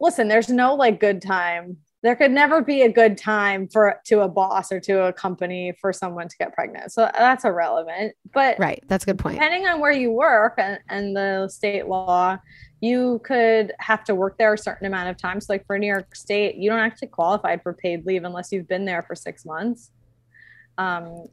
listen, 0.00 0.28
there's 0.28 0.48
no 0.48 0.74
like 0.74 1.00
good 1.00 1.20
time. 1.22 1.76
There 2.04 2.14
could 2.14 2.32
never 2.32 2.60
be 2.60 2.82
a 2.82 2.92
good 2.92 3.16
time 3.16 3.66
for 3.66 3.98
to 4.04 4.20
a 4.20 4.28
boss 4.28 4.70
or 4.70 4.78
to 4.80 5.06
a 5.06 5.12
company 5.12 5.72
for 5.80 5.90
someone 5.90 6.28
to 6.28 6.36
get 6.36 6.52
pregnant. 6.52 6.92
So 6.92 7.10
that's 7.16 7.46
irrelevant. 7.46 8.14
But 8.34 8.58
right. 8.58 8.84
That's 8.88 9.04
a 9.04 9.06
good 9.06 9.18
point. 9.18 9.36
depending 9.36 9.66
on 9.66 9.80
where 9.80 9.90
you 9.90 10.10
work 10.10 10.56
and, 10.58 10.78
and 10.90 11.16
the 11.16 11.48
state 11.48 11.86
law, 11.86 12.36
you 12.82 13.22
could 13.24 13.72
have 13.78 14.04
to 14.04 14.14
work 14.14 14.36
there 14.36 14.52
a 14.52 14.58
certain 14.58 14.86
amount 14.86 15.08
of 15.08 15.16
time. 15.16 15.40
So, 15.40 15.54
like 15.54 15.64
for 15.66 15.78
New 15.78 15.86
York 15.86 16.14
State, 16.14 16.56
you 16.56 16.68
don't 16.68 16.78
actually 16.78 17.08
qualify 17.08 17.56
for 17.56 17.72
paid 17.72 18.04
leave 18.04 18.24
unless 18.24 18.52
you've 18.52 18.68
been 18.68 18.84
there 18.84 19.02
for 19.02 19.14
six 19.14 19.46
months. 19.46 19.90
Um, 20.76 21.28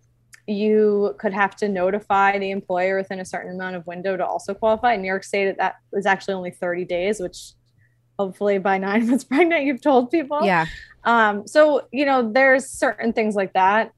you 0.48 1.16
could 1.20 1.34
have 1.34 1.58
to 1.58 1.68
notify 1.68 2.40
the 2.40 2.52
employer 2.52 2.96
within 2.96 3.20
a 3.20 3.26
certain 3.26 3.54
amount 3.56 3.76
of 3.76 3.86
window 3.88 4.16
to 4.16 4.26
also 4.26 4.54
qualify. 4.54 4.94
In 4.94 5.02
New 5.02 5.10
York 5.10 5.26
State, 5.26 5.48
that 5.48 5.58
that 5.58 5.76
is 5.92 6.06
actually 6.06 6.36
only 6.36 6.52
30 6.52 6.86
days, 6.86 7.20
which 7.20 7.52
hopefully 8.26 8.58
by 8.60 8.78
nine 8.78 9.08
months 9.10 9.24
pregnant, 9.24 9.64
you've 9.66 9.82
told 9.82 10.12
people. 10.12 10.40
Yeah. 10.44 10.66
Um, 11.04 11.48
so 11.48 11.88
you 11.92 12.06
know, 12.06 12.32
there's 12.32 12.66
certain 12.68 13.14
things 13.14 13.36
like 13.36 13.54
that, 13.54 13.92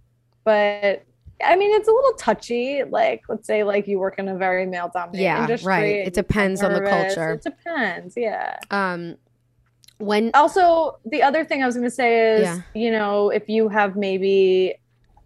but 0.44 1.04
I 1.44 1.56
mean, 1.58 1.72
it's 1.78 1.90
a 1.90 1.92
little 1.92 2.14
touchy. 2.14 2.84
Like, 2.88 3.24
let's 3.28 3.46
say, 3.48 3.64
like 3.64 3.86
you 3.88 4.00
work 4.00 4.18
in 4.20 4.30
a 4.30 4.38
very 4.38 4.66
male 4.66 4.90
dominated 4.94 5.24
Yeah, 5.24 5.42
industry. 5.42 5.68
right. 5.68 6.08
It 6.08 6.14
depends 6.14 6.64
on 6.64 6.72
the 6.74 6.80
culture. 6.82 7.32
It 7.34 7.42
depends. 7.44 8.14
Yeah. 8.16 8.58
Um, 8.72 9.16
when 9.98 10.32
Also, 10.34 11.00
the 11.06 11.22
other 11.22 11.44
thing 11.44 11.62
I 11.62 11.66
was 11.66 11.76
going 11.76 11.90
to 11.90 11.92
say 12.04 12.36
is, 12.36 12.42
Yeah. 12.44 12.62
you 12.74 12.92
know, 12.92 13.30
if 13.30 13.50
you 13.50 13.68
have 13.70 13.98
maybe 13.98 14.76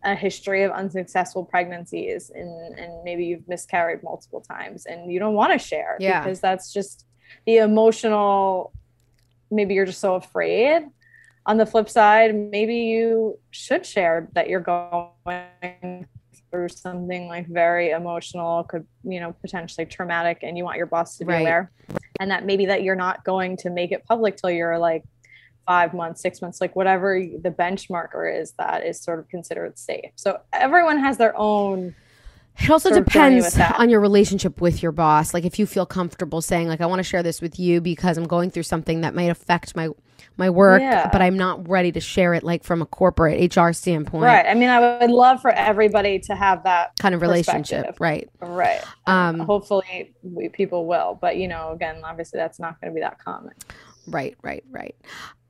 a 0.03 0.15
history 0.15 0.63
of 0.63 0.71
unsuccessful 0.71 1.43
pregnancies 1.45 2.31
and, 2.33 2.79
and 2.79 3.03
maybe 3.03 3.25
you've 3.25 3.47
miscarried 3.47 4.01
multiple 4.01 4.41
times 4.41 4.85
and 4.87 5.11
you 5.11 5.19
don't 5.19 5.33
want 5.35 5.51
to 5.53 5.59
share 5.59 5.97
Yeah. 5.99 6.21
because 6.23 6.39
that's 6.39 6.73
just 6.73 7.05
the 7.45 7.57
emotional, 7.57 8.71
maybe 9.51 9.73
you're 9.73 9.85
just 9.85 10.01
so 10.01 10.15
afraid. 10.15 10.83
On 11.45 11.57
the 11.57 11.65
flip 11.65 11.89
side, 11.89 12.35
maybe 12.35 12.75
you 12.75 13.39
should 13.51 13.85
share 13.85 14.27
that 14.33 14.49
you're 14.49 14.59
going 14.59 16.07
through 16.51 16.69
something 16.69 17.27
like 17.27 17.47
very 17.47 17.91
emotional, 17.91 18.63
could, 18.63 18.85
you 19.03 19.19
know, 19.19 19.33
potentially 19.41 19.85
traumatic, 19.85 20.39
and 20.43 20.57
you 20.57 20.63
want 20.63 20.77
your 20.77 20.85
boss 20.85 21.17
to 21.17 21.25
be 21.25 21.33
Right. 21.33 21.41
aware. 21.41 21.71
And 22.19 22.31
that 22.31 22.45
maybe 22.45 22.65
that 22.65 22.83
you're 22.83 22.95
not 22.95 23.23
going 23.23 23.57
to 23.57 23.69
make 23.69 23.91
it 23.91 24.05
public 24.05 24.37
till 24.37 24.49
you're 24.49 24.77
like 24.77 25.03
five 25.65 25.93
months, 25.93 26.21
six 26.21 26.41
months, 26.41 26.59
like 26.61 26.75
whatever 26.75 27.19
the 27.19 27.51
benchmarker 27.51 28.41
is 28.41 28.53
that 28.57 28.85
is 28.85 29.01
sort 29.01 29.19
of 29.19 29.27
considered 29.29 29.77
safe. 29.77 30.11
So 30.15 30.39
everyone 30.53 30.97
has 30.99 31.17
their 31.17 31.37
own 31.37 31.93
It 32.59 32.69
also 32.69 32.89
sort 32.89 33.01
of 33.01 33.07
journey 33.07 33.35
depends 33.41 33.59
on 33.59 33.89
your 33.89 33.99
relationship 33.99 34.59
with 34.61 34.81
your 34.81 34.91
boss. 34.91 35.33
Like 35.33 35.45
if 35.45 35.59
you 35.59 35.65
feel 35.65 35.85
comfortable 35.85 36.41
saying 36.41 36.67
like 36.67 36.81
I 36.81 36.85
want 36.85 36.99
to 36.99 37.03
share 37.03 37.23
this 37.23 37.41
with 37.41 37.59
you 37.59 37.81
because 37.81 38.17
I'm 38.17 38.27
going 38.27 38.49
through 38.49 38.63
something 38.63 39.01
that 39.01 39.13
might 39.13 39.29
affect 39.29 39.75
my 39.75 39.89
my 40.35 40.49
work, 40.49 40.81
Yeah. 40.81 41.09
but 41.11 41.21
I'm 41.21 41.37
not 41.37 41.67
ready 41.67 41.91
to 41.91 41.99
share 41.99 42.33
it 42.33 42.43
like 42.43 42.63
from 42.63 42.81
a 42.81 42.85
corporate 42.85 43.55
HR 43.55 43.71
standpoint 43.71 44.23
right. 44.23 44.45
I 44.47 44.53
mean, 44.53 44.69
I 44.69 44.99
would 44.99 45.11
love 45.11 45.41
for 45.41 45.51
everybody 45.51 46.19
to 46.19 46.35
have 46.35 46.63
that 46.63 46.93
kind 46.99 47.15
of 47.15 47.21
relationship, 47.21 47.99
right? 47.99 48.29
right. 48.41 48.81
Um, 49.05 49.39
Hopefully, 49.39 50.13
we, 50.23 50.49
people 50.49 50.85
will, 50.85 51.17
but 51.19 51.37
you 51.37 51.47
know, 51.47 51.71
again, 51.71 52.01
obviously, 52.03 52.37
that's 52.37 52.59
not 52.59 52.79
going 52.81 52.91
to 52.91 52.95
be 52.95 53.01
that 53.01 53.17
common. 53.19 53.53
Right, 54.07 54.37
right, 54.41 54.63
right. 54.71 54.95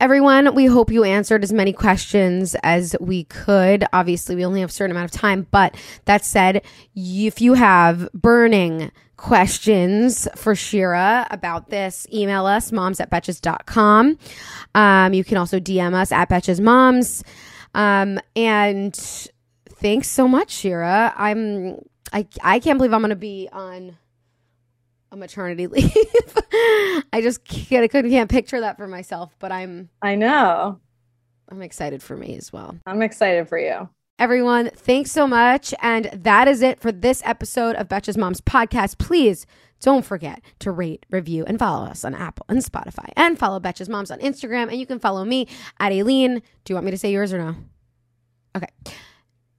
Everyone, 0.00 0.54
we 0.54 0.66
hope 0.66 0.90
you 0.90 1.04
answered 1.04 1.44
as 1.44 1.52
many 1.52 1.72
questions 1.72 2.56
as 2.64 2.96
we 3.00 3.24
could. 3.24 3.84
Obviously, 3.92 4.34
we 4.34 4.44
only 4.44 4.60
have 4.60 4.70
a 4.70 4.72
certain 4.72 4.90
amount 4.90 5.14
of 5.14 5.20
time, 5.20 5.46
but 5.50 5.76
that 6.06 6.24
said, 6.24 6.64
if 6.94 7.40
you 7.40 7.54
have 7.54 8.08
burning 8.12 8.90
questions 9.16 10.26
for 10.34 10.54
Shira 10.54 11.26
about 11.30 11.70
this, 11.70 12.06
email 12.12 12.46
us 12.46 12.72
moms 12.72 13.00
at 13.00 13.10
betches.com. 13.10 14.18
Um, 14.74 15.14
you 15.14 15.24
can 15.24 15.36
also 15.36 15.60
DM 15.60 15.94
us 15.94 16.10
at 16.10 16.28
betches 16.28 16.60
moms. 16.60 17.22
Um, 17.74 18.18
and 18.34 18.94
thanks 19.68 20.08
so 20.08 20.26
much, 20.26 20.50
Shira. 20.50 21.12
I'm 21.16 21.78
I 22.12 22.26
I 22.42 22.58
can't 22.58 22.78
believe 22.78 22.92
I'm 22.92 23.02
gonna 23.02 23.16
be 23.16 23.48
on 23.52 23.96
a 25.12 25.16
maternity 25.16 25.66
leave. 25.68 25.92
I 27.12 27.20
just 27.22 27.44
can't, 27.44 27.84
I 27.84 27.88
couldn't 27.88 28.10
can't 28.10 28.30
picture 28.30 28.60
that 28.60 28.76
for 28.76 28.86
myself, 28.86 29.34
but 29.38 29.52
I'm 29.52 29.88
I 30.02 30.14
know. 30.14 30.80
I'm 31.50 31.62
excited 31.62 32.02
for 32.02 32.16
me 32.16 32.36
as 32.36 32.52
well. 32.52 32.76
I'm 32.86 33.00
excited 33.02 33.48
for 33.48 33.58
you. 33.58 33.88
Everyone, 34.18 34.68
thanks 34.74 35.12
so 35.12 35.26
much. 35.26 35.72
And 35.80 36.10
that 36.12 36.48
is 36.48 36.60
it 36.60 36.80
for 36.80 36.90
this 36.92 37.22
episode 37.24 37.76
of 37.76 37.88
Betches 37.88 38.18
Moms 38.18 38.40
Podcast. 38.40 38.98
Please 38.98 39.46
don't 39.80 40.04
forget 40.04 40.42
to 40.58 40.72
rate, 40.72 41.06
review, 41.08 41.44
and 41.46 41.56
follow 41.58 41.86
us 41.86 42.04
on 42.04 42.14
Apple 42.14 42.44
and 42.48 42.58
Spotify. 42.58 43.10
And 43.16 43.38
follow 43.38 43.60
Betches 43.60 43.88
Moms 43.88 44.10
on 44.10 44.18
Instagram. 44.18 44.64
And 44.70 44.74
you 44.80 44.86
can 44.86 44.98
follow 44.98 45.24
me 45.24 45.46
at 45.78 45.92
Aleen. 45.92 46.42
Do 46.64 46.72
you 46.72 46.74
want 46.74 46.84
me 46.86 46.90
to 46.90 46.98
say 46.98 47.12
yours 47.12 47.32
or 47.32 47.38
no? 47.38 47.54
Okay. 48.56 48.66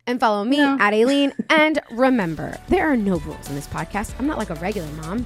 And 0.05 0.19
follow 0.19 0.43
me 0.43 0.57
No. 0.57 0.77
at 0.79 0.93
Aleen. 0.93 1.31
and 1.49 1.79
remember, 1.91 2.57
there 2.67 2.85
are 2.91 2.97
no 2.97 3.17
rules 3.19 3.47
in 3.47 3.55
this 3.55 3.67
podcast. 3.67 4.13
I'm 4.19 4.27
not 4.27 4.37
like 4.37 4.49
a 4.49 4.55
regular 4.55 4.91
mom. 5.03 5.25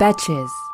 Betches. 0.00 0.69